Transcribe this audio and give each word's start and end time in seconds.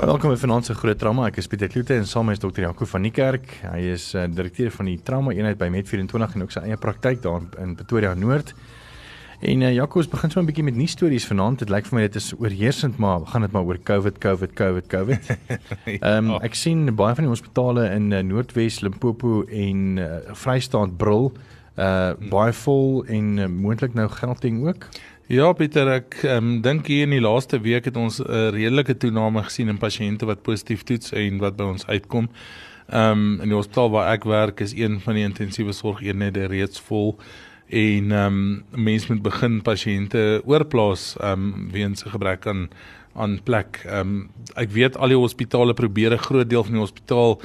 Welkom 0.00 0.30
by 0.32 0.60
se 0.64 0.74
Groot 0.74 0.98
Trauma. 0.98 1.26
Ek 1.28 1.36
is 1.42 1.46
Pieter 1.46 1.68
Kloete 1.68 1.92
en 1.92 2.06
saam 2.08 2.30
is 2.32 2.38
dokter 2.40 2.62
Jaco 2.64 2.86
van 2.88 3.04
die 3.04 3.10
Kerk. 3.12 3.50
Hy 3.68 3.80
is 3.92 4.14
uh, 4.16 4.22
direkteur 4.32 4.70
van 4.72 4.88
die 4.88 4.94
trauma 5.04 5.34
eenheid 5.36 5.58
by 5.60 5.68
Med24 5.68 6.38
en 6.38 6.44
ook 6.46 6.54
sy 6.54 6.62
eie 6.64 6.78
praktyk 6.80 7.20
daar 7.20 7.44
in 7.60 7.74
Pretoria 7.76 8.14
Noord. 8.16 8.54
En 9.44 9.60
uh, 9.60 9.74
Jaco, 9.76 10.00
ons 10.00 10.08
begin 10.08 10.32
so 10.32 10.40
'n 10.40 10.48
bietjie 10.48 10.64
met 10.64 10.78
nuus 10.78 10.96
stories 10.96 11.28
vanaand. 11.28 11.60
Dit 11.66 11.68
lyk 11.68 11.84
vir 11.84 11.98
my 11.98 12.06
dit 12.08 12.16
is 12.16 12.32
oorheersend, 12.32 12.96
maar 12.96 13.28
gaan 13.28 13.44
dit 13.44 13.52
maar 13.52 13.68
oor 13.68 13.76
COVID, 13.76 14.16
COVID, 14.24 14.56
COVID, 14.56 14.88
COVID. 14.88 15.30
Ehm 16.00 16.32
um, 16.32 16.40
ek 16.40 16.56
sien 16.56 16.88
baie 16.96 17.14
van 17.14 17.28
die 17.28 17.34
hospitale 17.36 17.90
in 17.92 18.08
uh, 18.08 18.24
Noordwes, 18.24 18.80
Limpopo 18.80 19.44
en 19.44 19.98
uh, 20.00 20.08
Vrystaat 20.32 20.96
brul 20.96 21.28
uh 21.76 22.16
baie 22.32 22.52
vol 22.52 23.04
en 23.08 23.38
uh, 23.38 23.46
moontlik 23.46 23.94
nou 23.94 24.08
Gauteng 24.08 24.64
ook. 24.64 24.88
Ja 25.30 25.52
Pieter, 25.54 25.86
ek 25.94 26.16
um, 26.26 26.56
dink 26.58 26.88
hier 26.90 27.04
in 27.06 27.12
die 27.14 27.20
laaste 27.22 27.60
week 27.62 27.84
het 27.86 27.94
ons 27.94 28.16
'n 28.18 28.26
uh, 28.26 28.48
redelike 28.50 28.96
toename 28.98 29.44
gesien 29.46 29.68
in 29.70 29.78
pasiënte 29.78 30.26
wat 30.26 30.42
positief 30.42 30.82
toets 30.82 31.12
en 31.14 31.38
wat 31.38 31.54
by 31.54 31.68
ons 31.70 31.86
uitkom. 31.86 32.26
Ehm 32.90 33.12
um, 33.12 33.40
in 33.44 33.52
die 33.52 33.54
hospitaal 33.54 33.92
waar 33.94 34.10
ek 34.10 34.26
werk 34.26 34.60
is 34.60 34.74
een 34.74 34.98
van 35.00 35.14
die 35.14 35.22
intensiewe 35.22 35.72
sorgeenhede 35.72 36.48
reeds 36.50 36.80
vol 36.80 37.14
en 37.70 38.12
ehm 38.12 38.26
um, 38.26 38.64
mense 38.74 39.12
moet 39.12 39.22
begin 39.22 39.62
pasiënte 39.62 40.42
oorplaas 40.44 41.14
ehm 41.20 41.32
um, 41.32 41.68
weens 41.70 42.04
'n 42.04 42.10
gebrek 42.10 42.46
aan 42.46 42.68
aan 43.14 43.40
plek. 43.42 43.82
Ehm 43.86 44.00
um, 44.00 44.30
ek 44.54 44.70
weet 44.70 44.96
al 44.96 45.08
die 45.08 45.16
hospitale 45.16 45.74
probeer 45.74 46.12
'n 46.12 46.26
groot 46.28 46.50
deel 46.50 46.64
van 46.64 46.72
die 46.72 46.80
hospitaal 46.80 47.40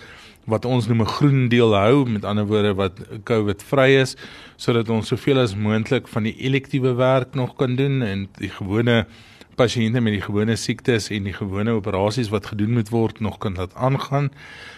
wat 0.45 0.65
ons 0.65 0.87
noem 0.87 1.01
'n 1.01 1.13
groen 1.17 1.47
deel 1.47 1.75
hou, 1.75 2.09
met 2.09 2.25
ander 2.25 2.45
woorde 2.45 2.73
wat 2.73 2.99
COVID 3.23 3.63
vry 3.63 3.89
is, 4.01 4.15
sodat 4.55 4.89
ons 4.89 5.07
soveel 5.07 5.39
as 5.39 5.55
moontlik 5.55 6.07
van 6.07 6.23
die 6.23 6.35
elektiewe 6.37 6.93
werk 6.93 7.35
nog 7.35 7.55
kan 7.55 7.75
doen 7.75 8.01
en 8.01 8.27
die 8.37 8.49
gewone 8.49 9.05
pasiënte 9.55 10.01
met 10.01 10.13
die 10.13 10.21
gewone 10.21 10.55
siektes 10.55 11.09
en 11.09 11.23
die 11.23 11.33
gewone 11.33 11.71
operasies 11.71 12.29
wat 12.29 12.45
gedoen 12.45 12.73
moet 12.73 12.89
word 12.89 13.19
nog 13.19 13.37
kan 13.37 13.55
laat 13.55 13.75
aangaan. 13.75 14.31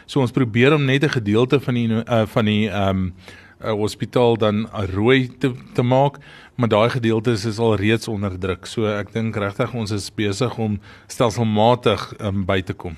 So 0.05 0.21
ons 0.21 0.31
probeer 0.31 0.73
om 0.73 0.85
net 0.85 1.03
'n 1.03 1.09
gedeelte 1.09 1.59
van 1.59 1.73
die 1.73 1.87
uh, 1.87 2.25
van 2.25 2.45
die 2.45 2.69
ehm 2.69 2.89
um, 2.89 3.13
uh, 3.63 3.71
hospitaal 3.71 4.37
dan 4.37 4.67
rooi 4.93 5.27
te, 5.39 5.51
te 5.73 5.81
maak, 5.81 6.17
maar 6.55 6.69
daai 6.69 6.89
gedeeltes 6.89 7.45
is 7.45 7.59
al 7.59 7.75
reeds 7.75 8.07
onder 8.07 8.39
druk. 8.39 8.65
So 8.65 8.85
ek 8.85 9.13
dink 9.13 9.35
regtig 9.35 9.73
ons 9.73 9.91
is 9.91 10.09
besig 10.13 10.57
om 10.57 10.79
stelselmatig 11.07 12.13
um, 12.19 12.45
by 12.45 12.61
te 12.61 12.73
kom. 12.73 12.97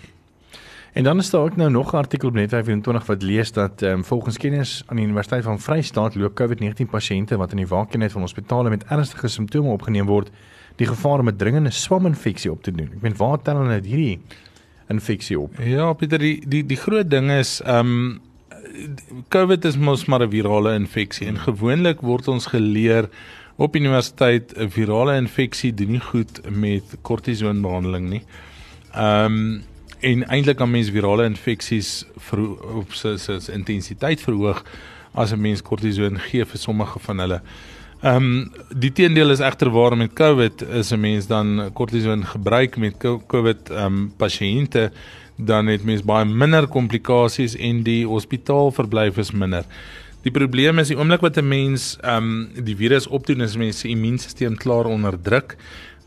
En 0.94 1.04
dan 1.04 1.18
is 1.18 1.30
daar 1.30 1.42
ook 1.42 1.56
nou 1.56 1.70
nog 1.70 1.94
'n 1.94 1.96
artikel 1.96 2.28
op 2.28 2.36
Net24 2.36 3.06
wat 3.06 3.22
lees 3.22 3.52
dat 3.52 3.82
um, 3.82 4.06
volgens 4.06 4.38
kenners 4.38 4.84
aan 4.86 4.96
die 4.96 5.06
Universiteit 5.06 5.44
van 5.44 5.60
Vryheid 5.60 6.16
loop 6.16 6.42
COVID-19 6.42 6.90
pasiënte 6.90 7.38
wat 7.38 7.52
in 7.52 7.58
die 7.58 7.68
waakeenheid 7.68 8.12
van 8.12 8.22
hospitale 8.22 8.70
met 8.70 8.84
ernstige 8.84 9.28
simptome 9.28 9.70
opgeneem 9.70 10.06
word, 10.06 10.32
die 10.76 10.88
gevaar 10.88 11.20
om 11.20 11.28
'n 11.28 11.36
dringende 11.36 11.72
swaminfeksie 11.72 12.52
op 12.52 12.64
te 12.64 12.72
doen. 12.72 12.90
Ek 12.94 13.02
meen 13.02 13.16
waar 13.18 13.42
tel 13.42 13.58
hulle 13.58 13.82
hierdie 13.84 14.20
infeksie 14.88 15.40
op? 15.40 15.60
Ja, 15.60 15.94
Pieter, 15.94 16.20
die 16.20 16.48
die 16.48 16.66
die 16.66 16.78
groot 16.78 17.10
ding 17.10 17.32
is 17.32 17.62
ehm 17.62 17.80
um, 17.80 18.22
COVID 19.30 19.66
is 19.66 19.78
mos 19.78 20.06
maar 20.06 20.22
'n 20.22 20.30
virale 20.30 20.74
infeksie 20.74 21.28
en 21.28 21.38
gewoonlik 21.38 22.02
word 22.02 22.28
ons 22.28 22.46
geleer 22.46 23.10
op 23.56 23.76
universiteit 23.76 24.54
'n 24.58 24.70
virale 24.70 25.16
infeksie 25.16 25.74
doen 25.74 25.92
nie 25.92 26.00
goed 26.00 26.42
met 26.50 26.84
kortisonbehandeling 27.02 28.10
nie. 28.10 28.23
Ehm 28.94 29.26
um, 29.26 29.64
en 30.00 30.28
eintlik 30.28 30.58
kan 30.58 30.72
mens 30.72 30.89
virale 30.89 31.26
infeksies 31.26 32.06
op 32.73 32.94
sy 32.94 33.17
sy 33.17 33.52
intensiteit 33.52 34.22
verhoog 34.22 34.64
as 35.14 35.32
'n 35.33 35.42
mens 35.42 35.62
kortison 35.62 36.20
gee 36.20 36.45
vir 36.45 36.60
sommige 36.60 37.00
van 37.00 37.20
hulle. 37.20 37.42
Ehm 38.02 38.16
um, 38.16 38.52
die 38.80 38.92
teendeel 38.92 39.30
is 39.30 39.39
egter 39.39 39.70
waar 39.70 39.98
met 39.98 40.14
COVID 40.14 40.62
is 40.62 40.92
'n 40.92 41.00
mens 41.00 41.28
dan 41.28 41.70
kortison 41.73 42.26
gebruik 42.26 42.78
met 42.78 42.95
COVID 43.28 43.70
ehm 43.70 43.86
um, 43.86 44.14
pasiënte 44.17 44.92
dan 45.39 45.72
het 45.72 45.83
mens 45.88 46.04
baie 46.04 46.26
minder 46.27 46.67
komplikasies 46.67 47.55
en 47.55 47.83
die 47.88 48.05
hospitaalverblyf 48.08 49.17
is 49.17 49.32
minder. 49.32 49.64
Die 50.22 50.32
probleem 50.36 50.80
is 50.80 50.92
die 50.92 50.98
oomblik 51.00 51.22
wat 51.23 51.38
'n 51.38 51.48
mens 51.48 51.98
ehm 52.04 52.23
um, 52.23 52.64
die 52.64 52.76
virus 52.76 53.08
opdoen 53.08 53.42
is 53.42 53.55
mense 53.58 53.88
immuunstelsel 53.88 54.58
klaar 54.58 54.86
onderdruk 54.86 55.55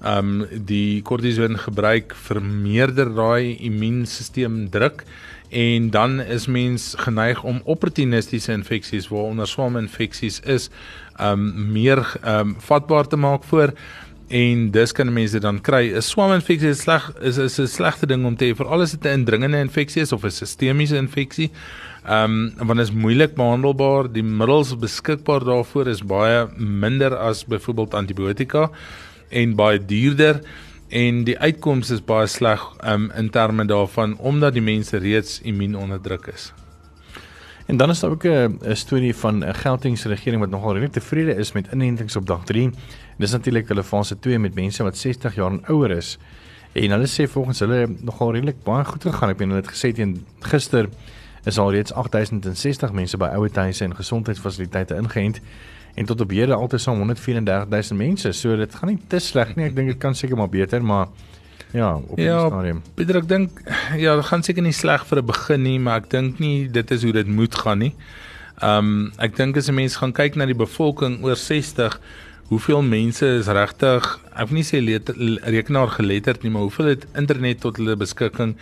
um 0.03 0.47
die 0.66 1.03
kortison 1.06 1.56
gebruik 1.59 2.15
vermeerder 2.26 3.15
daai 3.15 3.56
immuunstelsel 3.62 4.69
druk 4.75 5.04
en 5.53 5.91
dan 5.91 6.20
is 6.20 6.47
mens 6.47 6.94
geneig 6.99 7.43
om 7.44 7.60
opportunistiese 7.64 8.53
infeksies 8.53 9.09
waaronder 9.12 9.47
swaminfeksies 9.47 10.41
is 10.41 10.70
um 11.20 11.44
meer 11.72 12.03
um 12.25 12.56
vatbaar 12.59 13.06
te 13.06 13.16
maak 13.16 13.44
voor 13.44 13.72
en 14.32 14.70
dis 14.72 14.94
kan 14.97 15.12
mense 15.12 15.41
dan 15.44 15.60
kry 15.60 15.93
'n 15.93 16.03
swaminfeksie 16.03 16.70
is 16.72 16.82
sleg 16.87 17.10
is 17.20 17.38
is 17.38 17.59
'n 17.60 17.66
slegte 17.66 18.06
ding 18.06 18.25
om 18.25 18.37
te 18.37 18.47
hê 18.47 18.56
veral 18.56 18.82
as 18.82 18.93
dit 18.93 19.04
'n 19.04 19.20
indringende 19.20 19.59
infeksie 19.59 20.03
is 20.03 20.12
of 20.12 20.25
'n 20.25 20.31
sistemiese 20.31 20.97
infeksie 20.97 21.50
um 22.09 22.53
want 22.56 22.78
dit 22.78 22.88
is 22.88 22.94
moeilik 22.94 23.34
behandelbaar 23.34 24.12
die 24.12 24.22
middels 24.22 24.75
beskikbaar 24.78 25.44
daarvoor 25.44 25.88
is 25.88 26.03
baie 26.03 26.48
minder 26.56 27.16
as 27.16 27.44
byvoorbeeld 27.44 27.94
antibiotika 27.94 28.70
en 29.31 29.54
baie 29.54 29.78
duurder 29.78 30.41
en 30.93 31.22
die 31.25 31.38
uitkomste 31.41 31.97
is 31.97 32.04
baie 32.04 32.26
sleg 32.28 32.62
um, 32.84 33.09
in 33.16 33.31
terme 33.32 33.64
daarvan 33.64 34.16
omdat 34.19 34.56
die 34.56 34.64
mense 34.64 34.99
reeds 35.00 35.41
immuunonderdruk 35.41 36.28
is. 36.34 36.50
En 37.70 37.78
dan 37.81 37.91
is 37.91 38.00
daar 38.00 38.10
ook 38.10 38.26
'n 38.26 38.75
storie 38.75 39.14
van 39.16 39.44
'n 39.44 39.54
Gautengse 39.54 40.09
regering 40.09 40.41
wat 40.41 40.50
nogal 40.50 40.72
redelik 40.72 40.93
tevrede 40.93 41.34
is 41.34 41.53
met 41.53 41.72
inentings 41.72 42.16
op 42.16 42.26
dag 42.26 42.44
3. 42.44 42.70
Dis 43.19 43.33
natuurlik 43.33 43.69
hulle 43.69 43.83
fase 43.84 44.19
2 44.19 44.39
met 44.39 44.55
mense 44.55 44.83
wat 44.83 44.97
60 44.97 45.34
jaar 45.34 45.50
en 45.50 45.62
ouer 45.69 45.91
is. 45.91 46.19
En 46.73 46.91
hulle 46.91 47.09
sê 47.09 47.28
volgens 47.28 47.59
hulle 47.59 47.89
nogal 48.00 48.33
redelik 48.33 48.62
baie 48.65 48.84
goed 48.84 49.03
gegaan. 49.03 49.31
Ek 49.34 49.37
bedoel 49.37 49.56
hulle 49.56 49.67
het 49.67 49.75
gesê 49.75 49.93
teen 49.93 50.25
gister 50.41 50.89
is 51.45 51.59
al 51.59 51.73
reeds 51.75 51.93
8060 51.93 52.93
mense 52.93 53.19
by 53.19 53.33
ouer 53.37 53.50
huise 53.67 53.84
en 53.84 53.97
gesondheidsfasiliteite 53.99 54.97
ingeënt 54.97 55.41
en 55.95 56.06
tot 56.09 56.21
op 56.21 56.31
hede 56.31 56.55
altesaam 56.55 57.03
134000 57.05 57.99
mense. 57.99 58.33
So 58.33 58.56
dit 58.56 58.75
gaan 58.75 58.89
nie 58.89 59.00
te 59.09 59.19
sleg 59.19 59.56
nie. 59.56 59.67
Ek 59.69 59.77
dink 59.77 59.93
dit 59.93 60.00
kan 60.00 60.15
seker 60.17 60.37
maar 60.37 60.49
beter, 60.49 60.84
maar 60.84 61.09
ja, 61.73 61.97
op 61.97 62.17
die 62.17 62.25
ja, 62.25 62.47
stadium. 62.47 62.83
Pieter, 62.97 63.21
ek 63.21 63.29
dink 63.29 63.62
ja, 64.00 64.17
dit 64.17 64.29
gaan 64.29 64.44
seker 64.44 64.65
nie 64.65 64.77
sleg 64.77 65.05
vir 65.09 65.21
'n 65.21 65.27
begin 65.27 65.62
nie, 65.62 65.79
maar 65.79 66.03
ek 66.03 66.11
dink 66.11 66.41
nie 66.41 66.69
dit 66.69 66.91
is 66.91 67.03
hoe 67.03 67.12
dit 67.12 67.27
moet 67.29 67.55
gaan 67.55 67.79
nie. 67.79 67.94
Ehm 68.62 68.79
um, 68.79 69.12
ek 69.19 69.37
dink 69.37 69.56
as 69.56 69.69
'n 69.69 69.75
mens 69.75 69.97
gaan 69.97 70.12
kyk 70.12 70.37
na 70.37 70.47
die 70.47 70.56
bevolking 70.56 71.23
oor 71.25 71.37
60 71.37 72.00
Hoeveel 72.52 72.82
mense 72.84 73.24
is 73.38 73.46
regtig, 73.48 74.06
ek 74.36 74.50
wil 74.50 74.58
nie 74.58 74.66
sê 74.68 74.82
rekenaar 74.84 75.94
geletterd 75.94 76.42
nie, 76.44 76.50
maar 76.52 76.66
hoeveel 76.66 76.90
het 76.90 77.06
internet 77.16 77.62
tot 77.64 77.78
hulle 77.80 77.96
beskikking? 77.96 78.52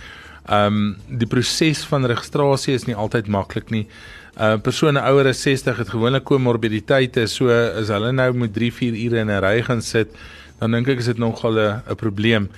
Ehm 0.46 0.76
um, 0.76 0.84
die 1.18 1.26
proses 1.26 1.82
van 1.90 2.06
registrasie 2.06 2.76
is 2.78 2.86
nie 2.86 2.94
altyd 2.94 3.26
maklik 3.26 3.72
nie. 3.74 3.88
'n 4.38 4.46
uh, 4.46 4.60
persone 4.62 5.02
ouer 5.10 5.32
as 5.32 5.42
60 5.42 5.82
het 5.82 5.90
gewoonlik 5.90 6.24
komorbiditeite, 6.24 7.26
so 7.26 7.50
as 7.50 7.90
hulle 7.90 8.12
nou 8.12 8.30
moet 8.32 8.54
3, 8.54 8.70
4 8.78 8.94
ure 8.94 9.20
in 9.24 9.30
'n 9.30 9.42
ry 9.42 9.62
gaan 9.66 9.82
sit, 9.82 10.14
dan 10.60 10.70
dink 10.70 10.88
ek 10.88 11.02
is 11.02 11.10
dit 11.10 11.18
nogal 11.18 11.58
'n 11.58 11.96
probleem. 11.96 12.48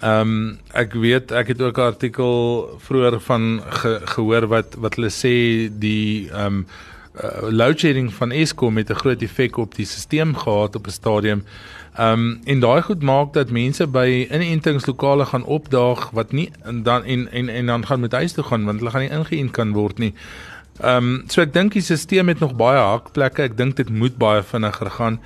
Ehm 0.00 0.20
um, 0.20 0.58
ek 0.72 0.94
weet 0.94 1.32
ek 1.32 1.48
het 1.48 1.60
ook 1.66 1.78
'n 1.78 1.90
artikel 1.92 2.32
vroeër 2.78 3.20
van 3.20 3.60
ge, 3.80 4.00
gehoor 4.14 4.46
wat 4.46 4.78
wat 4.78 4.94
hulle 4.94 5.10
sê 5.10 5.66
die 5.66 6.30
ehm 6.30 6.46
um, 6.46 6.66
uh, 7.24 7.48
load 7.50 7.78
shedding 7.78 8.12
van 8.14 8.30
Eskom 8.30 8.76
het 8.76 8.90
'n 8.90 8.94
groot 8.94 9.22
effek 9.22 9.56
op 9.56 9.74
die 9.74 9.86
stelsel 9.86 10.34
gehad 10.34 10.76
op 10.76 10.86
'n 10.86 10.90
stadium. 10.90 11.44
Ehm 11.96 12.12
um, 12.12 12.40
en 12.44 12.60
daai 12.60 12.82
goed 12.82 13.02
maak 13.02 13.32
dat 13.32 13.50
mense 13.50 13.86
by 13.86 14.28
inentingslokale 14.30 15.24
gaan 15.24 15.44
opdaag 15.44 16.10
wat 16.10 16.32
nie 16.32 16.50
en 16.62 16.82
dan 16.82 17.04
en 17.04 17.32
en 17.32 17.48
en 17.48 17.66
dan 17.66 17.86
gaan 17.86 18.00
met 18.00 18.12
huis 18.12 18.32
toe 18.32 18.44
gaan 18.44 18.64
want 18.64 18.78
hulle 18.78 18.90
gaan 18.90 19.00
nie 19.00 19.10
ingeënt 19.10 19.50
kan 19.50 19.72
word 19.72 19.98
nie. 19.98 20.14
Ehm 20.80 20.96
um, 20.96 21.24
so 21.26 21.40
ek 21.40 21.52
dink 21.52 21.72
die 21.72 21.82
stelsel 21.82 22.26
het 22.26 22.38
nog 22.38 22.56
baie 22.56 22.78
hakplekke. 22.78 23.42
Ek 23.42 23.56
dink 23.56 23.76
dit 23.76 23.90
moet 23.90 24.16
baie 24.16 24.42
vinniger 24.42 24.90
gaan. 24.90 25.20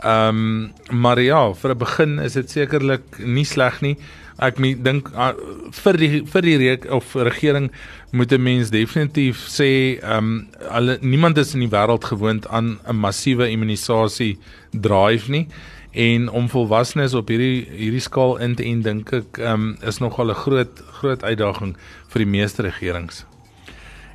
Ehm 0.00 0.72
um, 0.90 1.00
maar 1.00 1.20
ja, 1.20 1.52
vir 1.54 1.70
'n 1.70 1.78
begin 1.78 2.18
is 2.18 2.32
dit 2.32 2.50
sekerlik 2.50 3.18
nie 3.18 3.44
sleg 3.44 3.80
nie. 3.80 3.96
Ek 4.38 4.56
dink 4.56 5.10
uh, 5.12 5.32
vir 5.70 5.96
die 5.96 6.22
vir 6.24 6.42
die 6.42 6.56
reek 6.56 6.86
of 6.90 7.14
regering 7.14 7.70
moet 8.12 8.32
'n 8.32 8.42
mens 8.42 8.70
definitief 8.70 9.36
sê 9.48 10.00
ehm 10.00 10.16
um, 10.16 10.48
alle 10.70 10.98
niemand 11.00 11.38
is 11.38 11.54
in 11.54 11.60
die 11.60 11.68
wêreld 11.76 12.04
gewoond 12.04 12.48
aan 12.48 12.78
'n 12.88 12.96
massiewe 12.96 13.50
immunisasie 13.50 14.38
drive 14.72 15.30
nie 15.30 15.46
en 15.92 16.28
om 16.30 16.48
volwassenes 16.48 17.14
op 17.14 17.28
hierdie 17.28 17.66
hierdie 17.68 18.00
skaal 18.00 18.38
in 18.38 18.54
te 18.54 18.64
en 18.64 18.82
dink 18.82 19.12
ek 19.12 19.38
um, 19.38 19.76
is 19.82 19.98
nogal 19.98 20.30
'n 20.30 20.34
groot 20.34 20.82
groot 21.00 21.22
uitdaging 21.22 21.76
vir 22.08 22.18
die 22.24 22.30
meeste 22.30 22.62
regerings. 22.62 23.24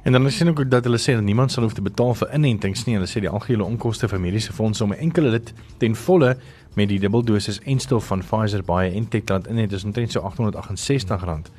En 0.06 0.14
dan 0.14 0.28
sien 0.32 0.52
ek 0.52 0.60
ook 0.62 0.70
dat 0.70 0.86
hulle 0.86 1.00
sê 1.02 1.16
dat 1.18 1.26
niemand 1.26 1.52
sal 1.52 1.64
hoef 1.66 1.74
te 1.74 1.82
betaal 1.82 2.14
vir 2.14 2.34
inentings 2.38 2.84
nie. 2.86 2.94
Hulle 2.94 3.10
sê 3.10 3.24
die 3.24 3.30
algehele 3.30 3.66
onkoste 3.66 4.06
vir 4.12 4.22
mediese 4.22 4.54
fondse 4.54 4.84
om 4.86 4.94
'n 4.94 5.02
enkele 5.08 5.32
lid 5.34 5.54
ten 5.82 5.96
volle 5.96 6.36
met 6.76 6.90
die 6.90 7.00
dubbeldosis 7.00 7.60
enstof 7.66 8.06
van 8.06 8.22
Pfizer 8.22 8.64
baie 8.64 8.92
Intekland 8.94 9.48
in 9.48 9.58
het 9.58 9.74
is 9.74 9.84
omtrent 9.84 10.12
so 10.12 10.22
R868. 10.22 11.50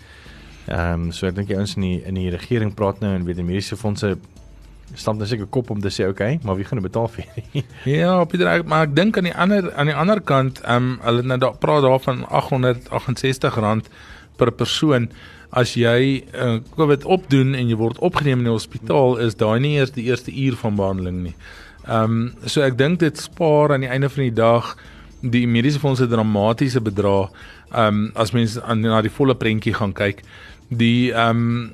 Ehm 0.66 0.92
um, 0.92 1.12
so 1.12 1.26
ek 1.26 1.34
dink 1.34 1.48
die 1.48 1.56
ouens 1.56 1.74
in 1.74 1.82
die 1.82 2.02
in 2.04 2.14
die 2.14 2.30
regering 2.30 2.74
praat 2.74 3.00
nou 3.00 3.14
en 3.14 3.24
weet 3.24 3.36
die 3.36 3.44
mediese 3.44 3.76
fondse 3.76 4.16
stamp 4.94 5.18
net 5.18 5.28
seker 5.28 5.46
kop 5.46 5.70
om 5.70 5.80
te 5.80 5.90
sê 5.90 6.06
okay, 6.08 6.38
maar 6.42 6.56
wie 6.56 6.64
gaan 6.64 6.78
dit 6.78 6.86
betaal 6.86 7.08
vir? 7.08 7.24
ja, 7.98 8.24
Pieter, 8.24 8.46
ek, 8.46 8.66
maar 8.66 8.86
ek 8.86 8.94
dink 8.94 9.18
aan 9.18 9.24
die 9.24 9.34
ander 9.34 9.72
aan 9.74 9.86
die 9.90 9.94
ander 9.94 10.20
kant, 10.20 10.60
ehm 10.62 10.76
um, 10.76 10.98
hulle 11.02 11.22
nou 11.22 11.54
praat 11.58 11.82
daarvan 11.82 12.22
R868 12.30 13.90
per 14.36 14.52
persoon 14.52 15.10
as 15.50 15.74
jy 15.78 16.24
uh, 16.34 16.58
COVID 16.76 17.04
opdoen 17.04 17.54
en 17.54 17.68
jy 17.68 17.76
word 17.78 17.98
opgeneem 17.98 18.42
in 18.42 18.50
die 18.50 18.56
hospitaal 18.56 19.18
is 19.22 19.38
daai 19.38 19.60
nie 19.60 19.76
eers 19.76 19.94
die 19.94 20.08
eerste 20.10 20.32
uur 20.32 20.58
van 20.62 20.76
behandeling 20.76 21.22
nie. 21.30 21.36
Ehm 21.86 22.18
um, 22.18 22.34
so 22.46 22.62
ek 22.66 22.78
dink 22.78 23.00
dit 23.00 23.18
spaar 23.18 23.72
aan 23.72 23.86
die 23.86 23.90
einde 23.90 24.10
van 24.10 24.26
die 24.26 24.34
dag 24.34 24.74
die 25.22 25.46
mediese 25.46 25.80
fondse 25.82 26.08
dramatiese 26.10 26.80
bedrag 26.80 27.30
ehm 27.72 27.86
um, 27.86 28.12
as 28.14 28.34
mens 28.34 28.60
aan 28.60 28.80
na 28.80 29.02
die 29.02 29.12
volle 29.12 29.34
prentjie 29.34 29.74
gaan 29.74 29.94
kyk. 29.94 30.22
Die 30.68 31.12
ehm 31.12 31.42
um, 31.46 31.72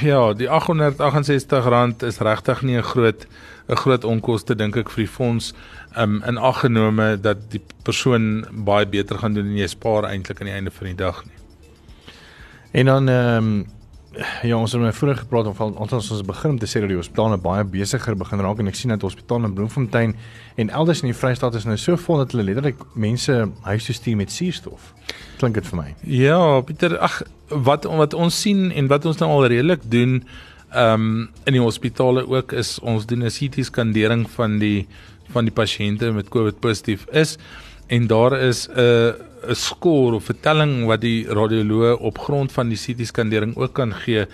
ja, 0.00 0.32
die 0.32 0.48
R868 0.48 2.06
is 2.06 2.18
regtig 2.24 2.62
nie 2.62 2.78
'n 2.78 2.82
groot 2.82 3.26
'n 3.68 3.76
groot 3.76 4.04
onkoste 4.04 4.54
dink 4.54 4.76
ek 4.76 4.90
vir 4.90 5.04
die 5.04 5.12
fonds 5.12 5.52
um, 5.96 6.22
in 6.26 6.38
ag 6.38 6.60
genome 6.60 7.20
dat 7.20 7.50
die 7.50 7.60
persoon 7.84 8.46
baie 8.50 8.86
beter 8.86 9.18
gaan 9.18 9.34
doen 9.34 9.46
en 9.46 9.56
jy 9.56 9.66
spaar 9.66 10.04
eintlik 10.04 10.40
aan 10.40 10.50
die 10.50 10.54
einde 10.54 10.70
van 10.70 10.86
die 10.86 10.96
dag 10.96 11.24
nie. 11.24 11.41
En 12.72 12.84
dan 12.84 13.08
ehm 13.08 13.36
um, 13.36 13.66
ja, 14.42 14.56
ons 14.56 14.72
het 14.72 14.80
nou 14.80 14.92
vroeër 14.92 15.16
gepraat 15.22 15.46
of 15.46 15.60
ons 15.60 15.92
ons 15.92 16.22
begin 16.28 16.50
om 16.50 16.58
te 16.60 16.68
sê 16.68 16.80
dat 16.84 16.90
die 16.90 16.98
hospitale 16.98 17.38
baie 17.40 17.64
besigger 17.64 18.16
begin 18.18 18.42
raak 18.44 18.58
en 18.60 18.68
ek 18.68 18.76
sien 18.76 18.92
dat 18.92 19.04
hospitale 19.06 19.48
in 19.48 19.54
Bloemfontein 19.56 20.12
en 20.60 20.72
elders 20.80 21.00
in 21.00 21.08
die 21.08 21.16
Vrystaat 21.16 21.56
is 21.56 21.64
nou 21.68 21.78
so 21.80 21.96
vol 21.96 22.20
dat 22.20 22.34
hulle 22.34 22.44
letterlik 22.44 22.82
mense 22.92 23.36
huis 23.68 23.88
toe 23.88 23.96
stuur 23.96 24.18
met 24.20 24.32
suurstof. 24.32 24.92
Klink 25.40 25.56
dit 25.56 25.70
vir 25.70 25.80
my? 25.80 25.88
Ja, 26.04 26.38
Pieter, 26.68 26.98
ag 27.00 27.22
wat 27.48 27.88
wat 27.88 28.14
ons 28.14 28.40
sien 28.44 28.70
en 28.70 28.92
wat 28.92 29.08
ons 29.08 29.20
nou 29.22 29.30
al 29.32 29.48
redelik 29.54 29.88
doen 29.88 30.20
ehm 30.72 31.08
um, 31.08 31.18
in 31.48 31.56
die 31.56 31.64
hospitale 31.64 32.24
ook 32.28 32.52
is 32.56 32.78
ons 32.80 33.08
doen 33.08 33.24
'n 33.24 33.32
CT 33.32 33.64
skandering 33.64 34.28
van 34.36 34.58
die 34.58 34.86
van 35.32 35.44
die 35.44 35.52
pasiënte 35.52 36.12
met 36.12 36.28
COVID 36.28 36.60
positief 36.60 37.06
is 37.12 37.38
en 37.88 38.06
daar 38.06 38.36
is 38.40 38.68
'n 38.68 38.80
uh, 38.80 39.31
'n 39.48 39.54
skoor 39.54 40.14
of 40.14 40.24
vertelling 40.24 40.86
wat 40.86 41.00
die 41.00 41.26
radioloog 41.26 41.98
op 41.98 42.18
grond 42.18 42.52
van 42.52 42.68
die 42.68 42.78
CT 42.78 43.06
skandering 43.06 43.56
ook 43.56 43.72
kan 43.72 43.94
gee. 43.94 44.26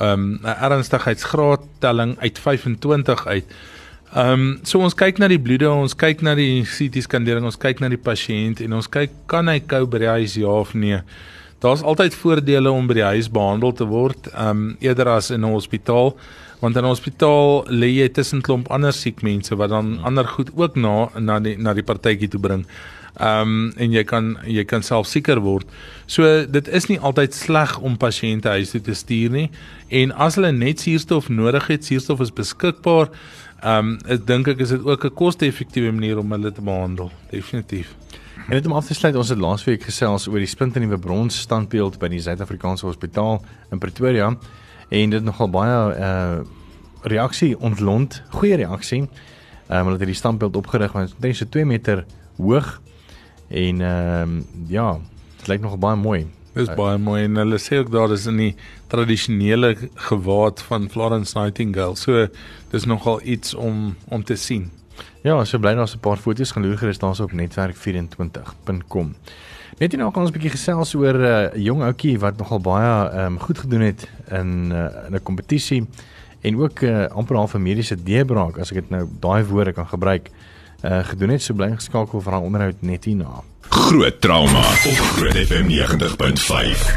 Um 0.00 0.38
'n 0.42 0.56
ernstigheidsgraad 0.60 1.60
telling 1.78 2.18
uit 2.18 2.38
25 2.38 3.26
uit. 3.26 3.44
Um 4.16 4.58
so 4.62 4.78
ons 4.78 4.94
kyk 4.94 5.18
na 5.18 5.28
die 5.28 5.40
bloede, 5.40 5.70
ons 5.70 5.94
kyk 5.94 6.22
na 6.22 6.34
die 6.34 6.62
CT 6.62 7.02
skandering, 7.02 7.44
ons 7.44 7.58
kyk 7.58 7.80
na 7.80 7.88
die 7.88 8.00
pasiënt 8.00 8.60
en 8.60 8.72
ons 8.72 8.88
kyk 8.88 9.10
kan 9.26 9.48
hy 9.48 9.60
kou 9.60 9.86
by 9.86 9.98
die 9.98 10.12
huis 10.20 10.34
ja 10.34 10.48
of 10.48 10.74
nee. 10.74 11.00
Daar's 11.60 11.82
altyd 11.82 12.14
voordele 12.14 12.70
om 12.70 12.86
by 12.86 12.94
die 12.94 13.10
huis 13.16 13.28
behandel 13.32 13.72
te 13.72 13.84
word, 13.84 14.28
um 14.38 14.76
eerder 14.80 15.08
as 15.08 15.30
in 15.30 15.44
'n 15.44 15.52
hospitaal 15.52 16.16
want 16.60 16.76
in 16.76 16.84
'n 16.84 16.88
hospitaal 16.88 17.64
lê 17.68 17.88
jy 18.00 18.08
tussen 18.08 18.40
klomp 18.42 18.70
ander 18.70 18.92
siek 18.92 19.22
mense 19.22 19.56
wat 19.56 19.70
dan 19.70 19.98
ander 20.02 20.24
goed 20.24 20.50
ook 20.54 20.76
na 20.76 21.08
na 21.18 21.38
die 21.40 21.56
na 21.58 21.74
die 21.74 21.82
partytjie 21.82 22.28
toe 22.28 22.40
bring. 22.40 22.66
Ehm 23.16 23.40
um, 23.40 23.72
en 23.76 23.92
jy 23.92 24.04
kan 24.04 24.36
jy 24.44 24.64
kan 24.64 24.82
self 24.82 25.06
seker 25.06 25.40
word. 25.40 25.66
So 26.06 26.46
dit 26.46 26.68
is 26.68 26.86
nie 26.86 26.98
altyd 27.00 27.34
sleg 27.34 27.78
om 27.80 27.96
pasiënte 27.96 28.48
huis 28.48 28.70
toe 28.70 28.80
te 28.80 28.94
stuur 28.94 29.30
nie. 29.30 29.50
En 29.88 30.12
as 30.12 30.34
hulle 30.34 30.52
net 30.52 30.80
suurstof 30.80 31.28
nodig 31.28 31.66
het, 31.66 31.84
suurstof 31.84 32.20
is 32.20 32.32
beskikbaar. 32.32 33.08
Ehm 33.62 33.96
um, 33.96 34.18
dink 34.26 34.48
ek 34.48 34.60
is 34.60 34.68
dit 34.68 34.84
ook 34.84 35.04
'n 35.04 35.14
koste-effektiewe 35.14 35.92
manier 35.92 36.18
om 36.18 36.32
hulle 36.32 36.52
te 36.52 36.60
behandel. 36.62 37.10
Definitief. 37.30 37.94
En 38.48 38.52
net 38.54 38.66
om 38.66 38.72
af 38.72 38.86
te 38.86 38.94
sluit, 38.94 39.16
ons 39.16 39.28
het 39.28 39.38
laasweek 39.38 39.82
gesels 39.82 40.28
oor 40.28 40.38
die 40.38 40.46
splinternuwe 40.46 40.98
bronsstandbeeld 40.98 41.98
by 41.98 42.08
die 42.08 42.20
Suid-Afrikaanse 42.20 42.86
Hospitaal 42.86 43.42
in 43.72 43.78
Pretoria 43.78 44.36
en 44.88 45.10
dit 45.10 45.22
nogal 45.22 45.50
baie 45.50 45.98
uh 45.98 46.38
reaksie 47.06 47.58
ontlont, 47.58 48.22
goeie 48.30 48.56
reaksie. 48.56 49.08
Ehm 49.68 49.78
um, 49.78 49.84
hulle 49.84 49.98
het 49.98 50.06
die 50.06 50.14
standbeeld 50.14 50.56
opgerig 50.56 50.92
want 50.92 51.14
dit 51.18 51.30
is 51.30 51.38
so 51.38 51.46
2 51.48 51.64
meter 51.64 52.04
hoog 52.36 52.80
En 53.48 53.80
ehm 53.80 54.22
um, 54.22 54.46
ja, 54.66 54.98
dit 55.36 55.46
lyk 55.46 55.60
nog 55.60 55.78
baie 55.78 55.96
mooi. 55.96 56.26
Dis 56.52 56.72
baie 56.74 56.98
mooi 56.98 57.24
en 57.24 57.36
hulle 57.36 57.58
sê 57.60 57.78
ook 57.78 57.90
daar 57.92 58.12
is 58.12 58.26
in 58.26 58.36
die 58.40 58.54
tradisionele 58.86 59.76
gewaad 60.08 60.62
van 60.62 60.88
Florence 60.90 61.38
Nightingale. 61.38 61.96
So 61.96 62.26
dis 62.70 62.84
nogal 62.84 63.20
iets 63.22 63.54
om 63.54 63.96
om 64.08 64.24
te 64.24 64.36
sien. 64.36 64.70
Ja, 65.22 65.44
so 65.44 65.58
bly 65.58 65.74
daar 65.74 65.92
'n 65.94 66.00
paar 66.00 66.16
foto's 66.16 66.50
gaan 66.50 66.62
loer 66.66 66.78
gerus 66.78 66.98
daarso 66.98 67.22
op 67.22 67.32
netwerk24.com. 67.32 69.14
Net 69.76 69.92
nou 69.92 70.08
kan 70.08 70.22
ons 70.24 70.30
'n 70.30 70.32
bietjie 70.32 70.56
gesels 70.56 70.94
oor 70.96 71.12
'n 71.12 71.20
uh, 71.20 71.52
jong 71.52 71.82
ouetjie 71.84 72.16
wat 72.18 72.38
nogal 72.40 72.60
baie 72.64 73.10
ehm 73.12 73.36
um, 73.36 73.38
goed 73.38 73.58
gedoen 73.58 73.80
het 73.80 74.08
in 74.32 74.72
uh, 74.72 74.88
in 75.06 75.14
'n 75.14 75.22
kompetisie 75.22 75.84
en 76.40 76.56
ook 76.56 76.80
uh, 76.80 77.04
amper 77.12 77.36
half 77.36 77.54
'n 77.54 77.62
mediese 77.62 78.02
deurbraak 78.02 78.58
as 78.58 78.72
ek 78.72 78.74
dit 78.74 78.90
nou 78.90 79.04
daai 79.20 79.44
woorde 79.44 79.72
kan 79.72 79.86
gebruik 79.86 80.30
uh, 80.82 81.04
gedoen 81.04 81.28
het. 81.28 81.42
So 81.42 81.54
bly 81.54 81.76
geskakel 81.76 82.20
vir 82.20 82.32
'n 82.32 82.42
onderhoud 82.42 82.76
net 82.80 83.04
hierna. 83.04 83.42
Groot 83.68 84.20
trauma 84.20 84.64
op 84.88 84.98
Groot 85.12 85.36
FM 85.36 85.68
90.5. 85.68 86.96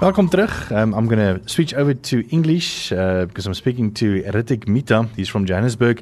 Welcome 0.00 0.28
terug. 0.28 0.70
Um, 0.70 0.92
I'm 0.92 1.08
going 1.08 1.24
to 1.24 1.40
switch 1.48 1.74
over 1.74 2.00
to 2.00 2.22
English 2.28 2.92
uh, 2.92 3.24
because 3.24 3.46
I'm 3.46 3.54
speaking 3.54 3.94
to 3.94 4.06
Ritik 4.26 4.66
Mita. 4.66 5.08
He's 5.16 5.30
from 5.30 5.44
Johannesburg. 5.46 6.00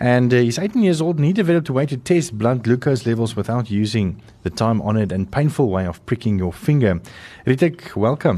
And 0.00 0.32
uh, 0.32 0.38
he's 0.38 0.58
18 0.58 0.82
years 0.82 1.00
old 1.00 1.16
and 1.16 1.24
he 1.24 1.32
developed 1.32 1.68
a 1.68 1.72
way 1.72 1.86
to 1.86 1.96
test 1.96 2.36
blood 2.36 2.62
glucose 2.62 3.06
levels 3.06 3.36
without 3.36 3.70
using 3.70 4.20
the 4.42 4.50
time 4.50 4.82
honored 4.82 5.12
and 5.12 5.30
painful 5.30 5.68
way 5.70 5.86
of 5.86 6.04
pricking 6.06 6.38
your 6.38 6.52
finger. 6.52 7.00
Ritik, 7.46 7.94
welcome. 7.96 8.36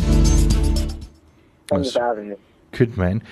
Thanks 1.68 1.92
for 1.92 2.00
having 2.00 2.30
me. 2.30 2.36
Good 2.72 2.96
man. 2.96 3.22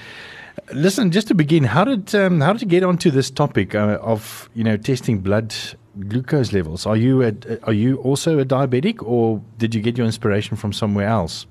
Listen, 0.73 1.11
just 1.11 1.29
to 1.29 1.35
begin, 1.35 1.65
how 1.65 1.85
did 1.85 2.15
um, 2.15 2.41
how 2.41 2.53
did 2.53 2.63
you 2.63 2.69
get 2.69 2.83
onto 2.83 3.11
this 3.11 3.31
topic 3.31 3.75
uh, 3.75 3.99
of 4.01 4.49
you 4.55 4.65
know 4.65 4.77
testing 4.77 5.21
blood 5.21 5.55
glucose 6.09 6.53
levels? 6.53 6.87
Are 6.87 6.97
you 6.97 7.23
a, 7.23 7.35
are 7.65 7.73
you 7.73 7.97
also 7.99 8.39
a 8.39 8.45
diabetic, 8.45 9.03
or 9.03 9.43
did 9.59 9.75
you 9.75 9.83
get 9.83 9.99
your 9.99 10.07
inspiration 10.07 10.57
from 10.57 10.73
somewhere 10.73 11.09
else? 11.09 11.47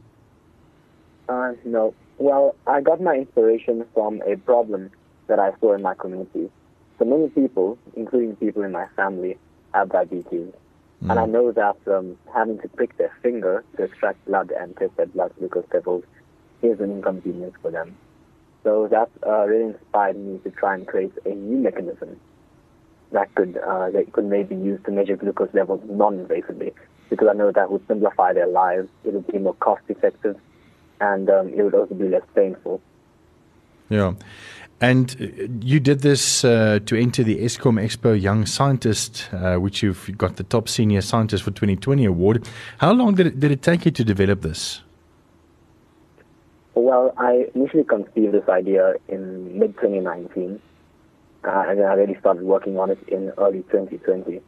Uh, 1.29 1.53
no. 1.65 1.93
Well, 2.17 2.55
I 2.65 2.81
got 2.81 3.01
my 3.01 3.15
inspiration 3.15 3.85
from 3.93 4.21
a 4.25 4.37
problem 4.37 4.89
that 5.27 5.39
I 5.39 5.51
saw 5.59 5.73
in 5.73 5.81
my 5.81 5.93
community. 5.93 6.49
So 6.99 7.05
many 7.05 7.29
people, 7.29 7.77
including 7.95 8.35
people 8.35 8.63
in 8.63 8.71
my 8.71 8.87
family, 8.95 9.37
have 9.73 9.89
diabetes. 9.89 10.53
Mm. 11.03 11.09
And 11.09 11.19
I 11.19 11.25
know 11.25 11.51
that 11.51 11.77
um, 11.87 12.17
having 12.33 12.59
to 12.59 12.67
prick 12.69 12.97
their 12.97 13.11
finger 13.21 13.63
to 13.77 13.83
extract 13.83 14.23
blood 14.25 14.51
and 14.57 14.75
test 14.77 14.95
their 14.95 15.07
blood 15.07 15.33
glucose 15.37 15.65
levels 15.73 16.03
is 16.61 16.79
an 16.79 16.91
inconvenience 16.91 17.55
for 17.61 17.71
them. 17.71 17.97
So 18.63 18.87
that 18.87 19.09
uh, 19.27 19.45
really 19.45 19.73
inspired 19.73 20.15
me 20.15 20.39
to 20.45 20.51
try 20.51 20.75
and 20.75 20.87
create 20.87 21.11
a 21.25 21.29
new 21.29 21.57
mechanism 21.57 22.19
that 23.11 23.33
could 23.35 23.57
uh, 23.57 23.89
that 23.91 24.11
could 24.13 24.25
maybe 24.25 24.55
use 24.55 24.79
to 24.85 24.91
measure 24.91 25.17
glucose 25.17 25.53
levels 25.53 25.81
non-invasively, 25.85 26.73
because 27.09 27.27
I 27.29 27.33
know 27.33 27.51
that 27.51 27.71
would 27.71 27.85
simplify 27.87 28.33
their 28.33 28.47
lives. 28.47 28.87
It 29.03 29.13
would 29.13 29.27
be 29.27 29.37
more 29.39 29.55
cost-effective, 29.55 30.37
and 31.01 31.29
um, 31.29 31.49
it 31.49 31.61
would 31.61 31.75
also 31.75 31.93
be 31.93 32.07
less 32.07 32.23
painful. 32.33 32.81
Yeah. 33.89 34.13
And 34.81 35.15
uh, 35.19 35.47
you 35.61 35.79
did 35.79 36.01
this 36.01 36.43
uh, 36.43 36.79
to 36.85 36.95
enter 36.99 37.23
the 37.23 37.37
ESCOM 37.37 37.81
Expo 37.81 38.19
Young 38.19 38.45
Scientist, 38.45 39.29
uh, 39.31 39.55
which 39.55 39.81
you've 39.81 40.17
got 40.17 40.35
the 40.35 40.43
top 40.43 40.67
senior 40.67 41.01
scientist 41.01 41.43
for 41.43 41.51
2020 41.51 42.05
award. 42.05 42.47
How 42.79 42.91
long 42.91 43.15
did 43.15 43.27
it, 43.27 43.39
did 43.39 43.51
it 43.51 43.61
take 43.61 43.85
you 43.85 43.91
to 43.91 44.03
develop 44.03 44.41
this? 44.41 44.81
Well, 46.75 47.13
I 47.17 47.47
initially 47.53 47.83
conceived 47.83 48.33
this 48.33 48.49
idea 48.49 48.95
in 49.07 49.57
mid 49.57 49.75
2019, 49.75 50.59
uh, 51.43 51.63
and 51.67 51.79
then 51.79 51.85
I 51.85 51.93
really 51.93 52.17
started 52.19 52.43
working 52.43 52.79
on 52.79 52.89
it 52.89 52.99
in 53.07 53.31
early 53.37 53.59
2020. 53.71 54.41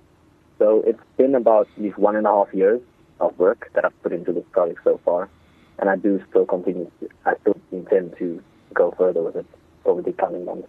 So 0.57 0.83
it's 0.87 0.99
been 1.17 1.35
about 1.35 1.67
these 1.77 1.93
one 1.97 2.15
and 2.15 2.25
a 2.25 2.31
half 2.31 2.47
years 2.53 2.81
of 3.19 3.37
work 3.37 3.69
that 3.75 3.85
I've 3.85 4.03
put 4.03 4.11
into 4.11 4.33
this 4.33 4.45
project 4.51 4.79
so 4.83 4.99
far, 5.05 5.29
and 5.77 5.89
I 5.89 5.95
do 5.97 6.21
still 6.29 6.45
continue. 6.45 6.89
I 7.25 7.35
still 7.41 7.57
intend 7.71 8.15
to 8.17 8.41
go 8.73 8.93
further 8.97 9.21
with 9.21 9.35
it 9.35 9.45
over 9.85 10.01
the 10.01 10.13
coming 10.13 10.45
months. 10.45 10.67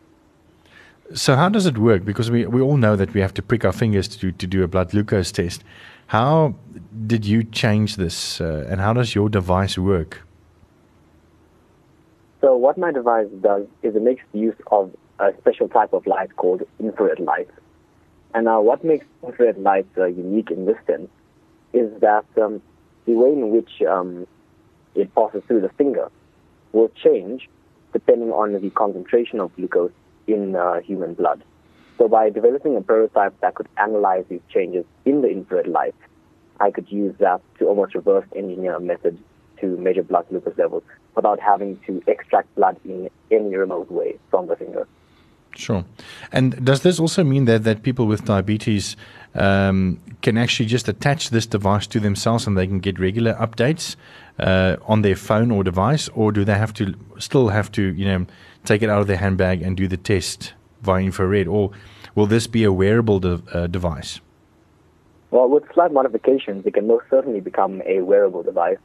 So 1.14 1.36
how 1.36 1.48
does 1.48 1.66
it 1.66 1.78
work? 1.78 2.04
Because 2.04 2.30
we, 2.30 2.46
we 2.46 2.60
all 2.60 2.76
know 2.76 2.96
that 2.96 3.14
we 3.14 3.20
have 3.20 3.32
to 3.34 3.42
prick 3.42 3.64
our 3.64 3.72
fingers 3.72 4.08
to 4.08 4.32
to 4.32 4.46
do 4.46 4.62
a 4.64 4.68
blood 4.68 4.90
glucose 4.90 5.30
test. 5.30 5.62
How 6.08 6.54
did 7.06 7.24
you 7.24 7.44
change 7.44 7.96
this, 7.96 8.40
uh, 8.40 8.66
and 8.68 8.80
how 8.80 8.92
does 8.92 9.14
your 9.14 9.28
device 9.28 9.78
work? 9.78 10.22
So 12.40 12.56
what 12.56 12.78
my 12.78 12.92
device 12.92 13.28
does 13.40 13.66
is 13.82 13.96
it 13.96 14.02
makes 14.02 14.22
use 14.32 14.54
of 14.70 14.94
a 15.18 15.32
special 15.38 15.68
type 15.68 15.92
of 15.92 16.06
light 16.06 16.36
called 16.36 16.62
infrared 16.78 17.18
light. 17.18 17.48
And 18.34 18.46
uh, 18.46 18.58
what 18.58 18.84
makes 18.84 19.06
infrared 19.24 19.58
light 19.58 19.86
uh, 19.96 20.04
unique 20.04 20.50
in 20.50 20.66
this 20.66 20.76
sense 20.86 21.08
is 21.72 21.90
that 22.00 22.26
um, 22.40 22.60
the 23.06 23.14
way 23.14 23.32
in 23.32 23.50
which 23.50 23.82
um, 23.88 24.26
it 24.94 25.12
passes 25.14 25.42
through 25.46 25.62
the 25.62 25.70
finger 25.70 26.10
will 26.72 26.90
change 26.90 27.48
depending 27.92 28.30
on 28.30 28.52
the 28.60 28.70
concentration 28.70 29.40
of 29.40 29.54
glucose 29.56 29.92
in 30.26 30.56
uh, 30.56 30.80
human 30.80 31.14
blood. 31.14 31.42
So 31.98 32.08
by 32.08 32.30
developing 32.30 32.76
a 32.76 32.82
prototype 32.82 33.38
that 33.40 33.54
could 33.54 33.68
analyze 33.78 34.24
these 34.28 34.42
changes 34.52 34.84
in 35.04 35.22
the 35.22 35.28
infrared 35.28 35.66
light, 35.66 35.94
I 36.60 36.70
could 36.70 36.90
use 36.90 37.14
that 37.18 37.40
to 37.58 37.66
almost 37.66 37.94
reverse 37.94 38.26
engineer 38.34 38.76
a 38.76 38.80
method 38.80 39.18
to 39.60 39.76
measure 39.78 40.02
blood 40.02 40.26
glucose 40.28 40.58
levels 40.58 40.82
without 41.14 41.40
having 41.40 41.78
to 41.86 42.02
extract 42.06 42.54
blood 42.54 42.78
in 42.84 43.08
any 43.30 43.56
remote 43.56 43.90
way 43.90 44.18
from 44.30 44.46
the 44.46 44.56
finger. 44.56 44.86
Sure. 45.56 45.84
And 46.32 46.64
does 46.64 46.82
this 46.82 47.00
also 47.00 47.24
mean 47.24 47.46
that, 47.46 47.64
that 47.64 47.82
people 47.82 48.06
with 48.06 48.24
diabetes 48.24 48.96
um, 49.34 50.00
can 50.22 50.36
actually 50.36 50.66
just 50.66 50.88
attach 50.88 51.30
this 51.30 51.46
device 51.46 51.86
to 51.88 52.00
themselves 52.00 52.46
and 52.46 52.56
they 52.56 52.66
can 52.66 52.78
get 52.78 52.98
regular 52.98 53.34
updates 53.34 53.96
uh, 54.38 54.76
on 54.86 55.02
their 55.02 55.16
phone 55.16 55.50
or 55.50 55.64
device, 55.64 56.08
or 56.08 56.30
do 56.32 56.44
they 56.44 56.54
have 56.54 56.74
to 56.74 56.94
still 57.18 57.48
have 57.48 57.72
to, 57.72 57.94
you 57.94 58.04
know, 58.04 58.26
take 58.64 58.82
it 58.82 58.90
out 58.90 59.00
of 59.00 59.06
their 59.06 59.16
handbag 59.16 59.62
and 59.62 59.76
do 59.76 59.88
the 59.88 59.96
test 59.96 60.52
via 60.82 61.02
infrared, 61.02 61.48
or 61.48 61.70
will 62.14 62.26
this 62.26 62.46
be 62.46 62.62
a 62.64 62.72
wearable 62.72 63.18
de- 63.18 63.42
uh, 63.52 63.66
device? 63.66 64.20
Well, 65.30 65.48
with 65.48 65.64
slight 65.72 65.92
modifications, 65.92 66.66
it 66.66 66.74
can 66.74 66.86
most 66.86 67.06
certainly 67.10 67.40
become 67.40 67.82
a 67.86 68.02
wearable 68.02 68.42
device. 68.42 68.78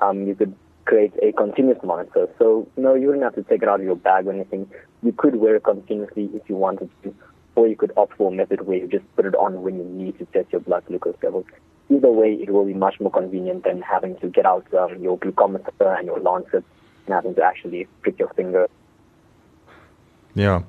Um, 0.00 0.26
you 0.26 0.34
could 0.34 0.54
create 0.84 1.12
a 1.22 1.32
continuous 1.32 1.78
monitor. 1.82 2.28
So, 2.38 2.68
no, 2.76 2.94
you 2.94 3.06
wouldn't 3.06 3.24
have 3.24 3.34
to 3.34 3.42
take 3.42 3.62
it 3.62 3.68
out 3.68 3.80
of 3.80 3.86
your 3.86 3.96
bag 3.96 4.26
or 4.26 4.32
anything. 4.32 4.70
You 5.02 5.12
could 5.12 5.36
wear 5.36 5.56
it 5.56 5.64
continuously 5.64 6.30
if 6.34 6.48
you 6.48 6.56
wanted 6.56 6.90
to, 7.02 7.14
or 7.54 7.68
you 7.68 7.76
could 7.76 7.92
opt 7.96 8.16
for 8.16 8.32
a 8.32 8.34
method 8.34 8.66
where 8.66 8.78
you 8.78 8.88
just 8.88 9.04
put 9.16 9.26
it 9.26 9.34
on 9.34 9.62
when 9.62 9.76
you 9.76 9.84
need 9.84 10.18
to 10.18 10.24
test 10.26 10.52
your 10.52 10.60
blood 10.60 10.84
glucose 10.86 11.16
levels. 11.22 11.46
Either 11.90 12.10
way, 12.10 12.32
it 12.34 12.50
will 12.50 12.64
be 12.64 12.74
much 12.74 13.00
more 13.00 13.10
convenient 13.10 13.64
than 13.64 13.82
having 13.82 14.16
to 14.18 14.28
get 14.28 14.46
out 14.46 14.66
um, 14.74 15.00
your 15.02 15.18
glucometer 15.18 15.98
and 15.98 16.06
your 16.06 16.20
lancet 16.20 16.64
and 17.06 17.14
having 17.14 17.34
to 17.34 17.42
actually 17.42 17.86
prick 18.02 18.18
your 18.18 18.28
finger. 18.30 18.68
Yeah. 20.34 20.62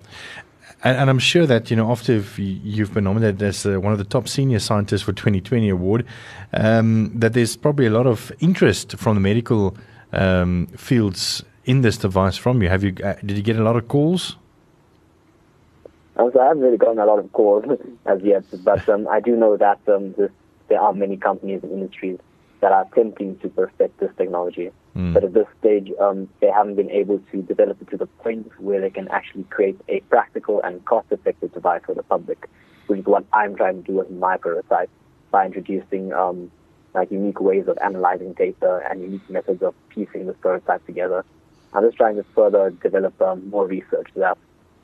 And, 0.84 0.98
and, 0.98 1.10
I'm 1.10 1.20
sure 1.20 1.46
that 1.46 1.70
you 1.70 1.78
know 1.78 1.90
after 1.92 2.22
you've 2.38 2.94
been 2.94 3.06
nominated 3.06 3.42
as 3.42 3.66
uh, 3.66 3.80
one 3.80 3.94
of 3.94 4.00
the 4.00 4.06
top 4.06 4.28
senior 4.28 4.60
scientists 4.60 5.04
for 5.04 5.14
2020 5.14 5.70
award, 5.70 6.06
um, 6.52 7.12
that 7.16 7.32
there's 7.32 7.56
probably 7.56 7.86
a 7.86 7.90
lot 7.90 8.06
of 8.06 8.34
interest 8.42 8.98
from 8.98 9.16
the 9.16 9.22
medical 9.22 9.78
um, 10.14 10.68
fields 10.78 11.44
in 11.66 11.82
this 11.82 11.98
device 11.98 12.38
from 12.38 12.62
you. 12.62 12.70
Have 12.70 12.84
you 12.84 12.96
uh, 13.04 13.16
did 13.26 13.38
you 13.38 13.44
get 13.44 13.58
a 13.58 13.64
lot 13.64 13.76
of 13.76 13.88
calls? 13.88 14.38
Um, 16.16 16.30
so 16.32 16.40
I 16.40 16.48
haven't 16.48 16.64
really 16.64 16.78
gotten 16.78 17.00
a 17.00 17.06
lot 17.06 17.20
of 17.20 17.32
calls 17.34 17.66
as 18.06 18.22
yet, 18.22 18.44
but 18.64 18.88
um, 18.88 19.08
I 19.08 19.20
do 19.20 19.36
know 19.36 19.58
that 19.58 19.80
um, 19.88 20.14
this, 20.14 20.30
there 20.68 20.80
are 20.80 20.94
many 20.94 21.18
companies 21.18 21.62
and 21.64 21.72
industries 21.72 22.20
that 22.62 22.72
are 22.72 22.88
attempting 22.90 23.38
to 23.40 23.50
perfect 23.50 24.00
this 24.00 24.12
technology. 24.18 24.72
Mm. 24.96 25.14
But 25.14 25.24
at 25.24 25.34
this 25.34 25.48
stage, 25.60 25.92
um, 26.00 26.30
they 26.40 26.50
haven't 26.50 26.76
been 26.76 26.92
able 26.92 27.20
to 27.32 27.42
develop 27.42 27.82
it 27.82 27.90
to 27.90 27.98
the 27.98 28.06
point 28.06 28.50
where 28.60 28.80
they 28.80 28.92
can 28.92 29.08
actually 29.10 29.44
create 29.46 29.80
a 29.90 30.00
practical 30.02 30.62
and 30.62 30.86
cost-effective 30.86 31.54
device 31.54 31.82
for 31.86 31.96
the 31.96 32.04
public, 32.04 32.48
which 32.88 33.00
is 33.00 33.06
what 33.06 33.26
I'm 33.34 33.56
trying 33.56 33.84
to 33.84 33.92
do 33.92 33.98
with 33.98 34.12
my 34.12 34.38
prototype 34.38 34.90
by 35.32 35.48
introducing 35.48 36.14
um, 36.14 36.52
like 36.94 37.12
unique 37.12 37.40
ways 37.40 37.68
of 37.68 37.78
analyzing 37.84 38.34
data 38.34 38.82
and 38.90 39.02
unique 39.02 39.30
methods 39.30 39.62
of 39.62 39.74
piecing 39.90 40.28
this 40.28 40.36
prototype 40.42 40.86
together. 40.86 41.26
I'm 41.74 41.84
just 41.84 41.98
trying 41.98 42.16
to 42.18 42.24
further 42.36 42.70
develop 42.70 43.20
um, 43.22 43.50
more 43.50 43.66
research 43.66 44.10
that 44.16 44.38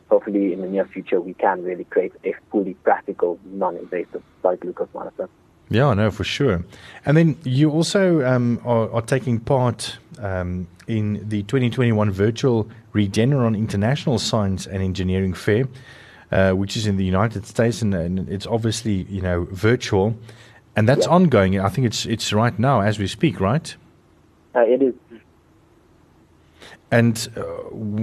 hopefully 0.10 0.54
in 0.54 0.62
the 0.62 0.68
near 0.68 0.86
future 0.86 1.22
we 1.22 1.34
can 1.36 1.64
really 1.64 1.84
create 1.84 2.14
a 2.26 2.34
fully 2.52 2.74
practical, 2.74 3.40
non-invasive 3.46 4.24
blood 4.42 4.60
glucose 4.60 4.90
monitor. 4.94 5.30
Yeah, 5.70 5.88
I 5.88 5.94
know 5.94 6.10
for 6.10 6.24
sure. 6.24 6.66
And 7.06 7.16
then 7.16 7.38
you 7.44 7.70
also 7.70 8.26
um, 8.26 8.60
are, 8.66 8.92
are, 8.92 9.04
taking 9.04 9.40
part 9.40 9.98
um, 10.18 10.68
in 10.88 11.30
the 11.30 11.44
2021 11.44 12.10
virtual 12.10 12.68
Regeneron 12.94 13.56
International 13.56 14.18
Science 14.18 14.66
and 14.66 14.82
Engineering 14.82 15.36
Fair, 15.36 15.68
uh, 16.32 16.54
which 16.54 16.76
is 16.76 16.88
in 16.88 16.98
the 16.98 17.06
United 17.06 17.46
States, 17.46 17.84
and, 17.84 17.94
and, 17.94 18.28
it's 18.30 18.48
obviously 18.48 19.04
you 19.10 19.22
know 19.22 19.48
virtual 19.52 20.16
and 20.80 20.88
that's 20.88 21.08
yeah. 21.08 21.14
ongoing. 21.14 21.60
I 21.60 21.68
think 21.68 21.86
it's 21.88 22.06
it's 22.06 22.32
right 22.32 22.58
now 22.58 22.80
as 22.80 22.98
we 23.00 23.08
speak, 23.08 23.42
right? 23.42 23.76
Uh, 24.56 24.62
it 24.62 24.82
is. 24.82 24.94
And 26.90 27.16
uh, 27.36 27.42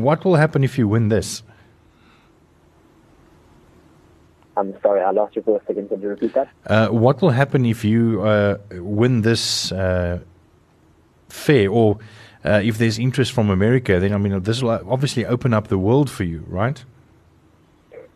what 0.05 0.27
will 0.27 0.37
happen 0.37 0.63
if 0.63 0.77
you 0.77 0.87
win 0.87 1.09
this? 1.09 1.43
I'm 4.59 4.79
sorry, 4.83 5.01
I 5.01 5.11
lost 5.11 5.37
you 5.37 5.43
for 5.43 5.59
a 5.59 5.65
second. 5.67 5.89
Can 5.89 6.03
you 6.03 6.09
repeat 6.09 6.35
that? 6.35 6.49
Uh, 6.67 6.89
what 6.89 7.23
will 7.23 7.31
happen 7.31 7.65
if 7.65 7.83
you 7.83 8.23
uh, 8.23 8.59
win 8.73 9.23
this 9.23 9.73
uh, 9.73 10.21
fair, 11.31 11.71
or 11.71 11.99
uh, 12.45 12.61
if 12.63 12.77
there's 12.77 12.99
interest 12.99 13.33
from 13.33 13.49
America? 13.49 13.99
Then 13.99 14.13
I 14.13 14.19
mean, 14.19 14.43
this 14.43 14.61
will 14.61 14.83
obviously 14.87 15.25
open 15.25 15.55
up 15.55 15.69
the 15.69 15.79
world 15.79 16.11
for 16.11 16.25
you, 16.25 16.45
right? 16.47 16.85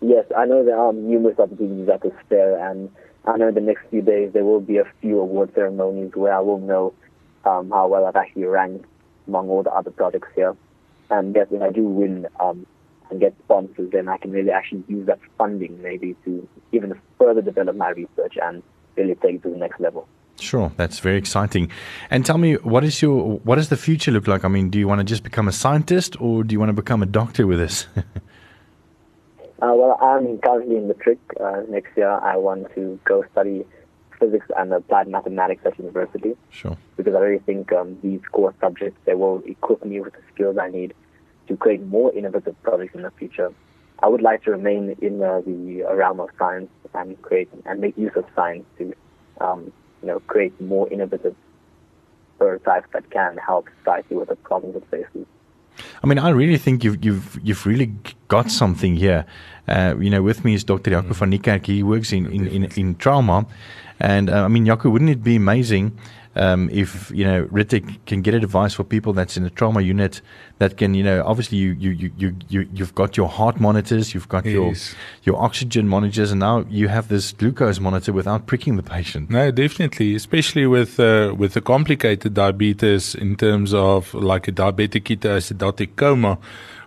Yes, 0.03 0.27
I 0.37 0.45
know 0.45 0.63
there 0.67 0.79
are 0.79 0.93
numerous 0.93 1.39
opportunities 1.39 1.89
at 1.89 2.03
this 2.03 2.13
fair, 2.29 2.59
and 2.71 2.91
I 3.25 3.37
know 3.37 3.49
in 3.49 3.55
the 3.55 3.61
next 3.61 3.83
few 3.91 4.03
days 4.03 4.33
there 4.33 4.45
will 4.45 4.61
be 4.61 4.79
a 4.79 4.85
few 5.01 5.21
award 5.21 5.53
ceremonies 5.55 6.13
where 6.15 6.35
I 6.35 6.41
will 6.41 6.59
know 6.59 6.95
um, 7.45 7.71
how 7.71 7.89
well 7.89 8.07
I've 8.07 8.17
actually 8.17 8.45
ranked 8.45 8.87
among 9.27 9.49
all 9.49 9.63
the 9.63 9.71
other 9.71 9.91
projects 9.91 10.29
here. 10.35 10.57
And 11.11 11.35
yes, 11.35 11.47
when 11.51 11.63
I 11.63 11.71
do 11.71 11.83
win 11.83 12.27
um, 12.39 12.67
and 13.11 13.21
get 13.21 13.35
sponsors, 13.45 13.91
then 13.93 14.09
I 14.09 14.17
can 14.17 14.31
really 14.31 14.51
actually 14.51 14.85
use 14.89 15.07
that 15.07 15.19
funding 15.37 15.81
maybe 15.83 16.17
to 16.25 16.49
even 16.73 16.99
further 17.19 17.43
develop 17.43 17.77
my 17.77 17.91
research 17.91 18.37
and 18.41 18.63
really 18.97 19.15
take 19.17 19.37
it 19.37 19.43
to 19.43 19.51
the 19.51 19.57
next 19.57 19.81
level. 19.81 20.07
Sure, 20.39 20.73
that's 20.77 21.01
very 21.01 21.19
exciting. 21.19 21.71
And 22.11 22.25
tell 22.25 22.39
me, 22.39 22.55
what 22.55 22.83
is 22.83 23.03
your 23.03 23.39
what 23.41 23.57
does 23.57 23.69
the 23.69 23.77
future 23.77 24.11
look 24.11 24.27
like? 24.27 24.45
I 24.45 24.49
mean, 24.49 24.71
do 24.71 24.79
you 24.79 24.89
want 24.89 25.01
to 25.01 25.05
just 25.05 25.23
become 25.23 25.49
a 25.49 25.53
scientist, 25.53 26.19
or 26.21 26.45
do 26.45 26.55
you 26.55 26.59
want 26.59 26.71
to 26.71 26.75
become 26.75 27.03
a 27.03 27.07
doctor 27.07 27.47
with 27.47 27.59
this? 27.59 27.87
Uh, 29.63 29.75
well, 29.75 29.99
I'm 30.01 30.39
currently 30.39 30.77
in 30.77 30.89
matric. 30.89 31.19
Uh, 31.39 31.63
next 31.69 31.97
year, 31.97 32.11
I 32.11 32.37
want 32.37 32.75
to 32.75 32.99
go 33.05 33.25
study 33.33 33.65
physics 34.19 34.47
and 34.57 34.73
applied 34.73 35.09
mathematics 35.09 35.63
at 35.67 35.79
university. 35.79 36.37
Sure. 36.51 36.77
Because 36.97 37.15
I 37.15 37.19
really 37.19 37.43
think 37.45 37.73
um, 37.73 37.99
these 38.03 38.21
core 38.33 38.55
subjects 38.61 38.99
they 39.05 39.15
will 39.15 39.43
equip 39.47 39.85
me 39.85 40.01
with 40.01 40.15
the 40.15 40.23
skills 40.33 40.57
I 40.59 40.69
need 40.69 40.95
to 41.49 41.57
create 41.57 41.83
more 41.87 42.13
innovative 42.15 42.61
products 42.63 42.95
in 42.95 43.03
the 43.03 43.11
future. 43.13 43.53
I 44.03 44.09
would 44.09 44.23
like 44.23 44.45
to 44.45 44.53
remain 44.53 44.97
in 45.03 45.23
uh, 45.23 45.43
the 45.45 45.83
realm 45.95 46.21
of 46.21 46.31
science 46.39 46.71
and 46.95 47.21
create 47.21 47.51
and 47.67 47.81
make 47.81 47.99
use 47.99 48.13
of 48.17 48.25
science 48.35 48.65
to, 48.79 48.95
um, 49.41 49.73
you 50.01 50.09
know, 50.09 50.21
create 50.21 50.59
more 50.61 50.89
innovative 50.91 51.37
prototypes 52.39 52.89
that 52.95 53.11
can 53.11 53.37
help 53.37 53.69
society 53.79 54.15
with 54.15 54.29
the 54.29 54.37
problems 54.37 54.77
it 54.77 54.85
faces. 54.91 55.27
I 56.03 56.07
mean, 56.07 56.19
I 56.19 56.31
really 56.31 56.57
think 56.57 56.83
you've 56.83 57.05
you've 57.05 57.39
you've 57.43 57.67
really 57.67 57.93
got 58.31 58.51
something 58.51 58.97
here. 58.97 59.27
Uh, 59.69 59.95
you 60.01 60.11
know, 60.11 60.23
with 60.23 60.45
me 60.45 60.55
is 60.55 60.65
Dr. 60.65 60.91
Jaco 60.91 61.15
van 61.15 61.31
Niekerk. 61.31 61.67
He 61.67 61.83
works 61.83 62.13
in 62.13 62.27
in 62.33 62.47
in, 62.47 62.65
in 62.77 62.95
trauma, 62.97 63.45
and 63.99 64.31
uh, 64.31 64.45
I 64.47 64.49
mean, 64.49 64.65
Jaco, 64.65 64.91
wouldn't 64.91 65.11
it 65.11 65.23
be 65.23 65.37
amazing 65.37 65.93
um, 66.37 66.71
if 66.71 67.11
you 67.11 67.25
know 67.25 67.45
Ritik 67.47 67.99
can 68.07 68.23
get 68.23 68.35
a 68.35 68.41
device 68.41 68.73
for 68.75 68.85
people 68.85 69.13
that's 69.13 69.37
in 69.37 69.45
a 69.45 69.51
trauma 69.51 69.81
unit 69.81 70.21
that 70.59 70.77
can 70.77 70.95
you 70.95 71.03
know 71.03 71.25
obviously 71.27 71.59
you 71.59 71.73
you 71.73 71.91
you 71.91 72.11
you, 72.17 72.37
you 72.49 72.69
you've 72.73 72.95
got 72.95 73.17
your 73.17 73.29
heart 73.29 73.59
monitors, 73.61 74.15
you've 74.15 74.29
got 74.29 74.45
yes. 74.45 74.55
your 74.55 74.75
your 75.25 75.43
oxygen 75.43 75.89
monitors, 75.89 76.31
and 76.31 76.41
now 76.41 76.65
you 76.69 76.89
have 76.89 77.09
this 77.09 77.33
glucose 77.33 77.81
monitor 77.81 78.13
without 78.13 78.47
pricking 78.47 78.77
the 78.77 78.83
patient. 78.83 79.29
No, 79.31 79.51
definitely, 79.51 80.15
especially 80.15 80.67
with 80.67 81.01
uh, 81.01 81.35
with 81.37 81.55
the 81.55 81.61
complicated 81.61 82.35
diabetes 82.35 83.15
in 83.15 83.37
terms 83.37 83.75
of 83.75 84.15
like 84.15 84.47
a 84.47 84.53
diabetic 84.53 85.03
ketoacidotic 85.03 85.97
coma 85.97 86.39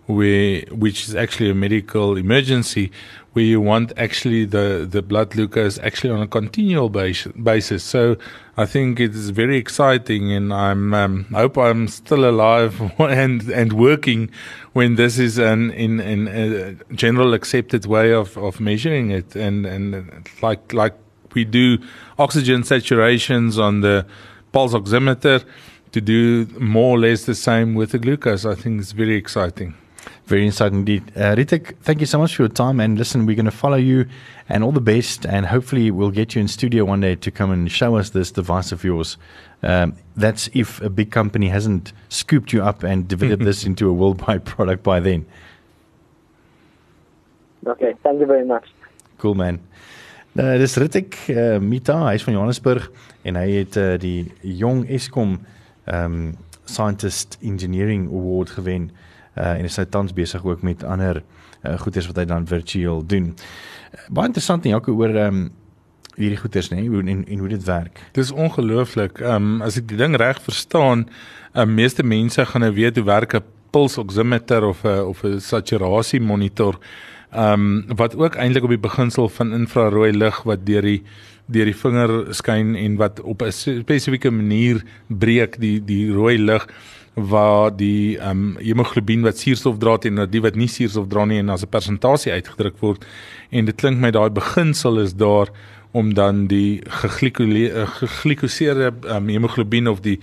where 0.06 0.62
which 0.72 1.08
is 1.08 1.16
actually 1.16 1.50
a 1.50 1.56
medical 1.56 2.18
emergency 2.18 2.92
where 3.34 3.46
you 3.46 3.60
want 3.60 3.92
actually 3.98 4.46
the, 4.46 4.88
the 4.90 5.02
blood 5.02 5.32
glucose 5.32 5.80
actually 5.80 6.12
on 6.12 6.22
a 6.22 6.28
continual 6.28 6.88
base, 6.88 7.26
basis. 7.42 7.84
So 7.84 8.16
I 8.58 8.66
think 8.66 9.00
it 9.00 9.16
is 9.16 9.32
very 9.32 9.58
exciting, 9.58 10.32
and 10.32 10.54
I'm 10.54 10.94
um, 10.94 11.26
hope 11.34 11.58
I'm 11.58 11.88
still 11.88 12.30
alive 12.30 12.80
and 13.00 13.42
and 13.50 13.74
working 13.74 14.30
when 14.74 14.96
this 14.96 15.18
is 15.18 15.38
an 15.40 15.72
in 15.72 16.00
in 16.00 16.28
a 16.28 16.94
general 16.94 17.34
accepted 17.34 17.86
way 17.86 18.14
of, 18.14 18.38
of 18.38 18.60
measuring 18.60 19.10
it, 19.10 19.36
and 19.36 19.66
and 19.66 20.30
like 20.42 20.72
like 20.74 20.94
we 21.34 21.44
do 21.44 21.80
oxygen 22.20 22.62
saturations 22.62 23.58
on 23.58 23.82
the 23.82 24.06
pulse 24.52 24.74
oximeter 24.74 25.44
to 25.92 26.02
do 26.02 26.46
more 26.60 26.98
or 26.98 27.00
less 27.00 27.26
the 27.26 27.34
same 27.34 27.74
with 27.74 27.92
the 27.92 28.00
glucose. 28.00 28.46
I 28.46 28.54
think 28.54 28.82
it's 28.82 28.92
very 28.92 29.16
exciting. 29.16 29.74
Very 30.26 30.48
insightful 30.48 30.74
indeed. 30.74 31.04
Uh, 31.16 31.36
Ritik, 31.36 31.76
thank 31.82 32.00
you 32.00 32.06
so 32.06 32.18
much 32.18 32.36
for 32.36 32.44
your 32.44 32.50
time. 32.50 32.80
And 32.80 32.98
listen, 32.98 33.26
we're 33.26 33.36
going 33.36 33.46
to 33.46 33.52
follow 33.52 33.78
you 33.78 34.06
and 34.50 34.64
all 34.64 34.72
the 34.72 34.82
best. 34.82 35.26
And 35.26 35.46
hopefully, 35.46 35.92
we'll 35.92 36.12
get 36.12 36.36
you 36.36 36.42
in 36.42 36.48
studio 36.48 36.86
one 36.86 37.02
day 37.02 37.16
to 37.16 37.32
come 37.32 37.52
and 37.52 37.72
show 37.72 37.98
us 37.98 38.12
this 38.12 38.32
device 38.32 38.72
of 38.72 38.84
yours. 38.84 39.18
Um, 39.62 39.96
that's 40.16 40.50
if 40.54 40.82
a 40.82 40.90
big 40.90 41.12
company 41.12 41.50
hasn't 41.50 41.94
scooped 42.10 42.54
you 42.54 42.64
up 42.64 42.84
and 42.84 43.08
developed 43.08 43.44
this 43.50 43.66
into 43.66 43.90
a 43.90 43.94
worldwide 43.94 44.46
product 44.54 44.84
by 44.84 45.00
then. 45.00 45.26
Okay, 47.66 47.94
thank 48.04 48.20
you 48.20 48.26
very 48.26 48.46
much. 48.46 48.68
Cool, 49.18 49.36
man. 49.36 49.60
Uh, 50.38 50.58
dis 50.58 50.76
Ritik 50.78 51.16
uh, 51.30 51.60
Mita, 51.62 51.94
hy 52.08 52.16
is 52.18 52.24
van 52.26 52.34
Johannesburg 52.34 52.88
en 53.22 53.38
hy 53.38 53.52
het 53.60 53.76
uh, 53.78 53.92
die 54.02 54.32
jong 54.42 54.82
Eskom 54.90 55.38
ehm 55.86 56.16
um, 56.16 56.34
Scientist 56.66 57.38
Engineering 57.44 58.08
Award 58.08 58.50
gewen 58.56 58.90
uh, 59.38 59.58
en 59.58 59.66
is 59.66 59.78
hy 59.78 59.86
tans 59.86 60.14
besig 60.14 60.46
ook 60.46 60.62
met 60.62 60.84
ander 60.84 61.24
uh, 61.64 61.80
goeders 61.80 62.08
wat 62.08 62.22
hy 62.22 62.26
dan 62.26 62.48
virtueel 62.48 63.06
doen. 63.06 63.34
Uh, 63.94 64.08
baie 64.10 64.28
interessant 64.32 64.64
nie 64.64 64.76
ook 64.76 64.88
oor 64.88 65.16
ehm 65.16 65.44
um, 65.44 65.52
hierdie 66.14 66.38
goeders 66.38 66.68
nê 66.70 66.84
hoe 66.86 67.00
en, 67.10 67.24
en 67.26 67.40
hoe 67.42 67.48
dit 67.50 67.64
werk. 67.66 67.98
Dis 68.14 68.32
ongelooflik. 68.32 69.18
Ehm 69.24 69.56
um, 69.56 69.62
as 69.66 69.80
ek 69.82 69.88
die 69.90 69.98
ding 69.98 70.14
reg 70.22 70.42
verstaan, 70.46 71.08
um, 71.58 71.74
meeste 71.74 72.04
mense 72.06 72.46
gaan 72.46 72.62
nou 72.62 72.74
weet 72.74 73.00
hoe 73.00 73.06
werk 73.06 73.34
'n 73.34 73.42
puls 73.72 73.98
oximeter 73.98 74.64
of 74.64 74.84
'n 74.86 75.02
of 75.10 75.24
'n 75.24 75.40
saturasie 75.40 76.22
monitor. 76.22 76.78
Ehm 77.32 77.88
um, 77.90 77.98
wat 77.98 78.16
ook 78.16 78.36
eintlik 78.36 78.64
op 78.64 78.70
die 78.70 78.88
beginsel 78.90 79.30
van 79.30 79.54
infrarooi 79.54 80.12
lig 80.12 80.44
wat 80.44 80.66
deur 80.66 80.82
die 80.82 81.04
deur 81.46 81.66
die 81.66 81.76
vinger 81.76 82.34
skyn 82.34 82.76
en 82.76 82.96
wat 82.96 83.22
op 83.22 83.42
'n 83.42 83.52
spesifieke 83.52 84.32
manier 84.32 84.84
breek 85.08 85.60
die 85.60 85.80
die 85.84 86.12
rooi 86.12 86.38
lig 86.38 86.68
waar 87.14 87.76
die 87.76 88.18
ehm 88.18 88.30
um, 88.30 88.58
hemoglobien 88.58 89.22
wat 89.22 89.38
suurstof 89.38 89.78
dra 89.78 89.98
en 90.02 90.30
die 90.30 90.42
wat 90.42 90.56
nie 90.56 90.68
suurstof 90.68 91.08
dra 91.08 91.26
nie 91.26 91.40
en 91.40 91.50
as 91.50 91.64
'n 91.64 91.70
persentasie 91.70 92.32
uitgedruk 92.32 92.80
word 92.80 93.06
en 93.50 93.66
dit 93.66 93.76
klink 93.76 94.00
my 94.00 94.12
daai 94.12 94.30
beginsel 94.30 95.00
is 95.00 95.14
daar 95.14 95.48
om 95.92 96.14
dan 96.14 96.48
die 96.48 96.82
geglikoseerde 96.88 98.94
um, 99.04 99.30
hemoglobien 99.30 99.88
of 99.88 100.02
die 100.02 100.20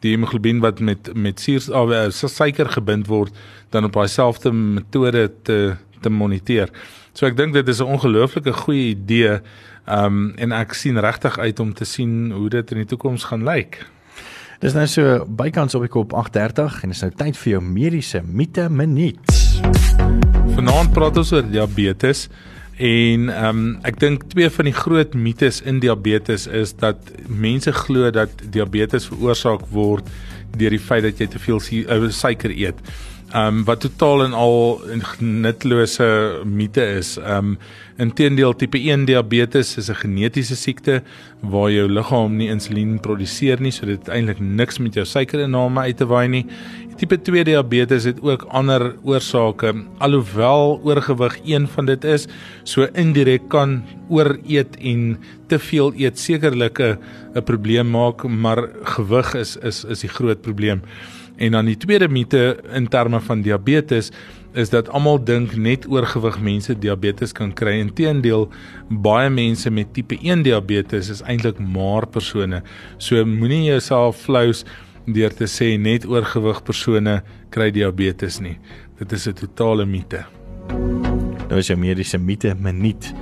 die 0.00 0.10
hemoglobien 0.10 0.60
wat 0.60 0.80
met 0.80 1.14
met 1.14 1.40
suurstof 1.40 1.90
uh, 1.90 2.10
suiker 2.10 2.68
gebind 2.68 3.06
word 3.06 3.36
dan 3.70 3.84
op 3.84 3.92
dieselfde 3.92 4.52
metode 4.52 5.32
te 5.42 5.76
te 6.00 6.08
moniteer. 6.08 6.68
So 7.12 7.26
ek 7.26 7.36
dink 7.36 7.52
dit 7.52 7.68
is 7.68 7.80
'n 7.80 7.92
ongelooflike 7.96 8.52
goeie 8.52 8.96
idee. 8.96 9.40
Ehm 9.84 10.04
um, 10.04 10.32
en 10.36 10.52
ek 10.52 10.72
sien 10.72 10.98
regtig 10.98 11.38
uit 11.38 11.60
om 11.60 11.74
te 11.74 11.84
sien 11.84 12.32
hoe 12.32 12.48
dit 12.48 12.70
in 12.70 12.76
die 12.76 12.86
toekoms 12.86 13.24
gaan 13.24 13.44
lyk. 13.44 13.86
Dis 14.60 14.74
nou 14.76 14.82
so 14.92 15.22
bykans 15.40 15.72
op 15.72 15.86
die 15.86 15.88
kop 15.88 16.10
8:30 16.12 16.82
en 16.84 16.90
dis 16.92 17.00
nou 17.00 17.08
tyd 17.16 17.36
vir 17.40 17.52
jou 17.54 17.60
mediese 17.64 18.20
mite 18.20 18.66
minuut. 18.68 19.30
Vanaand 20.52 20.92
praat 20.92 21.16
ons 21.16 21.30
oor 21.32 21.46
diabetes. 21.48 22.26
En 22.76 23.30
ehm 23.32 23.48
um, 23.48 23.62
ek 23.88 23.96
dink 24.00 24.26
twee 24.28 24.50
van 24.52 24.68
die 24.68 24.76
groot 24.76 25.16
mites 25.16 25.62
in 25.64 25.80
diabetes 25.80 26.44
is 26.46 26.74
dat 26.76 27.08
mense 27.28 27.72
glo 27.72 28.10
dat 28.12 28.28
diabetes 28.52 29.08
veroorsaak 29.08 29.64
word 29.72 30.12
deur 30.52 30.76
die 30.76 30.82
feit 30.90 31.08
dat 31.08 31.16
jy 31.20 31.30
te 31.32 31.40
veel 31.40 31.60
uh, 31.60 32.10
suiker 32.12 32.52
eet. 32.52 32.76
Ehm 33.30 33.46
um, 33.46 33.64
wat 33.64 33.80
totaal 33.80 34.24
en 34.24 34.32
al 34.32 34.80
'n 34.90 35.40
nutlose 35.40 36.40
mite 36.44 36.82
is. 36.82 37.16
Ehm 37.16 37.36
um, 37.36 37.58
inteendeel 37.96 38.56
tipe 38.56 38.78
1 38.78 39.04
diabetes 39.04 39.76
is 39.76 39.88
'n 39.90 39.94
genetiese 39.94 40.56
siekte 40.56 41.02
waar 41.40 41.70
jou 41.70 41.88
liggaam 41.88 42.36
nie 42.36 42.48
insulien 42.48 43.00
produseer 43.00 43.60
nie, 43.60 43.70
so 43.70 43.86
dit 43.86 43.98
het 43.98 44.08
eintlik 44.08 44.40
niks 44.40 44.78
met 44.78 44.94
jou 44.94 45.06
suikerinname 45.06 45.80
uit 45.80 45.96
te 45.96 46.06
waai 46.06 46.28
nie. 46.28 46.46
Tipe 46.96 47.22
2 47.22 47.44
diabetes 47.44 48.04
het 48.04 48.20
ook 48.22 48.42
ander 48.42 48.96
oorsake, 49.02 49.74
alhoewel 49.98 50.80
oorgewig 50.84 51.38
een 51.44 51.68
van 51.68 51.86
dit 51.86 52.04
is, 52.04 52.26
so 52.64 52.88
indirek 52.94 53.48
kan 53.48 53.82
ooreet 54.08 54.76
en 54.80 55.18
te 55.46 55.58
veel 55.58 55.92
eet 55.96 56.18
sekerlik 56.18 56.80
'n 56.80 57.42
probleem 57.44 57.90
maak, 57.90 58.24
maar 58.24 58.68
gewig 58.82 59.34
is 59.34 59.56
is 59.56 59.84
is 59.84 60.00
die 60.00 60.10
groot 60.10 60.40
probleem. 60.40 60.82
En 61.40 61.50
dan 61.50 61.64
die 61.64 61.76
tweede 61.76 62.08
mite 62.08 62.60
in 62.76 62.88
terme 62.88 63.20
van 63.20 63.40
diabetes 63.40 64.10
is 64.52 64.68
dat 64.68 64.88
almal 64.92 65.22
dink 65.24 65.54
net 65.56 65.86
oorgewig 65.88 66.36
mense 66.44 66.74
diabetes 66.78 67.32
kan 67.32 67.54
kry. 67.56 67.78
Inteendeel, 67.80 68.48
baie 68.90 69.30
mense 69.32 69.70
met 69.72 69.94
tipe 69.96 70.18
1 70.20 70.42
diabetes 70.44 71.08
is 71.08 71.22
eintlik 71.24 71.56
maar 71.58 72.04
persone. 72.12 72.60
So 72.98 73.24
moenie 73.24 73.62
jouself 73.70 74.20
flous 74.26 74.66
deur 75.06 75.32
te 75.32 75.48
sê 75.48 75.70
net 75.80 76.04
oorgewig 76.04 76.60
persone 76.66 77.22
kry 77.54 77.70
diabetes 77.72 78.36
nie. 78.44 78.58
Dit 78.98 79.12
is 79.12 79.26
'n 79.26 79.32
totale 79.32 79.86
mite. 79.86 80.24
Nou 81.48 81.58
is 81.58 81.66
jou 81.66 81.78
mediese 81.78 82.18
mite 82.18 82.54
minuut 82.54 83.14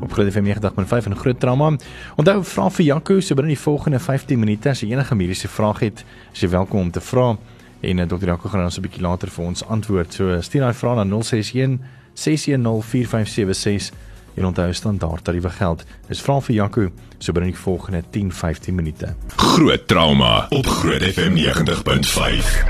op 0.00 0.12
Groot 0.12 0.32
FM 0.32 0.44
90.5 0.44 1.06
en 1.06 1.16
Groot 1.16 1.40
Trauma. 1.40 1.76
Onthou 2.16 2.42
vra 2.42 2.70
vir 2.70 2.84
Jaco 2.84 3.20
so 3.20 3.34
binne 3.34 3.52
die 3.52 3.64
volgende 3.64 3.98
15 3.98 4.38
minute 4.38 4.68
as 4.68 4.80
jy 4.80 4.92
enige 4.92 5.14
mediese 5.14 5.48
vraag 5.48 5.80
het, 5.80 6.04
is 6.32 6.40
jy 6.40 6.48
welkom 6.48 6.80
om 6.80 6.90
te 6.90 7.00
vra 7.00 7.36
en 7.80 7.98
uh, 7.98 8.06
Dr. 8.06 8.26
Jaco 8.26 8.48
gaan 8.48 8.64
ons 8.64 8.78
'n 8.78 8.82
bietjie 8.82 9.02
later 9.02 9.28
vir 9.28 9.44
ons 9.44 9.64
antwoord. 9.64 10.14
So 10.14 10.40
stuur 10.40 10.60
daai 10.60 10.74
vraag 10.74 10.96
na 10.96 11.04
061 11.04 11.80
610 12.14 12.82
4576 12.82 13.92
en 14.36 14.44
onthou 14.44 14.72
standaard 14.72 15.24
tariewe 15.24 15.50
geld. 15.50 15.84
Dis 16.08 16.20
vra 16.20 16.40
vir 16.40 16.54
Jaco 16.56 16.90
so 17.18 17.32
binne 17.32 17.48
die 17.50 17.58
volgende 17.58 18.02
10-15 18.10 18.74
minute. 18.74 19.14
Groot 19.36 19.86
trauma 19.88 20.46
op 20.50 20.66
Groot 20.66 21.02
FM 21.02 21.36
90.5. 21.36 22.64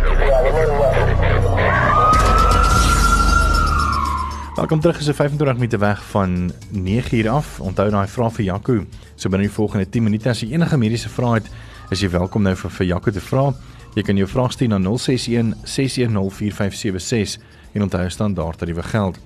Welkom 4.56 4.80
terug 4.80 4.98
is 4.98 5.08
'n 5.08 5.14
25 5.14 5.54
minute 5.54 5.78
weg 5.78 6.04
van 6.04 6.52
9 6.70 7.18
uur 7.18 7.28
af. 7.28 7.60
Onthou 7.60 7.90
daai 7.90 8.08
vraag 8.08 8.32
vir 8.32 8.44
Jaco 8.44 8.84
so 9.14 9.28
binne 9.28 9.46
die 9.46 9.54
volgende 9.54 9.88
10 9.88 10.02
minute 10.02 10.28
as 10.28 10.40
jy 10.40 10.52
enige 10.52 10.76
mediese 10.76 11.08
vrae 11.08 11.34
het, 11.34 11.50
is 11.90 12.00
jy 12.00 12.10
welkom 12.10 12.42
nou 12.42 12.54
vir, 12.54 12.70
vir 12.70 12.86
Jaco 12.86 13.10
te 13.10 13.20
vra. 13.20 13.54
Jy 13.96 14.04
kan 14.04 14.18
jou 14.20 14.28
vraag 14.28 14.52
stuur 14.52 14.68
na 14.68 14.78
061 14.84 15.54
610 15.64 16.32
4576 16.36 17.38
en 17.72 17.86
onthou 17.86 18.08
standaard 18.12 18.60
tariewe 18.60 18.84
geld. 18.84 19.20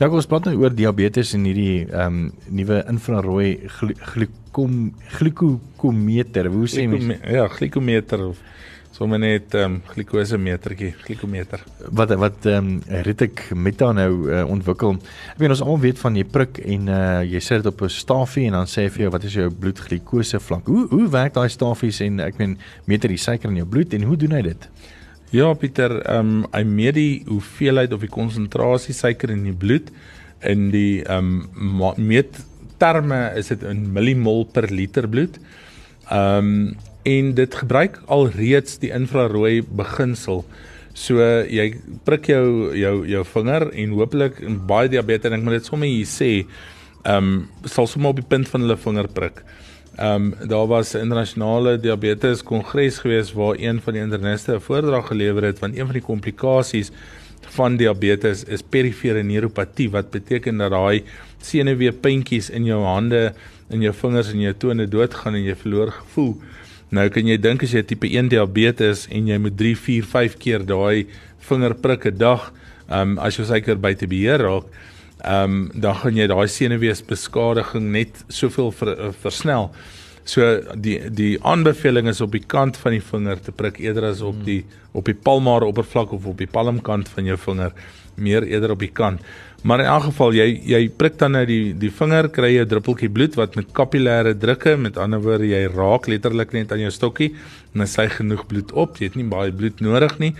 Ja, 0.00 0.08
ons 0.08 0.26
praat 0.28 0.48
nou 0.48 0.56
oor 0.60 0.74
diabetes 0.74 1.32
en 1.36 1.46
hierdie 1.48 1.86
ehm 1.86 2.18
um, 2.18 2.30
nuwe 2.52 2.82
infrarooi 2.90 3.50
glukom 3.70 4.92
glukometer. 5.16 6.48
Hoe 6.52 6.68
sê 6.68 6.84
mens? 6.90 7.22
Ja, 7.24 7.46
glukometer 7.48 8.26
of 8.26 8.40
sommer 8.92 9.18
net 9.18 9.54
ehm 9.56 9.78
um, 9.78 9.80
glikose 9.94 10.38
metertjie, 10.38 10.92
glukometer. 11.06 11.62
Wat 11.90 12.12
wat 12.20 12.46
ehm 12.46 12.68
um, 12.74 13.02
het 13.08 13.24
ek 13.24 13.44
met 13.56 13.78
dan 13.80 13.96
nou 13.96 14.12
uh, 14.28 14.42
ontwikkel? 14.48 14.98
Ek 15.32 15.40
weet 15.40 15.54
ons 15.54 15.64
almal 15.64 15.80
weet 15.86 16.00
van 16.02 16.16
jy 16.16 16.24
prik 16.24 16.60
en 16.60 16.88
uh, 16.92 17.22
jy 17.24 17.40
sit 17.40 17.62
dit 17.62 17.70
op 17.72 17.82
'n 17.82 17.88
stafie 17.88 18.46
en 18.46 18.58
dan 18.60 18.68
sê 18.68 18.88
vir 18.92 19.06
jou 19.06 19.10
wat 19.10 19.24
is 19.24 19.34
jou 19.34 19.48
bloedglikose 19.50 20.40
vlak? 20.40 20.66
Hoe 20.66 20.86
hoe 20.90 21.08
werk 21.08 21.34
daai 21.34 21.48
stafies 21.48 22.00
en 22.00 22.20
ek 22.20 22.38
meen 22.38 22.58
meter 22.84 23.08
die 23.08 23.18
suiker 23.18 23.50
in 23.50 23.56
jou 23.56 23.66
bloed 23.66 23.94
en 23.94 24.02
hoe 24.02 24.16
doen 24.16 24.36
hy 24.36 24.42
dit? 24.42 24.68
Ja, 25.30 25.52
Pieter, 25.54 26.02
ehm 26.04 26.44
um, 26.44 26.46
hy 26.52 26.62
meet 26.62 26.94
die 26.94 27.24
hoeveelheid 27.26 27.92
of 27.92 28.00
die 28.00 28.12
konsentrasie 28.12 28.94
suiker 28.94 29.30
in 29.30 29.44
die 29.44 29.56
bloed 29.56 29.90
in 30.42 30.70
die 30.70 31.02
ehm 31.04 31.48
um, 31.56 31.94
meet 31.96 32.44
terme 32.82 33.30
is 33.38 33.48
dit 33.48 33.62
in 33.62 33.92
millimol 33.94 34.44
per 34.44 34.68
liter 34.70 35.08
bloed. 35.08 35.38
Ehm 36.10 36.48
um, 36.52 36.90
en 37.02 37.32
dit 37.34 37.54
gebruik 37.54 37.98
alreeds 38.06 38.78
die 38.82 38.92
infrarooi 38.94 39.62
beginsel. 39.62 40.44
So 40.94 41.24
jy 41.48 41.72
prik 42.04 42.28
jou 42.28 42.76
jou 42.76 42.94
jou 43.08 43.24
vinger 43.24 43.70
en 43.72 43.96
hopelik 43.96 44.42
en 44.44 44.60
baie 44.68 44.90
diabetes 44.92 45.32
dink 45.32 45.44
maar 45.44 45.56
dit 45.58 45.68
sommer 45.68 45.88
hier 45.88 46.08
sê 46.08 46.32
ehm 47.02 47.16
um, 47.16 47.48
sal 47.64 47.88
sommer 47.90 48.12
op 48.12 48.20
die 48.20 48.28
punt 48.28 48.48
van 48.48 48.62
hulle 48.62 48.76
vinger 48.76 49.08
prik. 49.08 49.42
Ehm 49.96 50.32
um, 50.32 50.48
daar 50.48 50.66
was 50.66 50.94
'n 50.94 51.04
internasionale 51.08 51.78
diabetes 51.80 52.42
kongres 52.42 52.98
gewees 52.98 53.32
waar 53.32 53.56
een 53.58 53.80
van 53.80 53.92
die 53.92 54.02
interniste 54.02 54.54
'n 54.54 54.60
voordrag 54.60 55.06
gelewer 55.06 55.44
het 55.44 55.58
van 55.58 55.70
een 55.70 55.86
van 55.86 55.92
die 55.92 56.08
komplikasies 56.10 56.92
van 57.56 57.76
diabetes 57.76 58.44
is 58.44 58.62
perifere 58.62 59.22
neuropatie 59.22 59.90
wat 59.90 60.10
beteken 60.10 60.56
dat 60.56 60.70
daai 60.70 61.02
senuweepuntjies 61.42 62.50
in 62.50 62.64
jou 62.64 62.82
hande, 62.84 63.32
in 63.70 63.80
jou 63.80 63.94
vingers 63.94 64.32
en 64.32 64.40
jou 64.40 64.54
tone 64.54 64.86
doodgaan 64.88 65.34
en 65.34 65.44
jy 65.44 65.56
verloor 65.56 65.90
gevoel. 65.90 66.36
Nou 66.92 67.06
kan 67.08 67.24
jy 67.24 67.38
dink 67.40 67.62
as 67.64 67.72
jy 67.72 67.80
tipe 67.88 68.04
1 68.04 68.28
diabetes 68.34 69.06
en 69.08 69.28
jy 69.30 69.38
moet 69.40 69.54
3, 69.56 69.76
4, 69.80 70.08
5 70.12 70.34
keer 70.42 70.64
daai 70.68 71.08
vinger 71.48 71.74
prik 71.74 72.04
'n 72.06 72.18
dag, 72.18 72.52
ehm 72.88 73.16
um, 73.16 73.18
as 73.18 73.36
jou 73.36 73.46
suiker 73.46 73.80
buite 73.80 74.06
beheer 74.06 74.38
raak, 74.44 74.66
ehm 75.24 75.44
um, 75.44 75.70
dan 75.74 75.94
gaan 75.94 76.16
jy 76.16 76.26
daai 76.28 76.48
senuweesbeskadiging 76.48 77.92
net 77.92 78.24
soveel 78.28 78.70
ver, 78.72 78.88
uh, 78.98 79.12
versnel. 79.24 79.70
So 80.24 80.60
die 80.76 80.98
die 81.10 81.38
aanbeveling 81.40 82.08
is 82.08 82.20
op 82.20 82.32
die 82.32 82.44
kant 82.46 82.76
van 82.76 82.92
die 82.92 83.00
vinger 83.00 83.40
te 83.40 83.52
prik 83.52 83.80
eerder 83.80 84.10
as 84.10 84.20
op 84.20 84.44
die 84.44 84.64
op 84.92 85.04
die 85.04 85.14
palmare 85.14 85.64
oppervlak 85.64 86.12
of 86.12 86.26
op 86.26 86.38
die 86.38 86.46
palmkant 86.46 87.08
van 87.08 87.24
jou 87.24 87.38
vinger, 87.38 87.72
meer 88.16 88.44
eerder 88.44 88.70
op 88.70 88.78
die 88.84 88.92
kant. 88.92 89.20
Maar 89.62 89.80
in 89.80 89.86
elk 89.86 90.08
geval 90.08 90.34
jy 90.34 90.46
jy 90.66 90.80
prik 90.98 91.18
dan 91.20 91.36
nou 91.36 91.44
die 91.46 91.72
die 91.78 91.90
vinger 91.94 92.28
kry 92.34 92.50
jy 92.56 92.64
'n 92.64 92.68
druppeltjie 92.68 93.10
bloed 93.10 93.36
wat 93.38 93.54
met 93.54 93.70
kapillêre 93.72 94.34
drukke, 94.34 94.76
met 94.76 94.98
ander 94.98 95.20
woorde 95.22 95.46
jy 95.46 95.68
raak 95.70 96.06
letterlik 96.06 96.52
net 96.52 96.72
aan 96.72 96.82
jou 96.82 96.90
stokkie 96.90 97.34
en 97.74 97.80
hy 97.80 97.86
sy 97.86 98.08
genoeg 98.08 98.46
bloed 98.46 98.72
op. 98.72 98.98
Jy 98.98 99.06
het 99.06 99.16
nie 99.16 99.28
baie 99.28 99.52
bloed 99.52 99.80
nodig 99.80 100.18
nie. 100.18 100.34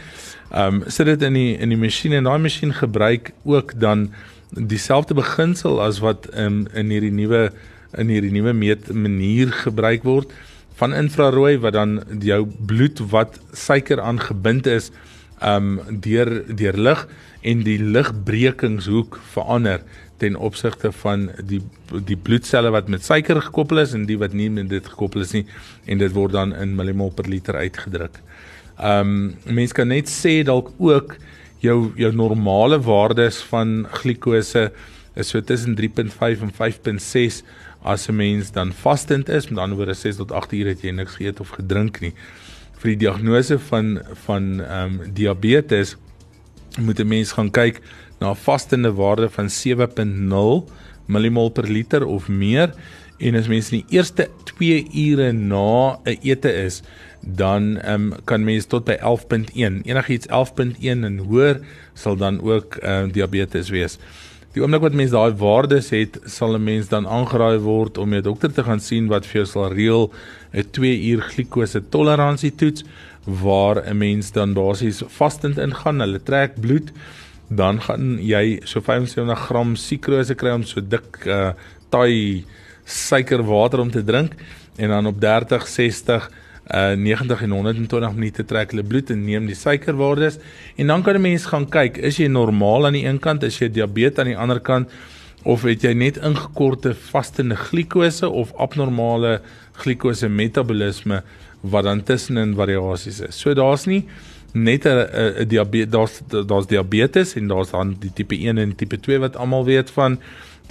Ehm 0.51 0.83
um, 0.83 0.91
sit 0.91 1.07
dit 1.07 1.23
in 1.23 1.35
die 1.35 1.55
in 1.59 1.69
die 1.69 1.79
masjien 1.79 2.13
en 2.13 2.25
daai 2.25 2.39
masjien 2.39 2.73
gebruik 2.73 3.33
ook 3.45 3.79
dan 3.79 4.11
dieselfde 4.51 5.15
beginsel 5.15 5.81
as 5.81 6.01
wat 6.01 6.27
um, 6.35 6.67
in 6.75 6.91
hierdie 6.91 7.15
nuwe 7.15 7.53
in 7.99 8.09
hierdie 8.09 8.33
nuwe 8.33 8.53
meet 8.53 8.93
manier 8.93 9.53
gebruik 9.53 10.03
word 10.03 10.33
van 10.81 10.95
infrarooi 10.95 11.59
wat 11.63 11.73
dan 11.73 12.01
jou 12.21 12.47
bloed 12.67 12.99
wat 13.13 13.39
suiker 13.53 14.01
aangebind 14.01 14.67
is 14.67 14.91
um 15.43 15.81
deur 16.05 16.31
deur 16.57 16.79
lig 16.79 17.07
en 17.43 17.65
die 17.67 17.79
ligbrekingshoek 17.83 19.19
verander 19.35 19.83
ten 20.23 20.37
opsigte 20.37 20.93
van 21.03 21.31
die 21.43 21.61
die 22.07 22.17
bloedselle 22.17 22.71
wat 22.71 22.89
met 22.93 23.05
suiker 23.05 23.41
gekoppel 23.43 23.83
is 23.83 23.95
en 23.97 24.07
die 24.07 24.19
wat 24.21 24.37
nie 24.39 24.49
met 24.51 24.71
dit 24.71 24.87
gekoppel 24.95 25.27
is 25.27 25.35
nie 25.37 25.45
en 25.87 25.99
dit 25.99 26.15
word 26.15 26.37
dan 26.37 26.55
in 26.55 26.77
millimol 26.79 27.11
per 27.11 27.29
liter 27.29 27.59
uitgedruk. 27.59 28.21
Um, 28.79 29.35
mense 29.45 29.75
kan 29.77 29.91
net 29.93 30.11
sê 30.11 30.41
dalk 30.47 30.73
ook 30.79 31.17
jou 31.63 31.93
jou 31.99 32.13
normale 32.15 32.79
waardes 32.83 33.43
van 33.51 33.83
glikose 34.01 34.71
is 35.15 35.29
so 35.29 35.43
tussen 35.45 35.77
3.5 35.77 36.47
en 36.47 36.55
5.6 36.57 37.43
as 37.83 38.09
'n 38.09 38.17
mens 38.17 38.51
dan 38.53 38.73
vastend 38.73 39.29
is, 39.29 39.49
met 39.49 39.59
ander 39.59 39.77
woorde 39.77 39.95
6 39.95 40.17
tot 40.17 40.33
8 40.33 40.53
ure 40.53 40.69
het 40.69 40.83
jy 40.83 40.91
niks 40.91 41.15
geëet 41.15 41.41
of 41.41 41.49
gedrink 41.49 42.01
nie. 42.01 42.15
Vir 42.83 42.97
die 42.97 43.03
diagnose 43.05 43.61
van 43.71 44.01
van 44.27 44.47
ehm 44.61 45.01
um, 45.01 45.13
diabetes 45.15 45.97
moet 46.79 46.99
'n 47.01 47.09
mens 47.09 47.33
gaan 47.33 47.51
kyk 47.51 47.81
na 48.19 48.31
'n 48.31 48.37
vastende 48.37 48.93
waarde 48.93 49.29
van 49.31 49.49
7.0 49.51 50.67
millimol 51.07 51.51
per 51.51 51.69
liter 51.71 52.07
of 52.07 52.29
meer 52.29 52.75
en 53.19 53.35
as 53.35 53.49
mens 53.49 53.71
in 53.71 53.79
die 53.79 53.99
eerste 53.99 54.29
2 54.45 54.87
ure 54.93 55.33
na 55.33 55.99
'n 56.05 56.19
ete 56.23 56.53
is, 56.53 56.83
dan 57.21 57.79
um, 57.87 58.13
kan 58.25 58.45
mens 58.45 58.67
tot 58.67 58.85
by 58.85 58.97
11.1. 58.99 59.83
Enigiets 59.87 60.27
11.1 60.27 61.05
en 61.07 61.19
hoër 61.19 61.61
sal 61.95 62.17
dan 62.17 62.41
ook 62.41 62.79
um, 62.83 63.13
diabetes 63.13 63.71
wees. 63.71 63.99
Die 64.53 64.61
oomblik 64.61 64.83
wat 64.85 64.97
mens 64.97 65.15
daai 65.15 65.33
waardes 65.41 65.87
het, 65.95 66.19
sal 66.29 66.57
'n 66.57 66.65
mens 66.65 66.89
dan 66.89 67.07
aangeraai 67.07 67.59
word 67.59 67.99
om 67.99 68.13
'n 68.13 68.23
dokter 68.23 68.53
te 68.53 68.63
gaan 68.63 68.81
sien 68.81 69.09
wat 69.09 69.25
vir 69.27 69.41
jou 69.41 69.47
sal 69.47 69.73
reël 69.73 70.13
'n 70.53 70.71
2 70.71 71.01
uur 71.11 71.23
glikose 71.23 71.81
toleransie 71.89 72.55
toets 72.55 72.85
waar 73.25 73.81
'n 73.87 73.97
mens 73.97 74.31
dan 74.33 74.53
basies 74.53 75.03
vastend 75.09 75.59
ingaan. 75.59 76.01
Hulle 76.01 76.23
trek 76.23 76.61
bloed, 76.61 76.93
dan 77.49 77.81
gaan 77.81 78.19
jy 78.21 78.61
so 78.65 78.81
75 78.81 79.39
gram 79.39 79.77
sukrose 79.77 80.35
kry 80.35 80.51
om 80.51 80.63
so 80.65 80.81
dik 80.81 81.27
uh 81.27 81.53
taai 81.91 82.45
suikerwater 82.85 83.81
om 83.81 83.91
te 83.91 84.05
drink 84.05 84.33
en 84.77 84.89
dan 84.89 85.07
op 85.07 85.21
30 85.21 85.67
60 85.69 86.31
uh 86.73 86.97
90 86.97 87.43
en 87.43 87.51
120 87.51 88.15
minute 88.15 88.45
trek 88.45 88.71
hulle 88.71 88.83
bloed 88.83 89.11
en 89.11 89.25
neem 89.25 89.47
die 89.47 89.57
suikerwaardes 89.57 90.39
en 90.77 90.87
dan 90.87 91.03
kan 91.03 91.15
'n 91.15 91.21
mens 91.21 91.45
gaan 91.47 91.69
kyk 91.69 91.99
is 91.99 92.17
jy 92.17 92.29
normaal 92.29 92.87
aan 92.87 92.93
die 92.93 93.07
een 93.07 93.19
kant 93.19 93.43
is 93.43 93.59
jy 93.59 93.69
diabetes 93.69 94.19
aan 94.19 94.33
die 94.33 94.37
ander 94.37 94.61
kant 94.61 94.89
of 95.45 95.63
het 95.67 95.83
jy 95.83 95.93
net 95.99 96.19
ingekorte 96.23 96.95
vastende 96.95 97.57
glikose 97.57 98.29
of 98.29 98.53
abnormale 98.63 99.41
glikose 99.83 100.29
metabolisme 100.29 101.23
wat 101.63 101.85
dan 101.85 102.03
tussenin 102.03 102.55
variasies 102.59 103.21
is. 103.21 103.39
So 103.39 103.55
daar's 103.55 103.87
nie 103.87 104.05
net 104.53 104.85
'n 104.87 105.49
diabetes 105.49 105.91
daar's 105.91 106.21
daar's 106.29 106.67
diabetes 106.67 107.35
en 107.35 107.49
daar's 107.49 107.71
dan 107.71 107.97
die 108.01 108.13
tipe 108.15 108.35
1 108.35 108.59
en 108.59 108.77
tipe 108.77 109.01
2 109.01 109.19
wat 109.19 109.37
almal 109.37 109.65
weet 109.65 109.91
van 109.91 110.21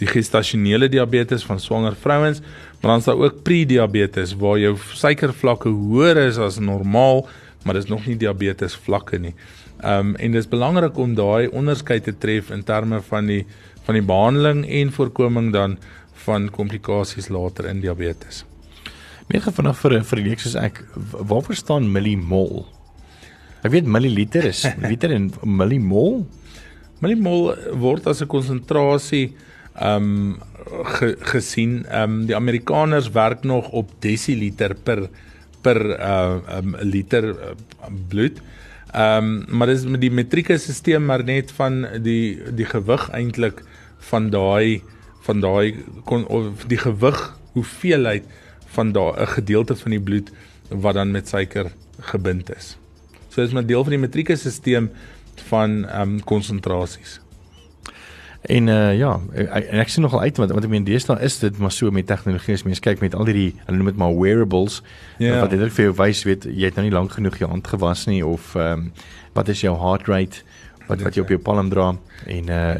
die 0.02 0.10
gestasionele 0.10 0.90
diabetes 0.90 1.44
van 1.46 1.60
swanger 1.62 1.96
vrouens, 1.96 2.42
maar 2.82 2.96
dan 2.96 3.04
is 3.04 3.10
daar 3.10 3.22
ook 3.22 3.44
prediabetes 3.46 4.34
waar 4.42 4.58
jou 4.60 4.74
suikervlakke 4.98 5.70
hoër 5.70 6.24
is 6.26 6.40
as 6.42 6.58
normaal, 6.60 7.28
maar 7.64 7.78
dis 7.78 7.90
nog 7.90 8.08
nie 8.10 8.18
diabetes 8.18 8.76
vlakke 8.88 9.20
nie. 9.22 9.36
Ehm 9.82 10.14
um, 10.14 10.16
en 10.16 10.38
dis 10.38 10.50
belangrik 10.50 10.98
om 10.98 11.14
daai 11.18 11.50
onderskeid 11.50 12.04
te 12.06 12.14
tref 12.18 12.50
in 12.54 12.64
terme 12.64 13.02
van 13.10 13.30
die 13.30 13.46
van 13.86 13.98
die 13.98 14.06
behandeling 14.06 14.66
en 14.66 14.92
voorkoming 14.94 15.52
dan 15.54 15.78
van 16.26 16.50
komplikasies 16.54 17.30
later 17.34 17.66
in 17.70 17.82
diabetes. 17.82 18.44
Meer 19.30 19.42
vanaand 19.42 19.78
vir 19.78 19.98
vir 20.06 20.22
die 20.22 20.28
leeks 20.30 20.46
is 20.50 20.58
ek 20.58 20.84
waar 20.98 21.46
verstaan 21.46 21.90
millimol? 21.92 22.66
Ek 23.62 23.74
weet 23.74 23.86
milliliter 23.86 24.50
is 24.50 24.66
liter 24.90 25.14
en 25.14 25.32
millimol. 25.46 26.26
Millimol 27.02 27.54
word 27.78 28.08
as 28.08 28.22
'n 28.22 28.30
konsentrasie 28.30 29.26
ehm 29.30 29.50
um, 29.80 30.40
ge, 30.84 31.16
gesien 31.34 31.86
ehm 31.86 32.04
um, 32.04 32.26
die 32.26 32.36
Amerikaners 32.36 33.10
werk 33.12 33.44
nog 33.44 33.70
op 33.70 33.92
desiliter 34.00 34.76
per 34.76 35.10
per 35.62 35.80
uh 36.00 36.58
um, 36.58 36.76
liter 36.80 37.30
uh, 37.30 37.54
bloed. 38.08 38.42
Ehm 38.92 39.24
um, 39.24 39.58
maar 39.58 39.68
dis 39.68 39.86
met 39.86 40.02
die 40.02 40.12
metrieke 40.12 40.58
stelsel 40.58 41.00
maar 41.00 41.24
net 41.24 41.52
van 41.52 41.86
die 42.04 42.42
die 42.56 42.66
gewig 42.66 43.10
eintlik 43.10 43.64
van 44.12 44.30
daai 44.30 44.82
van 45.22 45.40
daai 45.40 45.76
kon 46.06 46.28
of 46.28 46.66
die 46.68 46.78
gewig 46.82 47.38
hoeveelheid 47.54 48.26
van 48.76 48.92
daai 48.92 49.22
'n 49.22 49.28
gedeelte 49.28 49.76
van 49.76 49.92
die 49.92 50.02
bloed 50.02 50.32
wat 50.70 50.94
dan 50.94 51.12
met 51.12 51.28
suiker 51.28 51.72
gebind 52.00 52.56
is. 52.56 52.78
So 53.30 53.42
dis 53.42 53.54
'n 53.54 53.66
deel 53.66 53.84
van 53.84 53.92
die 53.92 54.06
metrieke 54.08 54.36
stelsel 54.36 54.90
van 55.48 55.86
ehm 55.86 56.02
um, 56.02 56.24
konsentrasies. 56.24 57.21
En 58.42 58.68
uh 58.68 58.98
ja, 58.98 59.20
en 59.34 59.80
ek 59.84 59.92
sien 59.94 60.02
nogal 60.02 60.24
uit 60.26 60.38
want 60.42 60.52
wat 60.52 60.66
ek 60.66 60.72
meen 60.74 60.86
deesdae 60.86 61.20
is 61.22 61.38
dit 61.44 61.58
maar 61.62 61.72
so 61.72 61.94
met 61.94 62.08
tegnologie 62.10 62.56
as 62.58 62.64
mens 62.66 62.82
kyk 62.82 63.04
met 63.04 63.14
al 63.14 63.30
die 63.30 63.52
hulle 63.68 63.78
noem 63.78 63.92
dit 63.92 64.00
maar 64.02 64.16
wearables 64.18 64.80
ja. 65.22 65.38
wat 65.44 65.54
dit 65.54 65.62
vir 65.62 65.86
jou 65.86 65.94
wys 66.00 66.24
weet 66.26 66.48
jy 66.50 66.72
het 66.72 66.80
nou 66.80 66.88
nie 66.88 66.96
lank 66.96 67.14
genoeg 67.20 67.38
jou 67.38 67.50
hand 67.52 67.70
gewas 67.70 68.08
nie 68.10 68.24
of 68.26 68.56
ehm 68.58 68.88
um, 68.88 68.92
wat 69.38 69.48
is 69.48 69.62
jou 69.62 69.76
heart 69.80 70.10
rate 70.10 70.42
wat 70.90 71.06
wat 71.06 71.16
jy 71.16 71.22
op 71.24 71.30
jou 71.32 71.40
palm 71.40 71.70
dra 71.70 71.92
en 72.26 72.50
uh 72.50 72.74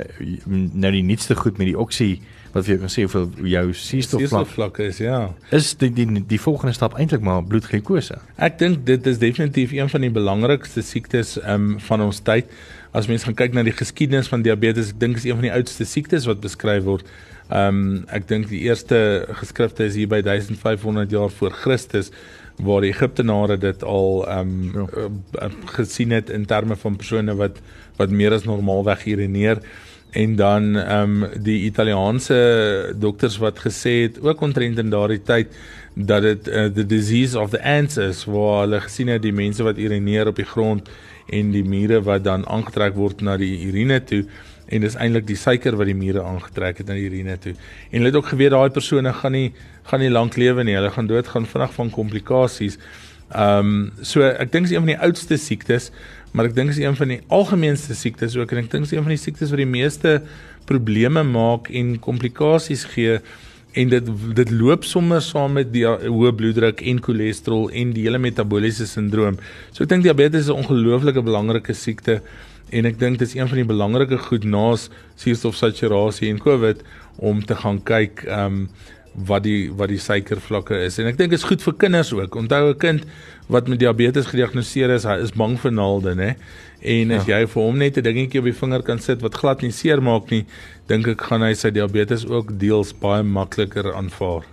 nou 0.50 0.92
die 0.98 1.06
nuutste 1.06 1.38
goed 1.38 1.62
met 1.62 1.70
die 1.70 1.78
oksie 1.78 2.16
wat 2.52 2.66
vir 2.66 2.74
jou 2.74 2.82
kan 2.82 2.92
sê 2.92 3.06
hoeveel 3.06 3.30
jou 3.54 3.64
suurstofvlakke 3.86 4.90
is 4.90 5.00
ja. 5.00 5.22
is 5.56 5.72
die 5.80 5.92
die 5.94 6.08
die 6.28 6.42
volgende 6.42 6.74
stap 6.76 6.98
eintlik 7.00 7.24
maar 7.24 7.46
bloedglikose 7.48 8.18
ek 8.36 8.60
dink 8.60 8.86
dit 8.90 9.08
is 9.08 9.22
definitief 9.22 9.78
een 9.78 9.94
van 9.94 10.10
die 10.10 10.12
belangrikste 10.12 10.84
siektes 10.84 11.38
um, 11.46 11.76
van 11.88 12.10
ons 12.10 12.26
tyd 12.28 12.50
as 12.92 13.08
mens 13.08 13.24
gaan 13.24 13.38
kyk 13.40 13.54
na 13.56 13.64
die 13.64 13.76
geskiedenis 13.76 14.30
van 14.32 14.44
diabetes, 14.44 14.92
ek 14.92 15.00
dink 15.00 15.20
is 15.20 15.28
een 15.28 15.40
van 15.40 15.48
die 15.48 15.54
oudste 15.56 15.88
siektes 15.88 16.28
wat 16.30 16.42
beskryf 16.44 16.84
word. 16.88 17.08
Ehm 17.52 17.82
um, 17.82 18.04
ek 18.16 18.28
dink 18.30 18.48
die 18.52 18.64
eerste 18.68 19.28
geskrifte 19.42 19.84
is 19.88 19.98
hier 20.00 20.08
by 20.12 20.22
1500 20.24 21.12
jaar 21.12 21.32
voor 21.32 21.52
Christus 21.52 22.12
waar 22.62 22.84
die 22.86 22.92
Egiptenare 22.94 23.58
dit 23.60 23.84
al 23.84 24.24
ehm 24.28 24.52
um, 24.74 24.90
ja. 24.94 25.08
uh, 25.48 25.52
gesien 25.76 26.12
het 26.16 26.30
in 26.30 26.46
terme 26.46 26.76
van 26.76 26.96
persone 26.96 27.36
wat 27.36 27.60
wat 28.00 28.12
meer 28.12 28.34
as 28.34 28.48
normaalweg 28.48 29.06
urineer 29.06 29.60
en 30.12 30.36
dan 30.36 30.78
ehm 30.78 31.24
um, 31.24 31.44
die 31.44 31.64
Italiaanse 31.68 32.40
dokters 33.00 33.38
wat 33.38 33.60
gesê 33.60 34.02
het 34.08 34.22
ook 34.22 34.42
ontrent 34.42 34.80
in 34.80 34.90
daardie 34.90 35.22
tyd 35.22 35.56
dat 35.96 36.22
dit 36.22 36.48
uh, 36.48 36.66
the 36.66 36.86
disease 36.86 37.40
of 37.40 37.52
the 37.52 37.64
ants 37.64 37.98
is 37.98 38.26
waar 38.26 38.62
hulle 38.64 38.80
gesien 38.82 39.08
het 39.08 39.22
die 39.22 39.36
mense 39.36 39.64
wat 39.64 39.78
urineer 39.78 40.28
op 40.28 40.36
die 40.36 40.48
grond 40.48 40.90
en 41.32 41.52
die 41.56 41.64
mure 41.64 42.02
wat 42.06 42.24
dan 42.28 42.46
aangetrek 42.48 42.96
word 42.96 43.22
na 43.26 43.38
die 43.40 43.54
urine 43.68 44.00
toe 44.04 44.26
en 44.72 44.86
dis 44.86 44.96
eintlik 44.96 45.28
die 45.28 45.40
suiker 45.40 45.76
wat 45.80 45.90
die 45.90 45.98
mure 45.98 46.24
aangetrek 46.24 46.80
het 46.80 46.88
na 46.88 46.96
die 46.96 47.10
urine 47.10 47.36
toe. 47.44 47.54
En 47.92 48.00
hulle 48.00 48.12
het 48.12 48.20
ook 48.20 48.32
geweet 48.32 48.54
daai 48.54 48.70
persone 48.72 49.12
gaan 49.14 49.36
nie 49.36 49.52
gaan 49.90 50.00
nie 50.04 50.12
lank 50.12 50.38
lewe 50.40 50.64
nie. 50.64 50.78
Hulle 50.78 50.92
gaan 50.94 51.10
doodgaan 51.10 51.48
vinnig 51.50 51.74
van 51.76 51.92
komplikasies. 51.92 52.78
Ehm 53.32 53.68
um, 53.68 54.06
so 54.06 54.24
ek 54.24 54.52
dink 54.52 54.70
is 54.70 54.76
een 54.76 54.84
van 54.86 54.94
die 54.94 55.02
oudste 55.08 55.38
siektes, 55.40 55.92
maar 56.32 56.48
ek 56.48 56.56
dink 56.56 56.72
is 56.72 56.80
een 56.80 56.96
van 56.96 57.12
die 57.16 57.22
algemeenste 57.28 57.96
siektes 57.96 58.36
ook 58.40 58.52
en 58.52 58.64
ek 58.64 58.72
dink 58.72 58.88
is 58.88 58.96
een 58.96 59.04
van 59.04 59.16
die 59.16 59.20
siektes 59.20 59.52
wat 59.52 59.60
die 59.60 59.70
meeste 59.70 60.22
probleme 60.70 61.24
maak 61.28 61.70
en 61.72 61.98
komplikasies 62.00 62.86
gee 62.94 63.20
en 63.74 63.92
dit 63.92 64.08
dit 64.36 64.52
loop 64.52 64.84
sommer 64.84 65.22
saam 65.24 65.56
met 65.60 65.72
die 65.72 65.86
hoë 65.88 66.32
bloeddruk 66.36 66.82
en 66.92 67.02
cholesterol 67.04 67.70
en 67.82 67.94
die 67.96 68.06
hele 68.08 68.20
metabooliese 68.20 68.88
sindroom. 68.90 69.40
So 69.72 69.84
ek 69.86 69.92
dink 69.94 70.04
diabetes 70.04 70.48
is 70.48 70.50
'n 70.50 70.64
ongelooflike 70.64 71.24
belangrike 71.24 71.74
siekte 71.74 72.22
en 72.72 72.86
ek 72.86 73.00
dink 73.00 73.20
dit 73.20 73.28
is 73.28 73.36
een 73.36 73.48
van 73.48 73.58
die 73.58 73.68
belangrike 73.68 74.18
goed 74.18 74.44
naas 74.44 74.90
suurstofsaturasie 75.16 76.30
en 76.30 76.40
COVID 76.40 76.84
om 77.18 77.44
te 77.46 77.56
gaan 77.56 77.80
kyk 77.84 78.26
ehm 78.28 78.46
um, 78.46 78.70
wat 79.14 79.44
die 79.44 79.72
wat 79.76 79.92
die 79.92 80.00
suikervlakke 80.00 80.78
is. 80.86 80.98
En 81.02 81.10
ek 81.10 81.18
dink 81.20 81.34
dit 81.34 81.40
is 81.40 81.48
goed 81.48 81.64
vir 81.66 81.76
kinders 81.84 82.14
ook. 82.16 82.36
Onthou 82.36 82.72
'n 82.72 82.78
kind 82.78 83.06
wat 83.48 83.68
met 83.68 83.80
diabetes 83.80 84.26
gediagnoseer 84.26 84.90
is, 84.90 85.04
hy 85.04 85.20
is 85.20 85.32
bang 85.32 85.60
vir 85.60 85.72
naalde, 85.72 86.16
né? 86.16 86.36
En 86.82 87.12
as 87.12 87.26
ja. 87.26 87.40
jy 87.40 87.48
vir 87.48 87.64
hom 87.64 87.78
net 87.78 87.98
'n 87.98 88.04
dingetjie 88.04 88.40
op 88.40 88.46
die 88.46 88.54
vinger 88.54 88.82
kan 88.84 89.00
sit 89.00 89.22
wat 89.22 89.36
glad 89.36 89.62
nie 89.62 89.72
seer 89.72 90.02
maak 90.02 90.30
nie, 90.30 90.46
dink 90.88 91.08
ek 91.08 91.22
gaan 91.22 91.42
hy 91.42 91.54
sy 91.54 91.70
diabetes 91.70 92.26
ook 92.26 92.60
deels 92.60 92.94
baie 92.94 93.24
makliker 93.24 93.94
aanvaar. 93.94 94.44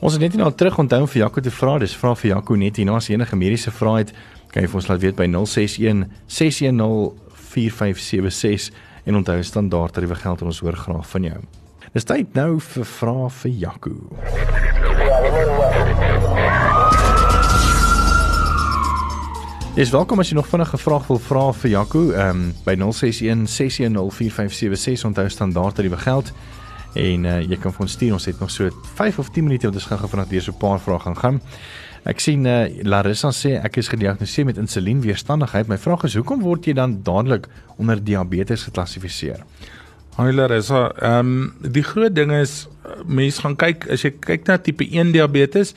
Ons 0.00 0.12
het 0.12 0.20
net 0.20 0.34
nou 0.34 0.52
terug 0.52 0.78
onthou 0.78 1.06
vir 1.06 1.22
Jaco 1.22 1.40
te 1.40 1.50
vra, 1.50 1.78
dis 1.78 1.96
vra 1.96 2.14
vir 2.14 2.30
Jaco 2.30 2.54
net 2.54 2.76
hier 2.76 2.86
na 2.86 2.96
as 2.96 3.08
enige 3.08 3.36
mediese 3.36 3.70
vrae 3.70 3.98
het, 3.98 4.12
kan 4.52 4.62
jy 4.62 4.68
vir 4.68 4.76
ons 4.76 4.88
laat 4.88 5.00
weet 5.00 5.16
by 5.16 5.26
061 5.26 6.04
610 6.28 7.12
4576 7.54 8.70
en 9.04 9.16
onthou 9.16 9.42
standaard 9.42 9.92
tariewe 9.92 10.14
geld 10.14 10.40
en 10.40 10.46
ons 10.46 10.60
hoor 10.60 10.76
graag 10.76 11.08
van 11.08 11.22
jou. 11.22 11.63
Dis 11.94 12.02
tyd 12.02 12.32
nou 12.34 12.56
vir 12.58 12.86
vrae 12.90 13.26
vir 13.30 13.52
Jaco. 13.54 13.92
Dis 19.76 19.92
welkom 19.94 20.18
as 20.18 20.32
jy 20.32 20.34
nog 20.34 20.48
vinnige 20.50 20.80
vrae 20.82 21.04
wil 21.06 21.20
vra 21.22 21.44
vir 21.54 21.70
Jaco, 21.70 22.02
ehm 22.10 22.32
um, 22.32 22.48
by 22.66 22.74
061 22.80 23.44
610 23.46 24.10
4576 24.10 25.06
onthou 25.06 25.28
standaard 25.30 25.78
tariewe 25.78 26.00
geld 26.02 26.32
en 26.98 27.28
uh, 27.30 27.36
jy 27.46 27.60
kan 27.62 27.76
vir 27.76 27.86
ons 27.86 27.94
stuur 27.94 28.16
ons 28.18 28.26
het 28.26 28.42
nog 28.42 28.50
so 28.50 28.74
5 28.98 29.22
of 29.22 29.30
10 29.30 29.46
minute 29.46 29.70
om 29.70 29.78
te 29.78 29.84
gaan 29.86 30.10
vanaand 30.16 30.34
weer 30.34 30.42
so 30.42 30.50
'n 30.50 30.58
paar 30.58 30.82
vrae 30.82 30.98
gaan 30.98 31.16
gaan. 31.22 31.40
Ek 32.04 32.18
sien 32.18 32.42
uh, 32.46 32.66
Larissa 32.82 33.30
sê 33.30 33.54
ek 33.62 33.76
is 33.76 33.88
gediagnoseer 33.94 34.50
met 34.50 34.58
insulienweerstandigheid. 34.58 35.70
My 35.70 35.78
vraag 35.78 36.10
is 36.10 36.18
hoekom 36.18 36.42
word 36.42 36.66
jy 36.66 36.74
dan 36.74 37.02
dadelik 37.02 37.46
onder 37.78 38.02
diabetes 38.02 38.66
geklassifiseer? 38.66 39.46
Hoiler 40.14 40.50
is 40.54 40.70
ehm 40.70 40.92
um, 41.02 41.54
die 41.74 41.82
groot 41.82 42.14
ding 42.14 42.30
is 42.32 42.68
mense 43.06 43.42
gaan 43.42 43.56
kyk 43.58 43.88
as 43.90 44.04
jy 44.06 44.12
kyk 44.22 44.46
na 44.46 44.60
tipe 44.62 44.86
1 44.86 45.10
diabetes 45.16 45.74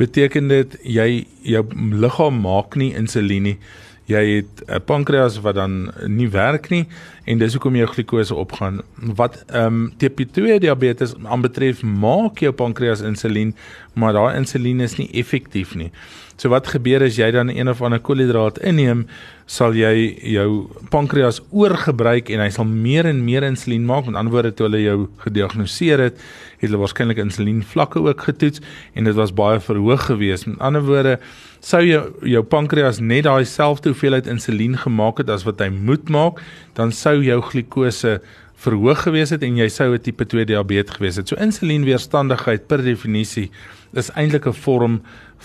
beteken 0.00 0.48
dit 0.50 0.74
jy 0.82 1.10
jou 1.46 1.62
liggaam 2.02 2.40
maak 2.42 2.74
nie 2.76 2.90
insulien 2.98 3.46
nie. 3.46 3.58
Jy 4.06 4.22
het 4.36 4.62
'n 4.66 4.84
pankreas 4.84 5.40
wat 5.40 5.54
dan 5.54 5.90
nie 6.06 6.28
werk 6.30 6.70
nie 6.70 6.86
en 7.24 7.38
dis 7.38 7.52
hoekom 7.52 7.74
jou 7.76 7.86
glikose 7.86 8.34
opgaan. 8.34 8.82
Wat 8.94 9.44
ehm 9.46 9.66
um, 9.66 9.92
tipe 9.96 10.26
2 10.30 10.60
diabetes 10.60 11.14
aanbetref, 11.24 11.82
maak 11.82 12.38
jou 12.38 12.52
pankreas 12.52 13.00
insulien, 13.00 13.54
maar 13.94 14.12
daai 14.12 14.36
insulien 14.36 14.80
is 14.80 14.96
nie 14.96 15.10
effektief 15.12 15.74
nie. 15.74 15.90
So 16.36 16.48
wat 16.52 16.66
gebeur 16.68 17.02
as 17.02 17.16
jy 17.16 17.30
dan 17.32 17.48
een 17.48 17.68
of 17.68 17.82
ander 17.82 17.98
koolhidraat 17.98 18.58
inneem, 18.58 19.06
sal 19.46 19.72
jy 19.74 20.18
jou 20.34 20.68
pankreas 20.92 21.40
oorgebruik 21.50 22.28
en 22.28 22.40
hy 22.40 22.50
sal 22.52 22.66
meer 22.68 23.06
en 23.06 23.24
meer 23.24 23.42
insulien 23.42 23.86
maak. 23.88 24.04
Met 24.06 24.18
ander 24.20 24.34
woorde, 24.34 24.52
toe 24.54 24.66
hulle 24.66 24.82
jou 24.82 24.98
gediagnoseer 25.24 25.98
het, 25.98 26.20
het 26.60 26.68
hulle 26.68 26.82
waarskynlik 26.82 27.22
insulienvlakke 27.24 28.02
ook 28.04 28.26
getoets 28.28 28.60
en 28.94 29.08
dit 29.08 29.16
was 29.16 29.32
baie 29.32 29.60
verhoog 29.60 30.06
geweest. 30.10 30.46
Met 30.50 30.60
ander 30.60 30.84
woorde, 30.84 31.18
sou 31.66 31.82
jou 31.82 32.02
jou 32.30 32.42
pankreas 32.46 33.00
net 33.02 33.26
daai 33.26 33.44
selfde 33.48 33.90
hoeveelheid 33.90 34.28
insulien 34.30 34.76
gemaak 34.78 35.22
het 35.22 35.30
as 35.34 35.46
wat 35.48 35.62
hy 35.64 35.70
moet 35.74 36.10
maak, 36.12 36.38
dan 36.78 36.92
sou 36.94 37.18
jou 37.24 37.40
glikose 37.50 38.20
verhoog 38.62 39.02
gewees 39.04 39.32
het 39.34 39.42
en 39.44 39.58
jy 39.58 39.68
sou 39.68 39.92
'n 39.92 40.00
tipe 40.00 40.24
2 40.24 40.46
diabetes 40.46 40.96
gewees 40.96 41.16
het. 41.16 41.28
So 41.28 41.36
insulienweerstandigheid 41.36 42.68
per 42.68 42.82
definisie 42.82 43.50
is 43.92 44.10
eintlik 44.14 44.46
'n 44.46 44.52
vorm 44.52 45.02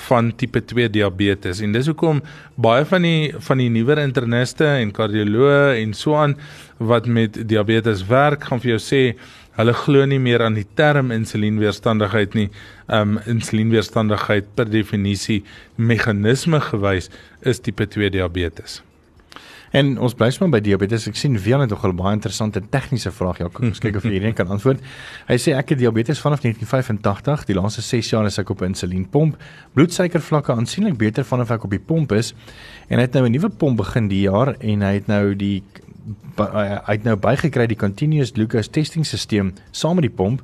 van 0.07 0.31
tipe 0.35 0.61
2 0.61 0.89
diabetes 0.89 1.61
en 1.61 1.71
dis 1.71 1.87
hoekom 1.87 2.21
baie 2.55 2.85
van 2.85 3.01
die 3.01 3.33
van 3.37 3.57
die 3.57 3.69
nuwer 3.69 3.97
interniste 3.97 4.65
en 4.65 4.91
kardioloë 4.91 5.81
en 5.81 5.93
so 5.93 6.15
aan 6.15 6.37
wat 6.77 7.05
met 7.05 7.47
diabetes 7.47 8.05
werk 8.07 8.43
gaan 8.43 8.59
vir 8.59 8.77
jou 8.77 8.79
sê 8.79 9.17
hulle 9.57 9.73
glo 9.75 10.05
nie 10.07 10.19
meer 10.19 10.43
aan 10.45 10.55
die 10.57 10.67
term 10.79 11.11
insulienweerstandigheid 11.15 12.37
nie. 12.37 12.47
Um 12.87 13.17
insulienweerstandigheid 13.25 14.53
per 14.55 14.71
definisie 14.71 15.41
meganisme 15.75 16.61
gewys 16.71 17.11
is 17.41 17.59
tipe 17.59 17.87
2 17.87 18.13
diabetes. 18.15 18.81
En 19.71 19.93
ons 20.03 20.13
bly 20.13 20.27
sommer 20.35 20.57
by 20.57 20.63
diabetes. 20.65 21.05
Ek 21.07 21.15
sien 21.15 21.37
Wian 21.39 21.61
het 21.63 21.69
nog 21.69 21.85
'n 21.85 21.95
baie 21.95 22.13
interessante 22.13 22.61
tegniese 22.69 23.11
vraag. 23.11 23.37
Ja, 23.37 23.47
kom 23.47 23.67
ons 23.67 23.79
kyk 23.79 23.95
of 23.95 24.03
hierdie 24.03 24.33
kan 24.33 24.47
antwoord. 24.47 24.79
Hy 25.27 25.37
sê 25.37 25.55
ek 25.55 25.69
het 25.69 25.79
diabetes 25.79 26.19
vanaf 26.19 26.41
1985. 26.41 27.45
Die 27.45 27.55
laaste 27.55 27.81
6 27.81 28.09
jaar 28.09 28.25
is 28.25 28.37
ek 28.37 28.49
op 28.49 28.61
insulienpomp. 28.61 29.37
Bloedsuikervlakke 29.73 30.51
aansienlik 30.51 30.97
beter 30.97 31.23
vanaf 31.23 31.51
ek 31.51 31.63
op 31.63 31.69
die 31.69 31.79
pomp 31.79 32.11
is. 32.11 32.33
En 32.89 32.97
hy 32.97 33.01
het 33.03 33.13
nou 33.13 33.25
'n 33.25 33.31
nuwe 33.31 33.49
pomp 33.49 33.77
begin 33.77 34.07
die 34.07 34.21
jaar 34.21 34.55
en 34.59 34.81
hy 34.81 34.93
het 34.93 35.07
nou 35.07 35.35
die 35.35 35.63
hy 36.37 36.93
het 36.97 37.03
nou 37.03 37.15
bygekry 37.15 37.67
die 37.67 37.77
continuous 37.77 38.31
glucose 38.31 38.69
testing 38.69 39.05
stelsel 39.05 39.51
saam 39.71 39.95
met 39.95 40.01
die 40.01 40.15
pomp. 40.15 40.41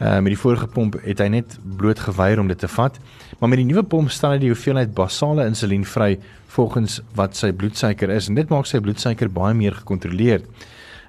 Uh, 0.00 0.14
met 0.24 0.32
die 0.32 0.38
vorige 0.40 0.64
pomp 0.72 0.94
het 1.04 1.18
hy 1.20 1.26
net 1.28 1.58
bloot 1.76 1.98
geweier 2.00 2.40
om 2.40 2.48
dit 2.48 2.58
te 2.58 2.68
vat. 2.72 2.94
Maar 3.38 3.50
met 3.52 3.60
die 3.60 3.66
nuwe 3.68 3.82
pomp 3.84 4.08
stel 4.10 4.32
hy 4.32 4.38
die 4.46 4.52
hoeveelheid 4.52 4.94
basale 4.96 5.44
insulien 5.44 5.84
vry 5.84 6.14
volgens 6.54 7.02
wat 7.18 7.36
sy 7.36 7.52
bloedsuiker 7.52 8.10
is 8.14 8.30
en 8.30 8.38
dit 8.38 8.48
maak 8.48 8.68
sy 8.68 8.80
bloedsuiker 8.80 9.28
baie 9.28 9.52
meer 9.54 9.76
gekontroleerd. 9.82 10.48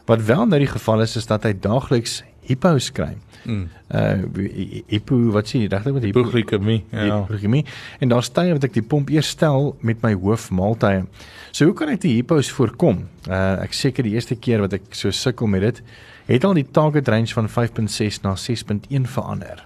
Wat 0.09 0.25
wel 0.27 0.43
nou 0.45 0.59
die 0.59 0.67
geval 0.67 1.05
is 1.05 1.15
is 1.15 1.29
dat 1.29 1.47
hy 1.47 1.53
daagliks 1.55 2.19
hipos 2.49 2.91
kry. 2.91 3.13
Mm. 3.45 3.69
Uh 3.89 4.43
hipo 4.91 5.17
wat 5.33 5.49
sê 5.49 5.63
jy 5.63 5.71
regtig 5.71 5.95
met 5.95 6.05
hipoglikemie? 6.09 6.79
Ja. 6.91 7.05
Hipoglikemie. 7.05 7.63
En 8.03 8.11
daar's 8.13 8.29
tye 8.33 8.53
wat 8.53 8.67
ek 8.67 8.75
die 8.77 8.85
pomp 8.85 9.09
eers 9.13 9.31
stel 9.33 9.71
met 9.81 10.03
my 10.05 10.13
hoofmaaltye. 10.13 11.05
So 11.51 11.69
hoe 11.69 11.77
kan 11.77 11.93
ek 11.93 12.03
die 12.05 12.17
hipos 12.19 12.51
voorkom? 12.53 13.05
Uh 13.27 13.61
ek 13.63 13.77
seker 13.77 14.07
die 14.07 14.17
eerste 14.17 14.37
keer 14.37 14.63
wat 14.65 14.75
ek 14.77 14.91
so 14.97 15.13
sukkel 15.15 15.49
met 15.51 15.65
dit, 15.69 15.83
het 16.25 16.43
al 16.43 16.53
die 16.53 16.67
target 16.71 17.07
range 17.07 17.33
van 17.33 17.49
5.6 17.49 18.21
na 18.21 18.35
6.1 18.35 19.01
verander. 19.01 19.65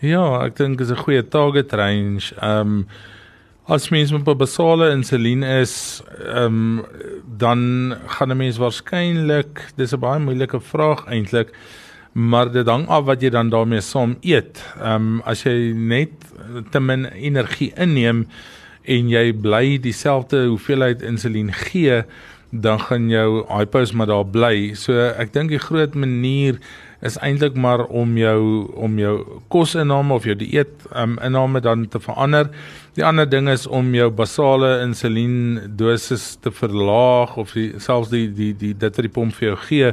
Ja, 0.00 0.44
ek 0.44 0.56
dink 0.56 0.80
is 0.80 0.90
'n 0.90 0.96
goeie 0.96 1.28
target 1.28 1.72
range. 1.72 2.34
Ehm 2.40 2.60
um, 2.60 2.86
As 3.68 3.90
mens 3.90 4.12
met 4.12 4.26
'n 4.26 4.36
basale 4.36 4.90
insulien 4.90 5.42
is, 5.42 6.02
ehm 6.24 6.44
um, 6.44 6.84
dan 7.36 7.94
gaan 8.06 8.30
'n 8.32 8.36
mens 8.36 8.56
waarskynlik, 8.56 9.72
dis 9.76 9.92
'n 9.92 9.98
baie 9.98 10.20
moeilike 10.20 10.60
vraag 10.60 11.04
eintlik, 11.06 11.52
maar 12.12 12.52
dit 12.52 12.66
hang 12.66 12.86
af 12.88 13.04
wat 13.04 13.20
jy 13.20 13.28
dan 13.28 13.48
daarmee 13.48 13.80
saam 13.80 14.16
eet. 14.20 14.64
Ehm 14.80 14.94
um, 14.94 15.20
as 15.24 15.42
jy 15.42 15.72
net 15.74 16.10
te 16.70 16.80
min 16.80 17.04
energie 17.04 17.72
inneem 17.76 18.26
en 18.82 19.08
jy 19.08 19.32
bly 19.32 19.78
dieselfde 19.78 20.46
hoeveelheid 20.46 21.02
insulien 21.02 21.52
gee, 21.52 22.04
dan 22.50 22.80
gaan 22.80 23.08
jou 23.08 23.44
hypos 23.48 23.92
maar 23.92 24.06
daar 24.06 24.26
bly. 24.26 24.74
So 24.74 24.96
ek 24.96 25.32
dink 25.32 25.52
die 25.52 25.60
groot 25.60 25.94
manier 25.94 26.58
is 27.04 27.18
eintlik 27.22 27.54
maar 27.54 27.84
om 27.86 28.16
jou 28.18 28.40
om 28.74 28.98
jou 28.98 29.14
kosinname 29.52 30.14
of 30.14 30.24
jou 30.26 30.34
dieet 30.38 30.86
um, 30.96 31.18
inname 31.22 31.60
dan 31.60 31.86
te 31.88 32.00
verander. 32.00 32.48
Die 32.96 33.04
ander 33.04 33.28
ding 33.28 33.48
is 33.48 33.66
om 33.66 33.92
jou 33.94 34.08
basale 34.10 34.80
insulien 34.82 35.60
dosis 35.78 36.36
te 36.42 36.50
verlaag 36.50 37.36
of 37.36 37.52
die, 37.54 37.70
selfs 37.78 38.10
die 38.10 38.26
die 38.32 38.54
die 38.56 38.74
dit 38.74 38.96
wat 38.96 39.06
die 39.06 39.14
pomp 39.14 39.36
vir 39.38 39.52
jou 39.52 39.58
gee 39.68 39.92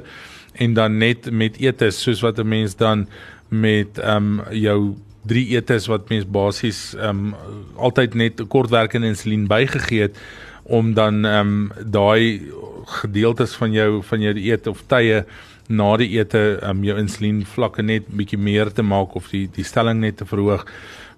en 0.55 0.73
dan 0.73 0.97
net 0.97 1.29
met 1.31 1.59
eetes 1.61 1.99
soos 2.01 2.23
wat 2.23 2.39
'n 2.39 2.47
mens 2.47 2.75
dan 2.75 3.07
met 3.49 3.99
ehm 3.99 4.39
um, 4.39 4.41
jou 4.51 4.95
drie 5.25 5.45
eetes 5.53 5.87
wat 5.87 6.09
mens 6.09 6.25
basies 6.25 6.95
ehm 6.95 7.09
um, 7.09 7.35
altyd 7.75 8.13
net 8.13 8.41
kortwerkende 8.47 9.07
insulien 9.07 9.47
bygegee 9.47 10.01
het 10.01 10.17
om 10.65 10.93
dan 10.93 11.25
ehm 11.25 11.47
um, 11.47 11.71
daai 11.85 12.41
gedeeltes 12.85 13.55
van 13.55 13.71
jou 13.71 14.03
van 14.03 14.21
jou 14.21 14.33
dieet 14.33 14.67
of 14.67 14.83
tye 14.87 15.23
na 15.67 15.95
die 15.97 16.11
ete 16.17 16.59
um, 16.63 16.83
jou 16.85 16.97
insulien 16.99 17.43
vlakke 17.45 17.81
net 17.81 18.07
bietjie 18.07 18.37
meer 18.37 18.69
te 18.73 18.85
maak 18.85 19.15
of 19.15 19.29
die 19.33 19.47
die 19.53 19.65
stelling 19.65 20.01
net 20.01 20.17
te 20.17 20.25
verhoog. 20.25 20.65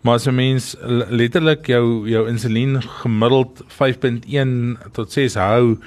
Maar 0.02 0.16
as 0.16 0.28
'n 0.28 0.36
mens 0.36 0.76
letterlik 1.10 1.68
jou 1.68 2.08
jou 2.08 2.28
insulien 2.30 2.82
gemiddeld 2.82 3.64
5.1 3.68 4.78
tot 4.94 5.12
6 5.12 5.36
hou, 5.36 5.78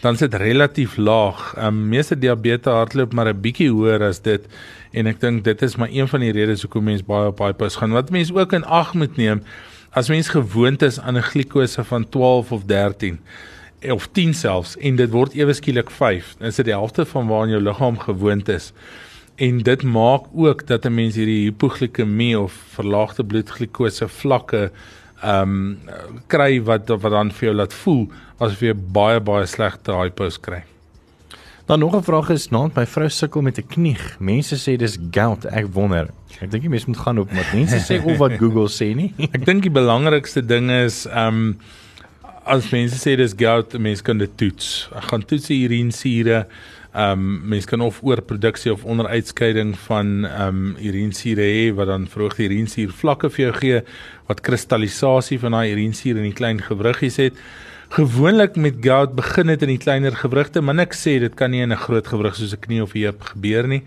dan 0.00 0.14
is 0.14 0.18
dit 0.18 0.34
relatief 0.34 0.96
laag. 0.96 1.54
Um 1.58 1.88
meeste 1.88 2.18
diabetes 2.18 2.72
hardloop 2.72 3.12
maar 3.12 3.28
'n 3.28 3.40
bietjie 3.40 3.70
hoër 3.70 4.02
as 4.02 4.20
dit 4.20 4.42
en 4.92 5.06
ek 5.06 5.20
dink 5.20 5.44
dit 5.44 5.62
is 5.62 5.76
maar 5.76 5.88
een 5.90 6.08
van 6.08 6.20
die 6.20 6.32
redes 6.32 6.62
hoekom 6.62 6.84
mense 6.84 7.04
baie 7.04 7.28
op 7.28 7.38
hypo 7.38 7.68
gaan. 7.68 7.92
Wat 7.92 8.10
mense 8.10 8.34
ook 8.34 8.52
in 8.52 8.64
ag 8.64 8.94
moet 8.94 9.16
neem, 9.16 9.42
as 9.90 10.08
mens 10.08 10.28
gewoond 10.28 10.82
is 10.82 11.00
aan 11.00 11.16
'n 11.16 11.22
glikose 11.22 11.84
van 11.84 12.08
12 12.08 12.52
of 12.52 12.64
13 12.64 13.20
of 13.88 14.08
10 14.12 14.34
selfs 14.34 14.76
en 14.76 14.96
dit 14.96 15.10
word 15.10 15.32
ewe 15.34 15.52
skielik 15.52 15.90
5. 15.90 16.34
Is 16.38 16.54
dit 16.54 16.64
die 16.64 16.74
helfte 16.74 17.06
van 17.06 17.26
waaraan 17.26 17.48
jou 17.48 17.62
liggaam 17.62 17.98
gewoond 17.98 18.48
is. 18.48 18.72
En 19.36 19.58
dit 19.58 19.82
maak 19.82 20.22
ook 20.34 20.66
dat 20.66 20.84
'n 20.84 20.94
mens 20.94 21.14
hierdie 21.14 21.44
hipoglikemie 21.44 22.38
of 22.38 22.52
verlaagde 22.52 23.24
bloedglikose 23.24 24.08
vlakke 24.08 24.70
ehm 25.22 25.42
um, 25.42 25.78
kry 26.26 26.62
wat 26.62 26.88
wat 26.88 27.12
dan 27.12 27.30
vir 27.30 27.48
jou 27.48 27.56
laat 27.56 27.74
voel 27.74 28.08
asof 28.38 28.60
jy 28.60 28.74
baie 28.74 29.20
baie 29.20 29.46
slegte 29.46 29.92
hypos 29.92 30.40
kry. 30.40 30.62
Dan 31.70 31.78
nog 31.78 31.94
'n 31.94 32.02
vraag 32.02 32.28
is, 32.28 32.48
naand 32.48 32.74
my 32.74 32.86
vrou 32.86 33.08
sukkel 33.08 33.42
met 33.42 33.58
'n 33.58 33.66
knieg. 33.66 34.16
Mense 34.18 34.56
sê 34.56 34.76
dis 34.76 34.98
gout. 35.10 35.44
Ek 35.44 35.66
wonder. 35.72 36.08
Ek 36.40 36.50
dink 36.50 36.62
die 36.62 36.68
mense 36.68 36.86
moet 36.86 36.96
gaan 36.98 37.18
op 37.18 37.32
wat 37.32 37.52
mense 37.52 37.78
sê 37.78 38.04
of 38.04 38.16
wat 38.16 38.32
Google 38.32 38.68
sê 38.68 38.94
nie. 38.94 39.14
ek 39.36 39.44
dink 39.44 39.62
die 39.62 39.70
belangrikste 39.70 40.46
ding 40.46 40.70
is 40.70 41.06
um, 41.06 41.58
as 42.44 42.70
mense 42.70 42.98
sê 42.98 43.16
dis 43.16 43.34
gout, 43.36 43.78
mense 43.78 44.02
kan 44.02 44.18
dit 44.18 44.36
toets. 44.36 44.90
Ek 44.96 45.02
gaan 45.02 45.24
toets 45.24 45.46
die 45.46 45.62
urinsure. 45.68 46.46
Ehm 46.92 47.12
um, 47.12 47.48
mense 47.48 47.66
kan 47.66 47.80
of 47.80 48.02
oorproduksie 48.02 48.72
of 48.72 48.84
onderuitskeiding 48.84 49.78
van 49.78 50.26
ehm 50.26 50.48
um, 50.48 50.76
urinsure 50.76 51.42
hê 51.42 51.74
wat 51.74 51.86
dan 51.86 52.08
verhoogde 52.08 52.50
urinsuur 52.50 52.90
vlakke 52.90 53.30
vir 53.30 53.44
jou 53.44 53.54
gee 53.60 53.80
wat 54.26 54.40
kristallisasie 54.40 55.38
van 55.38 55.52
daai 55.52 55.70
urinsuur 55.72 56.16
in 56.16 56.22
die 56.32 56.38
klein 56.42 56.58
gewriggies 56.60 57.16
het. 57.16 57.34
Gewoonlik 57.90 58.54
met 58.54 58.76
gout 58.80 59.16
begin 59.18 59.48
dit 59.50 59.62
in 59.66 59.70
die 59.72 59.80
kleiner 59.82 60.14
gewrigte, 60.14 60.60
maar 60.62 60.78
ek 60.78 60.92
sê 60.94 61.16
dit 61.18 61.32
kan 61.34 61.50
nie 61.50 61.64
in 61.64 61.72
'n 61.72 61.82
groot 61.86 62.06
gewrig 62.06 62.36
soos 62.38 62.52
'n 62.54 62.62
knie 62.62 62.82
of 62.82 62.94
'n 62.94 63.02
heup 63.02 63.20
gebeur 63.34 63.66
nie. 63.66 63.82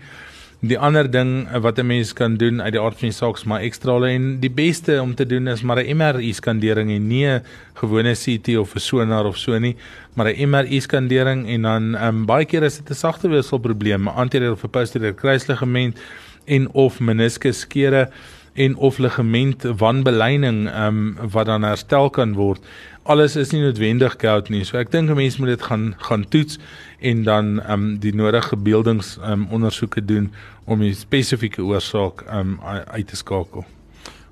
Die 0.60 0.76
ander 0.78 1.08
ding 1.10 1.48
wat 1.48 1.78
'n 1.78 1.86
mens 1.86 2.12
kan 2.12 2.36
doen 2.36 2.60
uit 2.60 2.72
die 2.72 2.80
aard 2.80 2.98
van 2.98 3.08
die 3.08 3.16
saak 3.16 3.36
is 3.36 3.44
maar 3.44 3.62
ekstrale 3.62 4.08
en 4.08 4.40
die 4.40 4.50
beste 4.50 5.00
om 5.00 5.14
te 5.14 5.24
doen 5.24 5.48
is 5.48 5.62
maar 5.62 5.78
'n 5.78 5.96
MRI 5.96 6.32
skandering 6.34 6.90
en 6.90 7.08
nie 7.08 7.26
'n 7.26 7.42
gewone 7.74 8.14
CT 8.14 8.58
of 8.58 8.74
'n 8.74 8.78
sonar 8.78 9.24
of 9.24 9.38
so 9.38 9.58
nie, 9.58 9.76
maar 10.14 10.26
'n 10.28 10.50
MRI 10.50 10.80
skandering 10.80 11.48
en 11.48 11.62
dan 11.62 11.94
um, 11.94 12.26
baie 12.26 12.44
keer 12.44 12.62
is 12.62 12.76
dit 12.76 12.90
'n 12.90 12.94
sagte 12.94 13.28
weefselprobleem, 13.28 14.08
anterior 14.08 14.52
of 14.52 14.70
posterior 14.70 15.14
kruisligament 15.14 15.98
en 16.44 16.70
of 16.72 17.00
meniskus 17.00 17.60
skere 17.60 18.10
en 18.54 18.76
of 18.76 18.98
ligament 18.98 19.62
wanbeleining 19.62 20.68
um, 20.70 21.16
wat 21.30 21.46
dan 21.46 21.62
herstel 21.62 22.10
kan 22.10 22.34
word 22.34 22.60
alles 23.04 23.36
is 23.36 23.52
nie 23.52 23.60
noodwendig 23.60 24.16
gout 24.20 24.48
nie. 24.52 24.62
So 24.64 24.78
ek 24.80 24.90
dink 24.92 25.10
'n 25.10 25.16
mens 25.16 25.36
moet 25.36 25.48
dit 25.48 25.62
gaan 25.62 25.94
gaan 25.98 26.24
toets 26.28 26.58
en 27.00 27.22
dan 27.22 27.60
ehm 27.60 27.72
um, 27.72 27.98
die 27.98 28.14
nodige 28.14 28.56
beeldings 28.56 29.18
ehm 29.18 29.32
um, 29.32 29.46
ondersoeke 29.50 30.04
doen 30.04 30.32
om 30.64 30.80
die 30.80 30.94
spesifieke 30.94 31.62
oorsaak 31.62 32.24
ehm 32.26 32.38
um, 32.38 32.60
uit 32.86 33.06
te 33.06 33.16
skakel. 33.16 33.64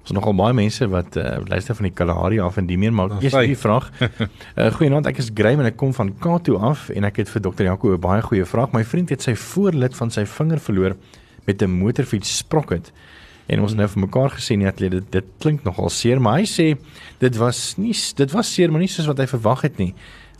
Ons 0.02 0.10
het 0.10 0.16
nogal 0.16 0.34
baie 0.34 0.54
mense 0.54 0.88
wat 0.88 1.16
uh, 1.16 1.36
luister 1.46 1.74
van 1.74 1.84
die 1.84 1.92
Kalahari 1.94 2.40
af 2.40 2.56
en 2.56 2.66
die 2.66 2.78
meer 2.78 2.92
maar 2.92 3.10
eers 3.20 3.32
die 3.32 3.56
vraag. 3.56 3.90
uh, 4.00 4.72
Goeienaand, 4.76 5.06
ek 5.06 5.18
is 5.18 5.30
Graham 5.34 5.60
en 5.60 5.66
ek 5.66 5.76
kom 5.76 5.94
van 5.94 6.18
Kato 6.18 6.56
af 6.56 6.88
en 6.88 7.04
ek 7.04 7.16
het 7.16 7.28
vir 7.28 7.42
dokter 7.42 7.64
Jaco 7.64 7.92
'n 7.92 8.00
baie 8.00 8.22
goeie 8.22 8.44
vraag. 8.44 8.72
My 8.72 8.84
vriend 8.84 9.10
het 9.10 9.22
sy 9.22 9.34
voorlid 9.34 9.96
van 9.96 10.10
sy 10.10 10.24
vinger 10.24 10.58
verloor 10.58 10.96
met 11.44 11.62
'n 11.62 11.70
motorfiets 11.70 12.36
sproket 12.36 12.92
En 13.46 13.60
ons 13.60 13.70
het 13.70 13.78
nou 13.78 13.88
vir 13.94 14.04
mekaar 14.04 14.34
gesê 14.36 14.56
nie 14.56 14.68
atleet 14.70 14.94
dit, 14.96 15.08
dit 15.12 15.30
klink 15.42 15.64
nogal 15.64 15.90
seer, 15.90 16.20
maar 16.22 16.40
hy 16.40 16.46
sê 16.48 16.68
dit 17.22 17.38
was 17.40 17.74
nie 17.80 17.94
dit 18.16 18.34
was 18.34 18.52
seer 18.54 18.70
maar 18.70 18.84
nie 18.84 18.90
soos 18.90 19.08
wat 19.10 19.22
hy 19.22 19.26
verwag 19.30 19.64
het 19.66 19.80
nie. 19.82 19.92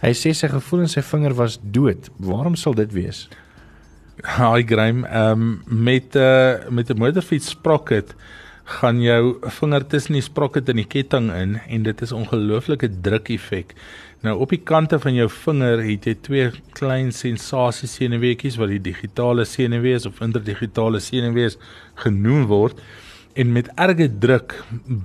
Hy 0.03 0.12
sê 0.19 0.33
sy 0.35 0.51
gevoel 0.51 0.87
in 0.87 0.91
sy 0.91 1.03
vinger 1.07 1.35
was 1.38 1.59
dood. 1.62 2.11
Waarom 2.19 2.57
sal 2.59 2.75
dit 2.79 2.91
wees? 2.95 3.29
Hi 4.23 4.62
Graham, 4.67 5.05
ehm 5.05 5.43
um, 5.43 5.62
met 5.67 6.15
'n 6.15 6.19
uh, 6.19 6.71
met 6.71 6.91
'n 6.91 6.99
motorfiets 6.99 7.51
sprocket 7.51 8.15
gaan 8.65 9.01
jou 9.03 9.38
vinger 9.59 9.87
tussen 9.87 10.15
die 10.15 10.23
sprocket 10.23 10.69
en 10.69 10.77
die 10.77 10.87
ketting 10.87 11.31
in 11.35 11.59
en 11.69 11.83
dit 11.83 12.03
is 12.03 12.12
ongelooflike 12.12 12.88
druk 13.03 13.29
effek. 13.29 13.75
Nou 14.23 14.37
op 14.39 14.53
die 14.55 14.61
kante 14.63 15.01
van 15.03 15.17
jou 15.19 15.27
vinger 15.35 15.81
het 15.83 16.05
jy 16.07 16.13
twee 16.23 16.51
klein 16.79 17.09
sensasie 17.11 17.89
senuweetjies 17.91 18.55
wat 18.61 18.71
die 18.71 18.83
digitale 18.83 19.43
senuwees 19.51 20.07
of 20.07 20.21
interdigitale 20.23 21.01
senuwees 21.03 21.57
genoem 22.05 22.45
word. 22.47 22.79
En 23.35 23.51
met 23.51 23.71
erge 23.75 24.07
druk 24.23 24.55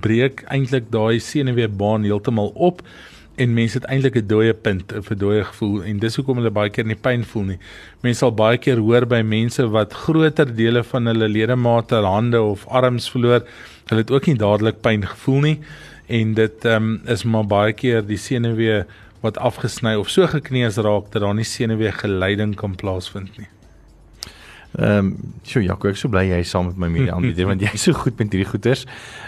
breek 0.04 0.44
eintlik 0.54 0.92
daai 0.94 1.18
senuweebaan 1.18 2.06
heeltemal 2.06 2.52
op 2.54 2.84
en 3.42 3.54
mense 3.54 3.80
het 3.80 3.88
eintlik 3.90 4.20
'n 4.22 4.26
dooie 4.26 4.54
punt, 4.54 4.94
'n 4.94 5.02
verdooie 5.02 5.44
gevoel. 5.44 5.82
En 5.82 5.98
dis 5.98 6.16
hoekom 6.16 6.36
hulle 6.36 6.50
baie 6.50 6.70
keer 6.70 6.86
nie 6.86 6.94
pyn 6.94 7.24
voel 7.24 7.44
nie. 7.44 7.58
Mense 8.02 8.18
sal 8.18 8.32
baie 8.32 8.58
keer 8.58 8.78
hoor 8.78 9.06
by 9.06 9.22
mense 9.22 9.68
wat 9.68 9.92
groter 9.92 10.54
dele 10.54 10.84
van 10.84 11.06
hulle 11.06 11.28
ledemate, 11.28 11.94
hande 11.94 12.42
of 12.42 12.66
arms 12.66 13.10
verloor, 13.10 13.42
hulle 13.86 14.00
het 14.00 14.10
ook 14.10 14.26
nie 14.26 14.36
dadelik 14.36 14.80
pyn 14.80 15.06
gevoel 15.06 15.40
nie. 15.40 15.58
En 16.06 16.34
dit 16.34 16.64
um, 16.64 17.00
is 17.06 17.24
maar 17.24 17.46
baie 17.46 17.72
keer 17.72 18.06
die 18.06 18.16
senuwee 18.16 18.84
wat 19.20 19.38
afgesny 19.38 19.94
of 19.98 20.10
so 20.10 20.26
gekneus 20.26 20.76
raak 20.76 21.12
dat 21.12 21.22
daar 21.22 21.34
nie 21.34 21.46
senuwee 21.46 21.92
geleiding 21.92 22.56
kan 22.56 22.76
plaasvind 22.78 23.38
nie. 23.38 23.48
Ehm, 24.76 24.98
um, 24.98 25.06
sjoe 25.48 25.62
Jaco, 25.64 25.88
ek 25.88 25.96
sou 25.96 26.10
bly 26.12 26.26
jy 26.28 26.42
is 26.44 26.50
saam 26.52 26.66
met 26.68 26.76
my 26.76 26.90
media 26.92 27.14
aanbieder 27.16 27.46
want 27.48 27.62
jy 27.64 27.70
is 27.72 27.86
so 27.88 27.96
goed 27.96 28.18
met 28.20 28.34
hierdie 28.34 28.50
goeters. 28.50 28.82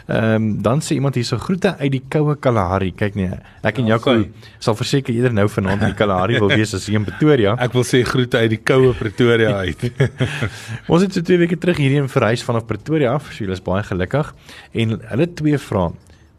Ehm, 0.05 0.35
um, 0.37 0.49
dan 0.63 0.83
sê 0.85 0.99
iemand 0.99 1.17
hier 1.17 1.25
so 1.25 1.41
groete 1.41 1.73
uit 1.81 1.95
die 1.95 2.03
koue 2.13 2.35
Kalahari. 2.37 2.91
Kyk 2.93 3.17
nee, 3.17 3.39
ek 3.65 3.81
en 3.81 3.89
ja, 3.89 3.97
Jaco 3.97 4.19
sal 4.61 4.77
verseker 4.77 5.17
eerder 5.17 5.33
nou 5.33 5.47
vanaand 5.49 5.87
in 5.87 5.95
die 5.95 5.99
Kalahari 5.99 6.37
wil 6.39 6.53
wees 6.53 6.75
as 6.77 6.87
hier 6.91 7.01
in 7.01 7.09
Pretoria. 7.09 7.57
Ek 7.57 7.73
wil 7.73 7.89
sê 7.89 8.03
groete 8.05 8.45
uit 8.45 8.53
die 8.53 8.61
koue 8.61 8.93
Pretoria 9.01 9.57
uit. 9.65 9.89
Ons 10.93 11.09
het 11.09 11.17
so 11.17 11.25
twee 11.25 11.41
weke 11.41 11.59
terug 11.59 11.81
hierheen 11.81 12.13
verhuis 12.13 12.45
vanaf 12.45 12.69
Pretoria 12.69 13.17
af. 13.17 13.33
So, 13.33 13.41
hulle 13.47 13.57
is 13.57 13.65
baie 13.65 13.83
gelukkig 13.89 14.35
en 14.85 15.01
hulle 15.09 15.31
twee 15.41 15.59
vra 15.71 15.89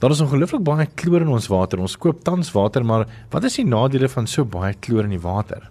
Daar 0.01 0.15
is 0.15 0.21
ongelooflik 0.23 0.63
baie 0.65 0.87
kloor 0.97 1.21
in 1.21 1.29
ons 1.29 1.45
water. 1.51 1.77
Ons 1.79 1.93
koop 2.01 2.23
tans 2.25 2.47
water, 2.55 2.81
maar 2.81 3.03
wat 3.29 3.43
is 3.45 3.59
die 3.59 3.67
nadele 3.69 4.07
van 4.09 4.25
so 4.27 4.47
baie 4.49 4.73
kloor 4.81 5.05
in 5.05 5.13
die 5.13 5.21
water? 5.21 5.67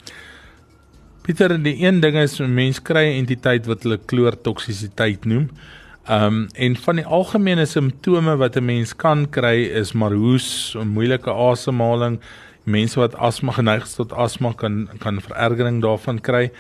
Pieter, 1.27 1.57
die 1.59 1.75
een 1.83 1.99
ding 2.01 2.15
is 2.17 2.39
'n 2.41 2.55
mens 2.55 2.79
kry 2.79 3.11
'n 3.11 3.19
entiteit 3.25 3.67
wat 3.67 3.83
hulle 3.83 3.99
kloortoksisiteit 3.99 5.25
noem. 5.25 5.51
Ehm 6.07 6.25
um, 6.27 6.49
en 6.55 6.77
van 6.77 6.97
die 6.97 7.05
algemene 7.05 7.67
simptome 7.67 8.37
wat 8.37 8.57
'n 8.57 8.65
mens 8.65 8.95
kan 8.97 9.27
kry 9.31 9.67
is 9.83 9.93
marhoes, 9.93 10.77
moeilike 10.85 11.31
asemhaling, 11.31 12.21
mense 12.65 13.01
wat 13.01 13.15
asma 13.17 13.53
geneig 13.53 13.83
is 13.83 13.95
tot 13.95 14.13
asma 14.13 14.53
kan 14.53 14.89
kan 14.99 15.21
verergering 15.21 15.83
daarvan 15.83 16.21
kry. 16.21 16.51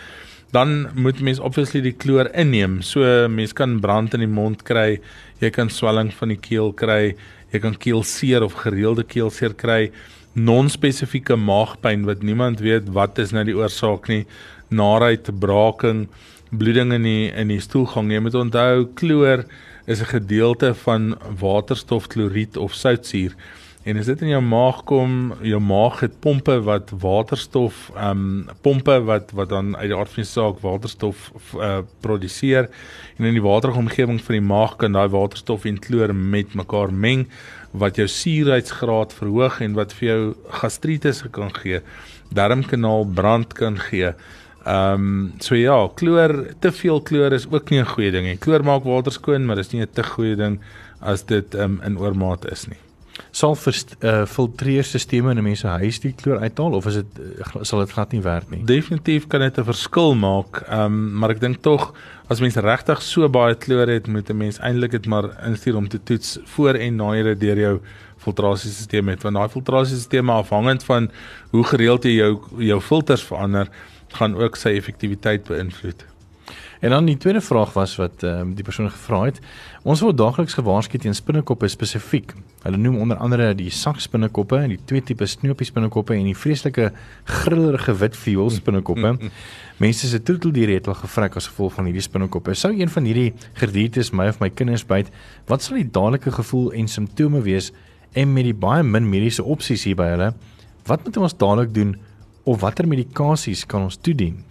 Dan 0.52 0.88
moet 0.94 1.20
mens 1.20 1.38
obviously 1.38 1.80
die 1.80 1.92
kloor 1.92 2.28
inneem. 2.34 2.82
So 2.82 3.28
mens 3.28 3.52
kan 3.52 3.80
brand 3.80 4.14
in 4.14 4.20
die 4.20 4.26
mond 4.26 4.62
kry, 4.62 5.00
jy 5.38 5.50
kan 5.50 5.70
swelling 5.70 6.12
van 6.12 6.28
die 6.28 6.40
keel 6.40 6.72
kry, 6.72 7.14
jy 7.50 7.60
kan 7.62 7.76
keelseer 7.76 8.44
of 8.46 8.58
gereelde 8.62 9.04
keelseer 9.04 9.54
kry. 9.54 9.90
Non-spesifieke 10.34 11.36
maagpyn 11.36 12.06
wat 12.06 12.22
niemand 12.22 12.62
weet 12.62 12.90
wat 12.94 13.18
is 13.18 13.32
nou 13.34 13.44
die 13.44 13.56
oorsaak 13.56 14.08
nie. 14.08 14.24
Naait 14.70 15.30
braaking 15.40 16.06
bloeding 16.50 16.92
in 16.94 17.06
die 17.06 17.30
in 17.30 17.50
die 17.50 17.60
stoelgang. 17.62 18.10
Jy 18.10 18.20
moet 18.22 18.38
onthou 18.38 18.86
kloor 18.94 19.44
is 19.86 20.00
'n 20.00 20.12
gedeelte 20.14 20.74
van 20.74 21.16
waterstofkloried 21.40 22.56
of 22.56 22.74
soutsuur 22.74 23.34
En 23.82 23.96
as 23.96 24.10
dit 24.10 24.22
in 24.26 24.34
jou 24.34 24.40
maag 24.44 24.82
kom, 24.84 25.12
jou 25.40 25.58
maag 25.64 26.02
het 26.04 26.18
pompe 26.20 26.58
wat 26.66 26.90
waterstof 27.00 27.86
ehm 27.94 28.24
um, 28.24 28.56
pompe 28.60 28.98
wat 29.08 29.30
wat 29.32 29.48
dan 29.48 29.70
uit 29.76 29.88
die 29.88 29.96
aard 29.96 30.12
van 30.12 30.20
die 30.20 30.28
saak 30.28 30.58
waterstof 30.60 31.30
uh, 31.56 31.78
produseer 32.04 32.68
en 33.16 33.30
in 33.30 33.38
die 33.38 33.44
waterige 33.44 33.80
omgewing 33.80 34.20
van 34.26 34.36
die 34.36 34.44
maag 34.44 34.74
kan 34.82 34.92
daai 34.92 35.08
waterstof 35.14 35.64
en 35.64 35.78
kloor 35.80 36.12
met 36.14 36.52
mekaar 36.60 36.92
meng 36.92 37.24
wat 37.72 37.96
jou 37.96 38.06
suurheidsgraad 38.08 39.16
verhoog 39.16 39.62
en 39.64 39.78
wat 39.80 39.96
vir 39.96 40.08
jou 40.08 40.20
gastritis 40.60 41.24
kan 41.32 41.54
gee, 41.62 41.80
darmkanaal 42.36 43.08
brand 43.14 43.56
kan 43.56 43.80
gee. 43.86 44.12
Ehm 44.66 45.08
um, 45.08 45.32
so 45.40 45.56
ja, 45.56 45.78
kloor, 45.96 46.36
te 46.60 46.72
veel 46.82 47.00
kloor 47.00 47.32
is 47.32 47.48
ook 47.48 47.70
nie 47.70 47.80
'n 47.80 47.92
goeie 47.94 48.12
ding 48.12 48.26
nie. 48.26 48.36
Kloor 48.36 48.62
maak 48.62 48.84
water 48.84 49.12
skoon, 49.12 49.46
maar 49.46 49.56
dis 49.56 49.72
nie 49.72 49.80
'n 49.80 49.88
te 49.92 50.04
goeie 50.04 50.36
ding 50.36 50.60
as 51.00 51.24
dit 51.24 51.54
ehm 51.54 51.80
um, 51.80 51.82
in 51.82 51.98
oormaat 51.98 52.44
is 52.52 52.68
nie 52.68 52.89
sal 53.30 53.56
uh, 53.56 54.24
filtreerstelsels 54.26 55.30
in 55.30 55.38
'n 55.38 55.42
mens 55.42 55.60
se 55.60 55.66
huis 55.66 56.00
die 56.00 56.12
kloor 56.12 56.40
uithaal 56.40 56.72
of 56.72 56.86
is 56.86 56.94
dit 56.94 57.18
uh, 57.18 57.62
sal 57.62 57.78
dit 57.78 57.90
glad 57.90 58.12
nie 58.12 58.22
werk 58.22 58.50
nie? 58.50 58.64
Definitief 58.64 59.26
kan 59.26 59.40
dit 59.40 59.58
'n 59.58 59.64
verskil 59.64 60.14
maak. 60.14 60.62
Ehm 60.68 60.84
um, 60.84 61.12
maar 61.18 61.30
ek 61.30 61.40
dink 61.40 61.62
tog 61.62 61.94
as 62.28 62.40
mens 62.40 62.56
regtig 62.56 63.02
so 63.02 63.28
baie 63.28 63.54
kloor 63.54 63.88
het, 63.88 64.06
moet 64.06 64.30
'n 64.30 64.36
mens 64.36 64.58
eintlik 64.58 64.90
dit 64.90 65.06
maar 65.06 65.46
instuur 65.46 65.76
om 65.76 65.88
te 65.88 66.02
toets 66.02 66.38
voor 66.44 66.74
en 66.74 66.96
na 66.96 67.14
jy 67.16 67.22
dit 67.22 67.40
deur 67.40 67.58
jou 67.58 67.80
filtrasiesisteem 68.18 69.08
het 69.08 69.22
want 69.22 69.36
daai 69.36 69.48
filtrasiesisteem 69.48 70.30
afhangend 70.30 70.84
van 70.84 71.10
hoe 71.50 71.64
gereeld 71.64 72.04
jy 72.04 72.14
jou 72.20 72.38
jou 72.58 72.80
filters 72.80 73.22
verander, 73.22 73.68
gaan 74.08 74.34
ook 74.36 74.56
sy 74.56 74.74
effektiwiteit 74.76 75.44
beïnvloed. 75.44 76.04
En 76.80 76.90
dan 76.90 77.04
die 77.04 77.16
tweede 77.16 77.40
vraag 77.40 77.72
was 77.72 77.96
wat 77.96 78.22
ehm 78.22 78.40
um, 78.40 78.54
die 78.54 78.64
persoon 78.64 78.90
gevra 78.90 79.24
het. 79.28 79.40
Ons 79.82 80.00
word 80.00 80.16
daagliks 80.16 80.56
gewaarsku 80.56 80.98
teen 80.98 81.14
spinnekoppe 81.14 81.68
spesifiek. 81.68 82.34
Hulle 82.60 82.76
noem 82.76 82.98
onder 83.00 83.16
andere 83.24 83.54
die 83.56 83.70
sakspinnekoppe 83.72 84.58
en 84.60 84.74
die 84.74 84.80
twee 84.84 85.00
tipe 85.00 85.24
snoepie 85.28 85.64
spinnekoppe 85.64 86.12
en 86.12 86.26
die 86.28 86.36
vreeslike 86.36 86.90
grillerige 87.40 87.94
wit 88.02 88.18
viool 88.20 88.50
spinnekoppe. 88.52 89.14
Mense 89.80 90.10
se 90.10 90.20
troeteldiere 90.20 90.76
het 90.76 90.90
al 90.92 90.98
gevrek 90.98 91.38
as 91.40 91.48
gevolg 91.48 91.78
van 91.78 91.88
hierdie 91.88 92.04
spinnekoppe. 92.04 92.52
Sou 92.54 92.74
een 92.76 92.92
van 92.92 93.08
hierdie 93.08 93.32
gediertes 93.62 94.12
my 94.12 94.28
of 94.28 94.42
my 94.44 94.50
kinders 94.52 94.84
byt, 94.84 95.08
wat 95.48 95.64
sal 95.64 95.80
die 95.80 95.88
dadelike 95.88 96.34
gevoel 96.36 96.68
en 96.76 96.92
simptome 96.92 97.40
wees 97.48 97.72
en 98.12 98.34
met 98.34 98.50
die 98.50 98.56
baie 98.56 98.84
min 98.84 99.08
mediese 99.08 99.44
opsies 99.46 99.86
hier 99.88 99.96
by 99.96 100.12
hulle, 100.12 100.32
wat 100.90 101.04
moet 101.06 101.16
ons 101.16 101.40
dadelik 101.40 101.72
doen 101.72 101.96
of 102.44 102.60
watter 102.60 102.88
medikasies 102.88 103.64
kan 103.64 103.88
ons 103.88 103.96
toedien? 103.96 104.42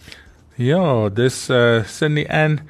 Ja, 0.57 1.09
dis 1.13 1.45
uh 1.53 1.83
Cindy 1.85 2.25
Ann. 2.25 2.63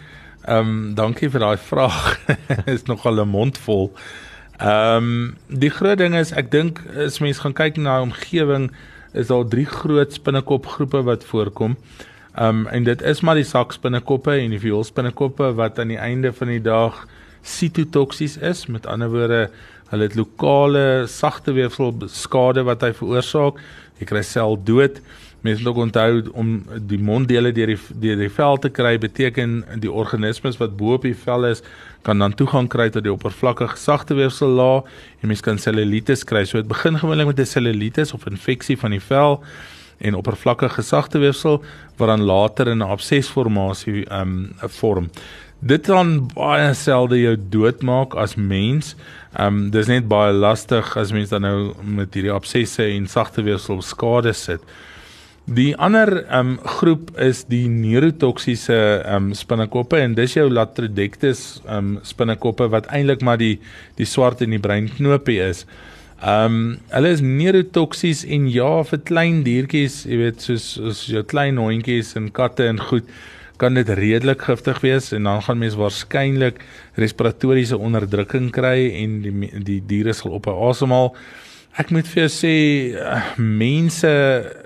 Ehm 0.43 0.67
um, 0.67 0.95
dankie 0.97 1.29
vir 1.31 1.45
daai 1.45 1.59
vraag. 1.61 2.17
is 2.73 2.89
nogal 2.91 3.23
'n 3.23 3.29
mond 3.29 3.57
vol. 3.57 3.93
Ehm 3.95 4.28
um, 4.63 5.37
die 5.47 5.71
groot 5.71 5.97
ding 5.97 6.15
is 6.15 6.33
ek 6.35 6.51
dink 6.51 6.81
as 6.99 7.19
mens 7.23 7.39
gaan 7.43 7.55
kyk 7.55 7.77
na 7.79 8.01
omgewing 8.03 8.69
is 9.13 9.29
daar 9.31 9.47
drie 9.47 9.65
groot 9.65 10.13
spinnekopgroepe 10.13 11.03
wat 11.07 11.25
voorkom. 11.25 11.77
Ehm 12.35 12.65
um, 12.65 12.67
en 12.67 12.83
dit 12.83 13.01
is 13.01 13.21
maar 13.21 13.35
die 13.39 13.47
sakspinnekoppe 13.47 14.35
en 14.37 14.53
die 14.53 14.61
vioolspinnekoppe 14.61 15.53
wat 15.57 15.79
aan 15.79 15.91
die 15.91 15.99
einde 15.99 16.33
van 16.33 16.47
die 16.47 16.61
dag 16.61 17.07
sitotoksies 17.41 18.37
is. 18.37 18.67
Met 18.67 18.85
ander 18.85 19.09
woorde, 19.09 19.49
hulle 19.89 20.07
het 20.07 20.15
lokale 20.15 21.07
sagte 21.07 21.55
weefsel 21.57 21.95
skade 22.05 22.63
wat 22.63 22.85
hy 22.85 22.91
veroorsaak. 22.93 23.57
Jy 23.99 24.07
kry 24.11 24.21
sel 24.23 24.55
dood. 24.63 25.01
Mense 25.41 25.63
moet 25.63 25.77
onthou 25.77 26.23
om 26.33 26.49
die 26.87 26.99
monddele 26.99 27.51
deur 27.55 27.71
die 27.71 27.77
deur 28.03 28.19
die 28.19 28.29
vel 28.29 28.57
te 28.59 28.69
kry 28.69 28.97
beteken 28.99 29.63
die 29.79 29.91
organismes 29.91 30.59
wat 30.59 30.75
bo 30.77 30.97
op 30.97 31.07
die 31.07 31.15
vel 31.15 31.47
is 31.47 31.63
kan 32.03 32.19
dan 32.19 32.35
toegang 32.35 32.67
kry 32.71 32.89
tot 32.91 33.05
die 33.05 33.13
oppervlakkige 33.13 33.77
sagte 33.79 34.17
weefsel 34.19 34.51
laag 34.59 34.89
en 35.21 35.31
mense 35.31 35.43
kan 35.43 35.59
cellulitis 35.59 36.25
kry. 36.27 36.45
So 36.45 36.59
dit 36.59 36.67
begin 36.67 36.99
gewoonlik 36.99 37.27
met 37.27 37.39
'n 37.39 37.45
cellulitis 37.45 38.13
of 38.13 38.27
infeksie 38.27 38.77
van 38.77 38.91
die 38.91 39.01
vel 39.01 39.43
en 39.99 40.15
oppervlakkige 40.15 40.81
sagte 40.81 41.19
weefsel 41.19 41.63
wat 41.97 42.07
dan 42.07 42.21
later 42.21 42.67
in 42.67 42.77
'n 42.77 42.91
absesformasie 42.91 44.05
um 44.11 44.51
vorm. 44.59 45.09
Dit 45.59 45.85
kan 45.85 46.29
baie 46.33 46.73
selde 46.73 47.19
jou 47.19 47.35
doodmaak 47.49 48.15
as 48.15 48.35
mens. 48.35 48.95
Um 49.39 49.69
dis 49.69 49.87
net 49.87 50.07
baie 50.07 50.33
lastig 50.33 50.97
as 50.97 51.11
mens 51.11 51.29
dan 51.29 51.41
nou 51.41 51.73
met 51.83 52.13
hierdie 52.13 52.31
absesse 52.31 52.83
en 52.83 53.07
sagte 53.07 53.43
weefsel 53.43 53.81
skade 53.81 54.33
sit. 54.33 54.61
Die 55.49 55.71
ander 55.81 56.11
um 56.29 56.59
groep 56.61 57.15
is 57.17 57.39
die 57.49 57.63
neurotoksiese 57.73 58.75
um 59.09 59.31
spinnekoppe 59.33 59.97
en 59.97 60.13
dis 60.13 60.35
jou 60.35 60.43
Latrodectus 60.45 61.39
um 61.65 61.95
spinnekoppe 62.05 62.67
wat 62.69 62.89
eintlik 62.93 63.25
maar 63.25 63.39
die 63.41 63.55
die 63.97 64.05
swart 64.05 64.43
in 64.45 64.53
die 64.53 64.61
breinknopie 64.61 65.39
is. 65.47 65.63
Um 66.21 66.77
hulle 66.93 67.15
is 67.15 67.25
neurotoksies 67.25 68.21
en 68.29 68.45
ja 68.53 68.69
vir 68.91 69.01
klein 69.09 69.41
diertjies, 69.47 70.03
jy 70.05 70.21
weet 70.21 70.45
soos 70.45 70.69
soos 70.77 71.03
jou 71.09 71.25
klein 71.25 71.57
hondjies 71.57 72.13
en 72.19 72.29
katte 72.29 72.69
en 72.69 72.85
goed 72.91 73.09
kan 73.59 73.73
dit 73.73 73.89
redelik 73.89 74.45
giftig 74.45 74.85
wees 74.85 75.09
en 75.17 75.25
dan 75.31 75.41
gaan 75.47 75.65
mens 75.65 75.81
waarskynlik 75.81 76.61
respiratoriese 77.01 77.81
onderdrukking 77.89 78.53
kry 78.53 78.91
en 79.01 79.21
die 79.25 79.53
die 79.65 79.81
diere 79.81 80.13
sal 80.13 80.37
op 80.37 80.53
asemhaal. 80.53 81.15
Awesome 81.15 81.48
Ek 81.77 81.91
moet 81.93 82.07
vir 82.09 82.23
jou 82.25 82.29
sê 82.33 82.53
uh, 82.97 83.19
mense 83.37 84.09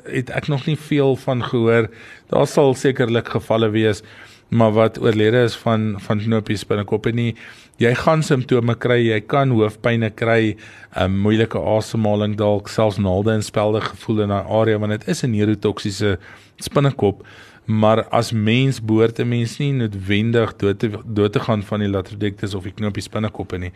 het 0.07 0.29
ek 0.31 0.47
nog 0.47 0.63
nie 0.69 0.77
veel 0.79 1.17
van 1.25 1.43
gehoor. 1.43 1.89
Daar 2.31 2.47
sal 2.47 2.73
sekerlik 2.79 3.33
gevalle 3.35 3.69
wees, 3.73 4.03
maar 4.49 4.71
wat 4.71 5.01
oorlede 5.01 5.43
is 5.43 5.57
van 5.59 5.97
van 5.99 6.23
knopies 6.23 6.63
binnekop 6.69 7.09
en 7.09 7.19
nie 7.19 7.33
jy 7.81 7.91
gaan 7.97 8.21
simptome 8.23 8.75
kry, 8.77 8.99
jy 9.01 9.19
kan 9.25 9.51
hoofpynne 9.51 10.11
kry, 10.15 10.55
'n 10.95 11.03
um, 11.03 11.17
moeilike 11.25 11.57
asemhaling 11.57 12.37
dalk, 12.37 12.69
selfs 12.69 12.97
naalde 12.97 13.33
en 13.33 13.43
spelde 13.43 13.81
gevoel 13.81 14.23
in 14.23 14.29
daai 14.29 14.45
area 14.47 14.77
want 14.77 14.91
dit 14.91 15.07
is 15.07 15.23
'n 15.23 15.31
neurotoksiese 15.31 16.17
spinnekop. 16.57 17.25
Maar 17.65 18.03
as 18.11 18.31
mens 18.31 18.79
behoort 18.79 19.19
'n 19.19 19.27
mens 19.27 19.59
nie 19.59 19.73
noodwendig 19.73 20.55
dood 20.57 20.79
te 20.79 20.89
dood 21.05 21.33
te 21.33 21.39
gaan 21.39 21.63
van 21.63 21.79
die 21.79 21.89
latrodectus 21.89 22.53
of 22.53 22.63
die 22.63 22.73
knopies 22.73 23.09
binnekoppe 23.09 23.57
nie. 23.57 23.71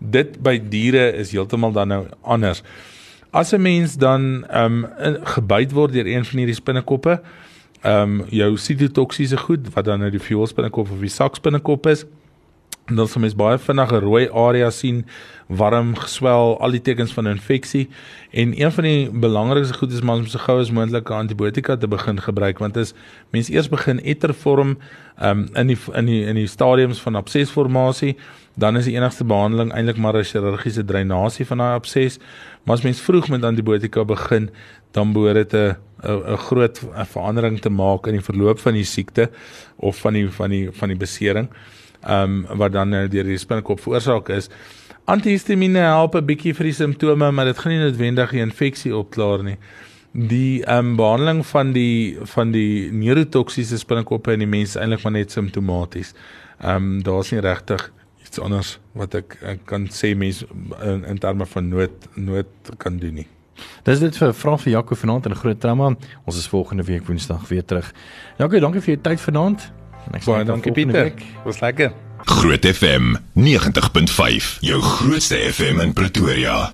Dit 0.00 0.40
by 0.42 0.56
diere 0.72 1.12
is 1.20 1.32
heeltemal 1.36 1.72
dan 1.76 1.92
nou 1.92 2.06
anders. 2.22 2.62
As 3.30 3.52
'n 3.52 3.62
mens 3.62 3.96
dan 3.96 4.44
ehm 4.48 4.84
um, 4.84 5.18
gebyt 5.24 5.72
word 5.72 5.92
deur 5.92 6.06
een 6.06 6.24
van 6.24 6.38
hierdie 6.38 6.54
spinnekoppe, 6.54 7.20
ehm 7.82 8.20
um, 8.20 8.24
jou 8.28 8.56
sitotoksiese 8.56 9.36
goed 9.36 9.68
wat 9.74 9.84
dan 9.84 9.98
nou 9.98 10.10
die 10.10 10.20
fuelspinnekop 10.20 10.90
of 10.90 11.00
die 11.00 11.08
sakspinnekop 11.08 11.86
is, 11.86 12.04
en 12.90 12.96
dan 12.96 13.08
sal 13.08 13.22
mens 13.22 13.36
baie 13.38 13.58
vinnig 13.58 13.92
'n 13.92 14.02
rooi 14.02 14.28
area 14.30 14.70
sien, 14.70 15.04
warm, 15.46 15.94
geswel, 15.96 16.58
al 16.60 16.70
die 16.70 16.82
tekens 16.82 17.12
van 17.12 17.26
infeksie. 17.26 17.88
En 18.30 18.60
een 18.60 18.72
van 18.72 18.84
die 18.84 19.10
belangrikste 19.10 19.74
goed 19.74 19.92
is 19.92 20.00
om 20.00 20.26
so 20.26 20.38
gou 20.38 20.60
as 20.60 20.70
moontlik 20.70 21.10
antibiotika 21.10 21.76
te 21.76 21.88
begin 21.88 22.20
gebruik 22.20 22.58
want 22.58 22.76
as 22.76 22.94
mens 23.30 23.48
eers 23.48 23.68
begin 23.68 24.00
etter 24.04 24.34
vorm 24.34 24.78
um, 25.22 25.48
in 25.54 25.66
die 25.66 25.78
in 25.94 26.06
die 26.06 26.26
in 26.26 26.34
die 26.34 26.46
stadiums 26.46 27.00
van 27.00 27.14
absesformasie, 27.14 28.16
dan 28.54 28.76
is 28.76 28.84
die 28.84 28.94
enigste 28.94 29.24
behandeling 29.24 29.72
eintlik 29.72 29.96
maar 29.96 30.16
'n 30.16 30.24
chirurgiese 30.24 30.84
dreinasie 30.84 31.46
van 31.46 31.58
daai 31.58 31.74
abses. 31.74 32.18
Maar 32.64 32.76
as 32.76 32.82
mens 32.82 33.00
vroeg 33.00 33.28
met 33.28 33.44
antibiotika 33.44 34.04
begin, 34.04 34.50
dan 34.92 35.12
behoort 35.12 35.34
dit 35.34 35.54
'n 35.54 35.76
'n 36.02 36.36
groot 36.36 36.80
verandering 36.94 37.60
te 37.60 37.70
maak 37.70 38.06
in 38.06 38.12
die 38.12 38.24
verloop 38.24 38.58
van 38.58 38.72
die 38.72 38.84
siekte 38.84 39.30
of 39.76 39.98
van 39.98 40.12
die 40.12 40.30
van 40.30 40.50
die 40.50 40.70
van 40.72 40.88
die 40.88 40.96
besering 40.96 41.48
ehm 41.48 41.79
um, 42.08 42.46
wat 42.56 42.72
dan 42.72 42.88
nou 42.88 43.08
deur 43.08 43.24
die 43.24 43.38
spinnekop 43.38 43.80
veroorsaak 43.80 44.28
is. 44.28 44.50
Antihistamiene 45.04 45.78
help 45.78 46.14
'n 46.14 46.26
bietjie 46.26 46.54
vir 46.54 46.64
die 46.64 46.72
simptome, 46.72 47.30
maar 47.30 47.44
dit 47.44 47.58
gaan 47.58 47.72
nie 47.72 47.80
noodwendig 47.80 48.30
die 48.30 48.40
infeksie 48.40 48.96
opklaar 48.96 49.42
nie. 49.42 49.56
Die 50.12 50.64
ehm 50.64 50.78
um, 50.78 50.96
behandeling 50.96 51.46
van 51.46 51.72
die 51.72 52.18
van 52.22 52.52
die 52.52 52.90
neurotoksiese 52.92 53.78
spinnekoppe 53.78 54.32
in 54.32 54.38
die 54.38 54.46
mens 54.46 54.76
eintlik 54.76 55.02
maar 55.02 55.12
net 55.12 55.30
simptomaties. 55.30 56.14
Ehm 56.60 56.76
um, 56.76 57.02
daar's 57.02 57.30
nie 57.30 57.40
regtig 57.40 57.92
iets 58.24 58.38
anders 58.38 58.78
wat 58.92 59.14
ek, 59.14 59.38
ek 59.42 59.66
kan 59.66 59.88
sê 59.90 60.14
mens 60.14 60.44
in, 60.82 61.04
in 61.04 61.18
terme 61.18 61.46
van 61.46 61.68
nood 61.68 62.08
nood 62.14 62.74
kan 62.78 62.98
doen 62.98 63.14
nie. 63.14 63.26
Dis 63.82 64.00
dit 64.00 64.16
vir 64.16 64.32
Frans 64.32 64.62
vir 64.62 64.72
Jaco 64.72 64.94
vanaand 64.94 65.26
in 65.26 65.34
groot 65.34 65.60
trauma. 65.60 65.94
Ons 66.24 66.38
is 66.38 66.48
volgende 66.48 66.84
week 66.84 67.06
Woensdag 67.06 67.48
weer 67.48 67.64
terug. 67.64 67.92
Jaco, 68.38 68.58
dankie 68.58 68.80
vir 68.80 68.94
jou 68.94 69.02
tyd 69.02 69.20
vanaand. 69.20 69.70
Baie 70.10 70.44
dankie 70.44 70.72
Pieter. 70.72 71.12
Was 71.44 71.60
lekker. 71.60 71.92
Groot 72.24 72.66
FM 72.66 73.14
90.5, 73.34 74.58
jou 74.60 74.82
grootste 74.82 75.36
FM 75.36 75.80
in 75.80 75.92
Pretoria. 75.92 76.72